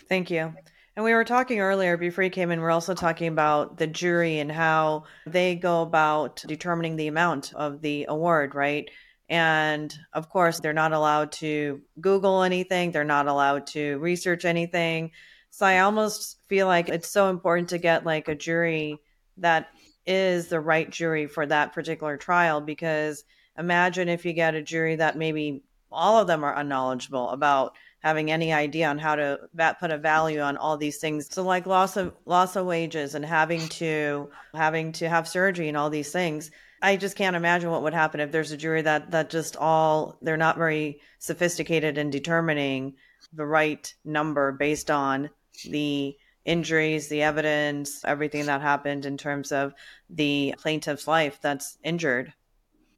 Thank 0.09 0.29
you. 0.29 0.53
And 0.95 1.03
we 1.03 1.13
were 1.13 1.25
talking 1.25 1.59
earlier 1.59 1.97
before 1.97 2.23
you 2.23 2.29
came 2.29 2.51
in, 2.51 2.61
we're 2.61 2.71
also 2.71 2.93
talking 2.93 3.27
about 3.27 3.77
the 3.77 3.87
jury 3.87 4.39
and 4.39 4.51
how 4.51 5.03
they 5.27 5.55
go 5.55 5.81
about 5.81 6.43
determining 6.47 6.95
the 6.95 7.07
amount 7.07 7.53
of 7.53 7.81
the 7.81 8.05
award, 8.07 8.55
right? 8.55 8.89
And 9.29 9.93
of 10.13 10.29
course, 10.29 10.59
they're 10.59 10.73
not 10.73 10.93
allowed 10.93 11.31
to 11.33 11.81
Google 11.99 12.43
anything, 12.43 12.91
they're 12.91 13.03
not 13.03 13.27
allowed 13.27 13.67
to 13.67 13.97
research 13.97 14.45
anything. 14.45 15.11
So 15.49 15.65
I 15.65 15.79
almost 15.79 16.37
feel 16.47 16.67
like 16.67 16.89
it's 16.89 17.09
so 17.09 17.29
important 17.29 17.69
to 17.69 17.77
get 17.77 18.05
like 18.05 18.27
a 18.27 18.35
jury 18.35 18.99
that 19.37 19.69
is 20.05 20.47
the 20.47 20.59
right 20.59 20.89
jury 20.89 21.27
for 21.27 21.45
that 21.45 21.73
particular 21.73 22.17
trial 22.17 22.61
because 22.61 23.23
imagine 23.57 24.09
if 24.09 24.25
you 24.25 24.33
get 24.33 24.53
a 24.53 24.61
jury 24.61 24.97
that 24.97 25.17
maybe 25.17 25.63
all 25.91 26.19
of 26.19 26.27
them 26.27 26.43
are 26.43 26.55
unknowledgeable 26.55 27.29
about 27.29 27.75
having 27.99 28.31
any 28.31 28.53
idea 28.53 28.87
on 28.87 28.99
how 28.99 29.15
to 29.15 29.39
put 29.79 29.91
a 29.91 29.97
value 29.97 30.39
on 30.39 30.57
all 30.57 30.77
these 30.77 30.97
things. 30.97 31.27
So 31.33 31.41
like 31.41 31.65
loss 31.65 31.97
of 31.97 32.13
loss 32.25 32.55
of 32.55 32.65
wages 32.65 33.15
and 33.15 33.25
having 33.25 33.67
to 33.69 34.29
having 34.53 34.91
to 34.93 35.09
have 35.09 35.27
surgery 35.27 35.69
and 35.69 35.77
all 35.77 35.89
these 35.89 36.11
things. 36.11 36.51
I 36.85 36.97
just 36.97 37.17
can't 37.17 37.35
imagine 37.35 37.71
what 37.71 37.81
would 37.81 37.95
happen 37.95 38.19
if 38.19 38.31
there's 38.31 38.51
a 38.51 38.57
jury 38.57 38.83
that 38.83 39.09
that 39.09 39.31
just 39.31 39.57
all 39.57 40.19
they're 40.21 40.37
not 40.37 40.55
very 40.55 41.01
sophisticated 41.17 41.97
in 41.97 42.11
determining 42.11 42.93
the 43.33 43.45
right 43.45 43.91
number 44.05 44.51
based 44.51 44.91
on 44.91 45.31
the 45.67 46.15
injuries, 46.45 47.07
the 47.07 47.23
evidence, 47.23 48.05
everything 48.05 48.45
that 48.45 48.61
happened 48.61 49.07
in 49.07 49.17
terms 49.17 49.51
of 49.51 49.73
the 50.11 50.53
plaintiff's 50.59 51.07
life 51.07 51.39
that's 51.41 51.79
injured. 51.83 52.33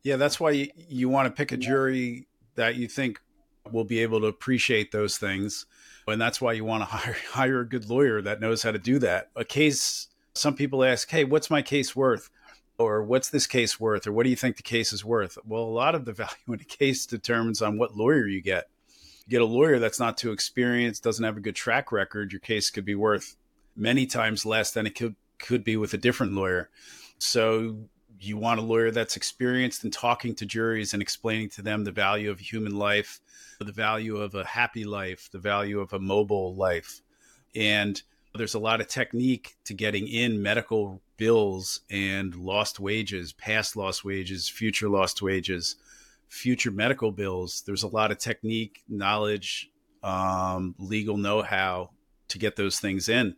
Yeah, 0.03 0.17
that's 0.17 0.37
why 0.37 0.51
you, 0.51 0.69
you 0.89 1.07
want 1.07 1.27
to 1.27 1.31
pick 1.31 1.53
a 1.53 1.57
jury 1.57 2.27
that 2.55 2.75
you 2.75 2.89
think 2.89 3.21
will 3.71 3.85
be 3.85 3.99
able 3.99 4.19
to 4.19 4.27
appreciate 4.27 4.91
those 4.91 5.17
things. 5.17 5.65
And 6.07 6.19
that's 6.19 6.41
why 6.41 6.53
you 6.53 6.65
want 6.65 6.81
to 6.81 6.85
hire, 6.97 7.17
hire 7.31 7.59
a 7.61 7.67
good 7.67 7.89
lawyer 7.89 8.21
that 8.21 8.41
knows 8.41 8.63
how 8.63 8.71
to 8.71 8.79
do 8.79 8.99
that. 8.99 9.29
A 9.37 9.45
case, 9.45 10.07
some 10.33 10.55
people 10.55 10.83
ask, 10.83 11.09
hey, 11.09 11.23
what's 11.23 11.49
my 11.49 11.61
case 11.61 11.95
worth? 11.95 12.29
Or 12.77 13.03
what's 13.03 13.29
this 13.29 13.47
case 13.47 13.79
worth? 13.79 14.05
Or 14.05 14.11
what 14.11 14.23
do 14.23 14.29
you 14.29 14.35
think 14.35 14.57
the 14.57 14.63
case 14.63 14.93
is 14.93 15.03
worth? 15.03 15.37
Well, 15.45 15.63
a 15.63 15.65
lot 15.65 15.95
of 15.95 16.05
the 16.05 16.13
value 16.13 16.33
in 16.47 16.55
a 16.55 16.63
case 16.63 17.05
determines 17.05 17.61
on 17.61 17.77
what 17.77 17.95
lawyer 17.95 18.27
you 18.27 18.41
get. 18.41 18.69
You 19.25 19.31
get 19.31 19.41
a 19.41 19.45
lawyer 19.45 19.79
that's 19.79 19.99
not 19.99 20.17
too 20.17 20.31
experienced, 20.31 21.03
doesn't 21.03 21.23
have 21.23 21.37
a 21.37 21.41
good 21.41 21.55
track 21.55 21.91
record, 21.91 22.31
your 22.31 22.39
case 22.39 22.69
could 22.69 22.85
be 22.85 22.95
worth 22.95 23.35
many 23.75 24.05
times 24.05 24.45
less 24.45 24.71
than 24.71 24.87
it 24.87 24.95
could 24.95 25.15
could 25.39 25.63
be 25.63 25.77
with 25.77 25.93
a 25.93 25.97
different 25.97 26.33
lawyer. 26.33 26.67
So 27.19 27.77
you 28.19 28.37
want 28.37 28.59
a 28.59 28.63
lawyer 28.63 28.89
that's 28.89 29.15
experienced 29.15 29.83
in 29.83 29.91
talking 29.91 30.33
to 30.33 30.47
juries 30.47 30.93
and 30.93 31.01
explaining 31.01 31.49
to 31.49 31.61
them 31.61 31.83
the 31.83 31.91
value 31.91 32.31
of 32.31 32.39
human 32.39 32.75
life 32.75 33.21
the 33.65 33.71
value 33.71 34.17
of 34.17 34.35
a 34.35 34.45
happy 34.45 34.83
life, 34.83 35.29
the 35.31 35.39
value 35.39 35.79
of 35.79 35.93
a 35.93 35.99
mobile 35.99 36.55
life. 36.55 37.01
And 37.55 38.01
there's 38.37 38.53
a 38.53 38.59
lot 38.59 38.81
of 38.81 38.87
technique 38.87 39.57
to 39.65 39.73
getting 39.73 40.07
in 40.07 40.41
medical 40.41 41.01
bills 41.17 41.81
and 41.89 42.35
lost 42.35 42.79
wages, 42.79 43.33
past 43.33 43.75
lost 43.75 44.05
wages, 44.05 44.47
future 44.47 44.87
lost 44.87 45.21
wages, 45.21 45.75
future 46.27 46.71
medical 46.71 47.11
bills. 47.11 47.63
There's 47.65 47.83
a 47.83 47.87
lot 47.87 48.11
of 48.11 48.17
technique, 48.17 48.83
knowledge, 48.87 49.69
um, 50.03 50.75
legal 50.77 51.17
know 51.17 51.41
how 51.41 51.91
to 52.29 52.37
get 52.37 52.55
those 52.55 52.79
things 52.79 53.09
in. 53.09 53.35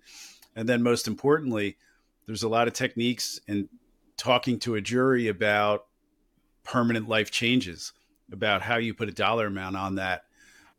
And 0.55 0.67
then, 0.67 0.83
most 0.83 1.07
importantly, 1.07 1.77
there's 2.25 2.43
a 2.43 2.49
lot 2.49 2.67
of 2.67 2.73
techniques 2.73 3.39
in 3.47 3.69
talking 4.17 4.59
to 4.59 4.75
a 4.75 4.81
jury 4.81 5.27
about 5.27 5.85
permanent 6.63 7.07
life 7.07 7.31
changes 7.31 7.93
about 8.31 8.61
how 8.61 8.77
you 8.77 8.93
put 8.93 9.09
a 9.09 9.13
dollar 9.13 9.47
amount 9.47 9.75
on 9.75 9.95
that 9.95 10.25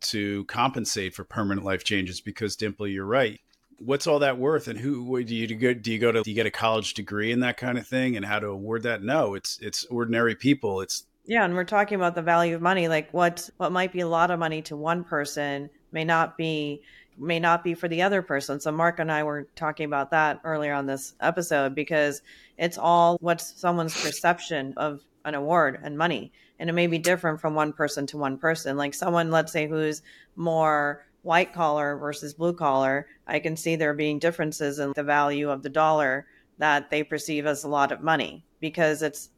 to 0.01 0.45
compensate 0.45 1.15
for 1.15 1.25
permanent 1.25 1.65
life 1.65 1.85
changes 1.85 2.21
because 2.21 2.57
Dimple, 2.57 2.87
you're 2.87 3.05
right. 3.05 3.41
What's 3.83 4.07
all 4.07 4.19
that 4.21 4.39
worth, 4.39 4.69
and 4.69 4.79
who 4.79 5.23
do 5.25 5.35
you 5.35 5.47
go? 5.55 5.75
Do 5.75 5.91
you 5.91 5.99
go 5.99 6.13
to? 6.13 6.23
Do 6.23 6.31
you 6.31 6.35
get 6.35 6.47
a 6.47 6.51
college 6.51 6.95
degree 6.95 7.33
and 7.33 7.43
that 7.43 7.57
kind 7.57 7.79
of 7.79 7.87
thing, 7.87 8.17
and 8.17 8.25
how 8.25 8.39
to 8.39 8.49
award 8.49 8.83
that? 8.83 9.03
No, 9.03 9.35
it's 9.35 9.59
it's 9.61 9.85
ordinary 9.87 10.35
people. 10.35 10.81
It's 10.81 11.05
yeah, 11.25 11.45
and 11.45 11.55
we're 11.55 11.65
talking 11.65 11.97
about 11.97 12.15
the 12.15 12.23
value 12.23 12.55
of 12.55 12.63
money. 12.63 12.89
Like 12.89 13.13
what 13.13 13.49
what 13.57 13.73
might 13.73 13.93
be 13.93 14.01
a 14.01 14.09
lot 14.09 14.31
of 14.31 14.39
money 14.39 14.63
to 14.63 14.77
one 14.77 15.05
person 15.05 15.71
may 15.93 16.05
not 16.05 16.37
be 16.37 16.83
may 17.17 17.41
not 17.41 17.65
be 17.65 17.75
for 17.75 17.89
the 17.89 18.03
other 18.03 18.23
person. 18.23 18.61
So 18.61 18.73
Mark 18.73 18.99
and 18.99 19.11
I 19.11 19.23
were 19.23 19.47
talking 19.57 19.87
about 19.87 20.11
that 20.11 20.41
earlier 20.45 20.75
on 20.75 20.87
this 20.87 21.15
episode 21.21 21.75
because 21.75 22.23
it's 22.59 22.79
all 22.79 23.17
what's 23.21 23.59
someone's 23.61 24.01
perception 24.01 24.75
of 24.77 25.01
an 25.25 25.35
award 25.35 25.79
and 25.83 25.99
money 25.99 26.33
and 26.59 26.71
it 26.71 26.73
may 26.75 26.87
be 26.87 26.99
different 26.99 27.41
from 27.41 27.55
one 27.55 27.73
person 27.73 28.07
to 28.07 28.19
one 28.19 28.39
person 28.39 28.77
like 28.77 28.95
someone 28.95 29.31
let's 29.31 29.53
say 29.53 29.69
who's 29.69 30.03
more 30.37 31.05
white 31.23 31.53
collar 31.53 31.97
versus 31.97 32.35
blue 32.35 32.53
collar 32.53 33.07
i 33.27 33.39
can 33.39 33.57
see 33.57 33.77
there 33.77 33.95
being 33.95 34.19
differences 34.19 34.79
in 34.79 34.93
the 34.95 35.03
value 35.03 35.51
of 35.51 35.63
the 35.63 35.69
dollar 35.69 36.27
that 36.59 36.91
they 36.91 37.03
perceive 37.03 37.47
as 37.47 37.65
a 37.65 37.69
lot 37.69 37.93
of 37.93 38.03
money 38.03 38.45
because 38.61 39.03
it's 39.03 39.31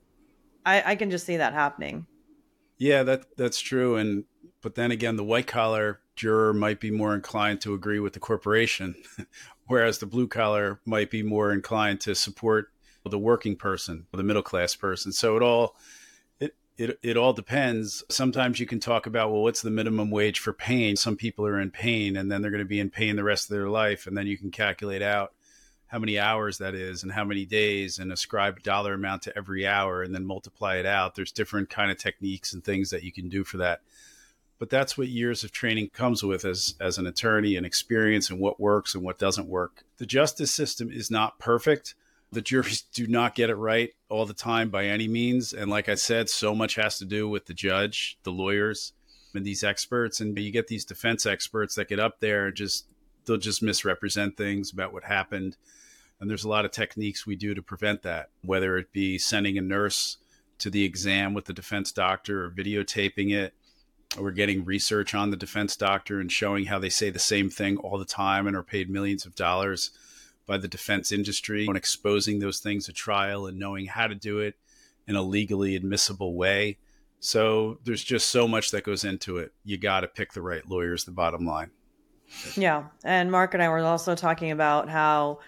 i, 0.64 0.92
I 0.92 0.96
can 0.96 1.10
just 1.10 1.26
see 1.26 1.36
that 1.36 1.52
happening 1.52 2.06
yeah 2.78 3.02
that 3.02 3.36
that's 3.36 3.60
true 3.60 3.96
and 3.96 4.24
but 4.60 4.74
then 4.74 4.90
again 4.90 5.16
the 5.16 5.24
white 5.24 5.46
collar 5.46 6.00
juror 6.14 6.52
might 6.52 6.78
be 6.78 6.90
more 6.90 7.14
inclined 7.14 7.60
to 7.62 7.74
agree 7.74 7.98
with 7.98 8.12
the 8.12 8.20
corporation 8.20 8.94
whereas 9.66 9.98
the 9.98 10.06
blue 10.06 10.28
collar 10.28 10.80
might 10.84 11.10
be 11.10 11.22
more 11.22 11.52
inclined 11.52 12.00
to 12.00 12.14
support 12.14 12.68
the 13.10 13.18
working 13.18 13.56
person, 13.56 14.06
the 14.12 14.22
middle 14.22 14.42
class 14.42 14.74
person. 14.74 15.12
So 15.12 15.36
it 15.36 15.42
all 15.42 15.76
it 16.78 16.98
it 17.02 17.16
all 17.16 17.32
depends. 17.32 18.02
Sometimes 18.08 18.58
you 18.58 18.66
can 18.66 18.80
talk 18.80 19.06
about 19.06 19.30
well, 19.30 19.42
what's 19.42 19.62
the 19.62 19.70
minimum 19.70 20.11
wage 20.11 20.38
for 20.38 20.52
pain? 20.52 20.96
Some 20.96 21.16
people 21.16 21.46
are 21.46 21.61
in 21.61 21.70
pain, 21.70 22.16
and 22.16 22.30
then 22.30 22.42
they're 22.42 22.50
going 22.50 22.58
to 22.61 22.64
be 22.64 22.80
in 22.80 22.90
pain 22.90 23.16
the 23.16 23.24
rest 23.24 23.50
of 23.50 23.56
their 23.56 23.68
life, 23.68 24.06
and 24.06 24.16
then 24.16 24.26
you 24.26 24.38
can 24.38 24.50
calculate 24.50 25.02
out 25.02 25.32
how 25.92 25.98
many 25.98 26.18
hours 26.18 26.56
that 26.56 26.74
is 26.74 27.02
and 27.02 27.12
how 27.12 27.22
many 27.22 27.44
days 27.44 27.98
and 27.98 28.11
ascribe 28.11 28.56
a 28.56 28.61
dollar 28.62 28.94
amount 28.94 29.20
to 29.20 29.37
every 29.37 29.66
hour 29.66 30.02
and 30.02 30.14
then 30.14 30.24
multiply 30.24 30.76
it 30.76 30.87
out 30.87 31.14
there's 31.14 31.30
different 31.30 31.68
kind 31.68 31.90
of 31.90 31.98
techniques 31.98 32.54
and 32.54 32.64
things 32.64 32.88
that 32.88 33.02
you 33.02 33.12
can 33.12 33.28
do 33.28 33.44
for 33.44 33.58
that 33.58 33.82
but 34.58 34.70
that's 34.70 34.96
what 34.96 35.08
years 35.08 35.44
of 35.44 35.52
training 35.52 35.90
comes 35.90 36.22
with 36.22 36.46
as 36.46 36.76
as 36.80 36.96
an 36.96 37.06
attorney 37.06 37.56
and 37.56 37.66
experience 37.66 38.30
and 38.30 38.40
what 38.40 38.58
works 38.58 38.94
and 38.94 39.04
what 39.04 39.18
doesn't 39.18 39.48
work 39.48 39.85
the 39.98 40.06
justice 40.06 40.50
system 40.50 40.90
is 40.90 41.11
not 41.11 41.38
perfect 41.38 41.94
the 42.32 42.42
juries 42.42 42.82
do 42.94 43.06
not 43.06 43.34
get 43.34 43.50
it 43.50 43.54
right 43.54 43.90
all 44.08 44.26
the 44.26 44.34
time 44.34 44.70
by 44.70 44.86
any 44.86 45.06
means. 45.06 45.52
And 45.52 45.70
like 45.70 45.88
I 45.88 45.94
said, 45.94 46.28
so 46.28 46.54
much 46.54 46.74
has 46.74 46.98
to 46.98 47.04
do 47.04 47.28
with 47.28 47.46
the 47.46 47.54
judge, 47.54 48.18
the 48.24 48.32
lawyers, 48.32 48.92
and 49.34 49.46
these 49.46 49.62
experts. 49.62 50.20
And 50.20 50.36
you 50.38 50.50
get 50.50 50.66
these 50.66 50.84
defense 50.84 51.26
experts 51.26 51.74
that 51.76 51.88
get 51.88 52.00
up 52.00 52.20
there 52.20 52.46
and 52.46 52.56
just 52.56 52.86
they'll 53.24 53.36
just 53.36 53.62
misrepresent 53.62 54.36
things 54.36 54.72
about 54.72 54.92
what 54.92 55.04
happened. 55.04 55.56
And 56.20 56.28
there's 56.28 56.44
a 56.44 56.48
lot 56.48 56.64
of 56.64 56.70
techniques 56.70 57.26
we 57.26 57.36
do 57.36 57.54
to 57.54 57.62
prevent 57.62 58.02
that, 58.02 58.30
whether 58.42 58.76
it 58.78 58.92
be 58.92 59.18
sending 59.18 59.58
a 59.58 59.62
nurse 59.62 60.18
to 60.58 60.70
the 60.70 60.84
exam 60.84 61.34
with 61.34 61.46
the 61.46 61.52
defense 61.52 61.90
doctor 61.90 62.44
or 62.44 62.50
videotaping 62.50 63.32
it, 63.32 63.54
or 64.18 64.30
getting 64.30 64.64
research 64.64 65.14
on 65.14 65.30
the 65.30 65.36
defense 65.36 65.74
doctor 65.74 66.20
and 66.20 66.30
showing 66.30 66.66
how 66.66 66.78
they 66.78 66.90
say 66.90 67.10
the 67.10 67.18
same 67.18 67.48
thing 67.48 67.76
all 67.78 67.98
the 67.98 68.04
time 68.04 68.46
and 68.46 68.54
are 68.54 68.62
paid 68.62 68.90
millions 68.90 69.24
of 69.24 69.34
dollars 69.34 69.90
by 70.46 70.59
the 70.59 70.68
defense 70.68 71.12
industry 71.12 71.66
on 71.68 71.76
exposing 71.76 72.38
those 72.38 72.59
things 72.59 72.88
at 72.88 72.94
trial 72.94 73.46
and 73.46 73.59
knowing 73.59 73.87
how 73.87 74.07
to 74.07 74.14
do 74.14 74.38
it 74.38 74.55
in 75.07 75.16
a 75.16 75.22
legally 75.22 75.76
admissible 75.76 76.35
way. 76.35 76.78
So 77.20 77.78
there's 77.85 78.02
just 78.02 78.31
so 78.31 78.48
much 78.48 78.72
that 78.72 78.85
goes 78.85 79.05
into 79.05 79.38
it. 79.38 79.52
You 79.64 79.78
got 79.78 80.00
to 80.00 80.09
pick 80.09 80.33
the 80.33 80.42
right 80.42 80.68
lawyers, 80.68 81.05
the 81.05 81.12
bottom 81.12 81.46
line. 81.46 81.70
Yeah. 82.57 82.85
And 83.05 83.31
Mark 83.31 83.55
and 83.55 83.62
I 83.62 83.68
were 83.68 83.81
also 83.81 84.14
talking 84.14 84.50
about 84.50 84.88
how 84.88 85.38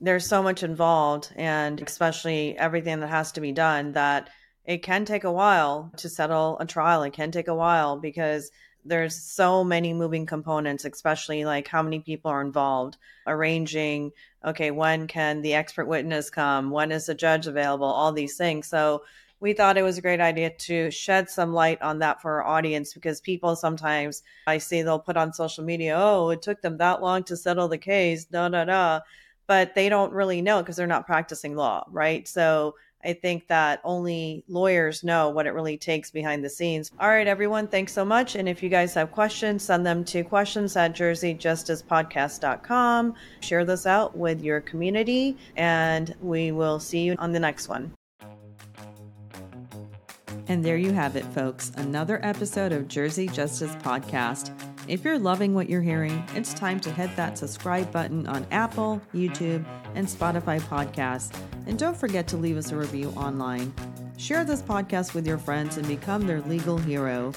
there's 0.00 0.26
so 0.26 0.42
much 0.42 0.62
involved, 0.62 1.30
and 1.36 1.80
especially 1.82 2.56
everything 2.56 3.00
that 3.00 3.10
has 3.10 3.32
to 3.32 3.40
be 3.40 3.52
done, 3.52 3.92
that 3.92 4.30
it 4.64 4.78
can 4.78 5.04
take 5.04 5.24
a 5.24 5.32
while 5.32 5.92
to 5.98 6.08
settle 6.08 6.58
a 6.58 6.66
trial. 6.66 7.02
It 7.02 7.12
can 7.12 7.30
take 7.30 7.48
a 7.48 7.54
while 7.54 7.98
because 7.98 8.50
there's 8.84 9.14
so 9.14 9.62
many 9.62 9.92
moving 9.92 10.26
components 10.26 10.84
especially 10.84 11.44
like 11.44 11.68
how 11.68 11.82
many 11.82 12.00
people 12.00 12.30
are 12.30 12.40
involved 12.40 12.96
arranging 13.26 14.10
okay 14.44 14.70
when 14.70 15.06
can 15.06 15.42
the 15.42 15.54
expert 15.54 15.86
witness 15.86 16.30
come? 16.30 16.70
When 16.70 16.92
is 16.92 17.06
the 17.06 17.14
judge 17.14 17.46
available? 17.46 17.86
All 17.86 18.12
these 18.12 18.36
things. 18.36 18.66
So 18.66 19.02
we 19.40 19.54
thought 19.54 19.78
it 19.78 19.82
was 19.82 19.98
a 19.98 20.02
great 20.02 20.20
idea 20.20 20.50
to 20.50 20.90
shed 20.90 21.30
some 21.30 21.52
light 21.52 21.80
on 21.82 21.98
that 21.98 22.20
for 22.20 22.42
our 22.42 22.56
audience 22.56 22.92
because 22.92 23.20
people 23.20 23.56
sometimes 23.56 24.22
i 24.46 24.58
see 24.58 24.82
they'll 24.82 24.98
put 24.98 25.16
on 25.16 25.32
social 25.32 25.64
media 25.64 25.94
oh 25.96 26.28
it 26.28 26.42
took 26.42 26.60
them 26.60 26.76
that 26.76 27.00
long 27.00 27.24
to 27.24 27.36
settle 27.36 27.66
the 27.66 27.78
case 27.78 28.26
da 28.26 28.48
da 28.48 28.64
da. 28.64 29.00
But 29.46 29.74
they 29.74 29.88
don't 29.88 30.12
really 30.12 30.42
know 30.42 30.60
because 30.60 30.76
they're 30.76 30.86
not 30.86 31.06
practicing 31.06 31.56
law 31.56 31.84
right? 31.90 32.28
So 32.28 32.76
I 33.04 33.12
think 33.14 33.48
that 33.48 33.80
only 33.84 34.44
lawyers 34.48 35.02
know 35.02 35.30
what 35.30 35.46
it 35.46 35.50
really 35.50 35.78
takes 35.78 36.10
behind 36.10 36.44
the 36.44 36.50
scenes. 36.50 36.90
All 37.00 37.08
right, 37.08 37.26
everyone, 37.26 37.66
thanks 37.66 37.92
so 37.92 38.04
much. 38.04 38.34
And 38.34 38.48
if 38.48 38.62
you 38.62 38.68
guys 38.68 38.94
have 38.94 39.12
questions, 39.12 39.64
send 39.64 39.86
them 39.86 40.04
to 40.04 40.22
questions 40.22 40.76
at 40.76 40.94
jerseyjusticepodcast.com. 40.94 43.14
Share 43.40 43.64
this 43.64 43.86
out 43.86 44.16
with 44.16 44.42
your 44.42 44.60
community, 44.60 45.36
and 45.56 46.14
we 46.20 46.52
will 46.52 46.78
see 46.78 47.00
you 47.00 47.16
on 47.18 47.32
the 47.32 47.40
next 47.40 47.68
one. 47.68 47.92
And 50.48 50.64
there 50.64 50.76
you 50.76 50.92
have 50.92 51.16
it, 51.16 51.24
folks. 51.26 51.72
Another 51.76 52.18
episode 52.24 52.72
of 52.72 52.88
Jersey 52.88 53.28
Justice 53.28 53.76
Podcast. 53.76 54.50
If 54.88 55.04
you're 55.04 55.18
loving 55.18 55.54
what 55.54 55.68
you're 55.68 55.82
hearing, 55.82 56.24
it's 56.34 56.54
time 56.54 56.80
to 56.80 56.90
hit 56.90 57.14
that 57.16 57.38
subscribe 57.38 57.92
button 57.92 58.26
on 58.26 58.46
Apple, 58.50 59.00
YouTube, 59.14 59.64
and 59.94 60.06
Spotify 60.06 60.60
podcasts. 60.60 61.36
And 61.66 61.78
don't 61.78 61.96
forget 61.96 62.26
to 62.28 62.36
leave 62.36 62.56
us 62.56 62.72
a 62.72 62.76
review 62.76 63.10
online. 63.10 63.72
Share 64.16 64.44
this 64.44 64.62
podcast 64.62 65.14
with 65.14 65.26
your 65.26 65.38
friends 65.38 65.76
and 65.76 65.86
become 65.86 66.26
their 66.26 66.40
legal 66.42 66.78
hero. 66.78 67.32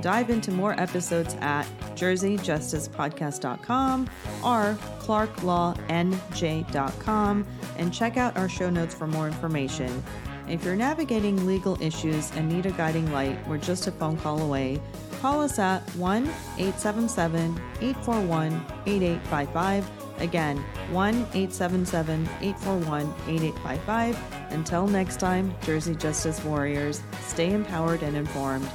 Dive 0.00 0.30
into 0.30 0.50
more 0.50 0.78
episodes 0.80 1.36
at 1.40 1.66
jerseyjusticepodcast.com 1.94 4.10
or 4.42 4.76
clarklawNJ.com 5.00 7.46
and 7.76 7.94
check 7.94 8.16
out 8.16 8.36
our 8.36 8.48
show 8.48 8.70
notes 8.70 8.94
for 8.94 9.06
more 9.06 9.26
information. 9.26 10.02
If 10.48 10.64
you're 10.64 10.76
navigating 10.76 11.46
legal 11.46 11.80
issues 11.80 12.30
and 12.32 12.48
need 12.48 12.66
a 12.66 12.72
guiding 12.72 13.10
light, 13.12 13.38
we're 13.48 13.58
just 13.58 13.86
a 13.86 13.92
phone 13.92 14.16
call 14.18 14.42
away. 14.42 14.80
Call 15.24 15.40
us 15.40 15.58
at 15.58 15.80
1 15.96 16.24
877 16.58 17.58
841 17.80 18.52
8855. 18.84 19.90
Again, 20.20 20.58
1 20.92 21.14
877 21.14 22.28
841 22.42 23.14
8855. 23.26 24.18
Until 24.50 24.86
next 24.86 25.20
time, 25.20 25.54
Jersey 25.62 25.94
Justice 25.94 26.44
Warriors, 26.44 27.00
stay 27.22 27.54
empowered 27.54 28.02
and 28.02 28.18
informed. 28.18 28.68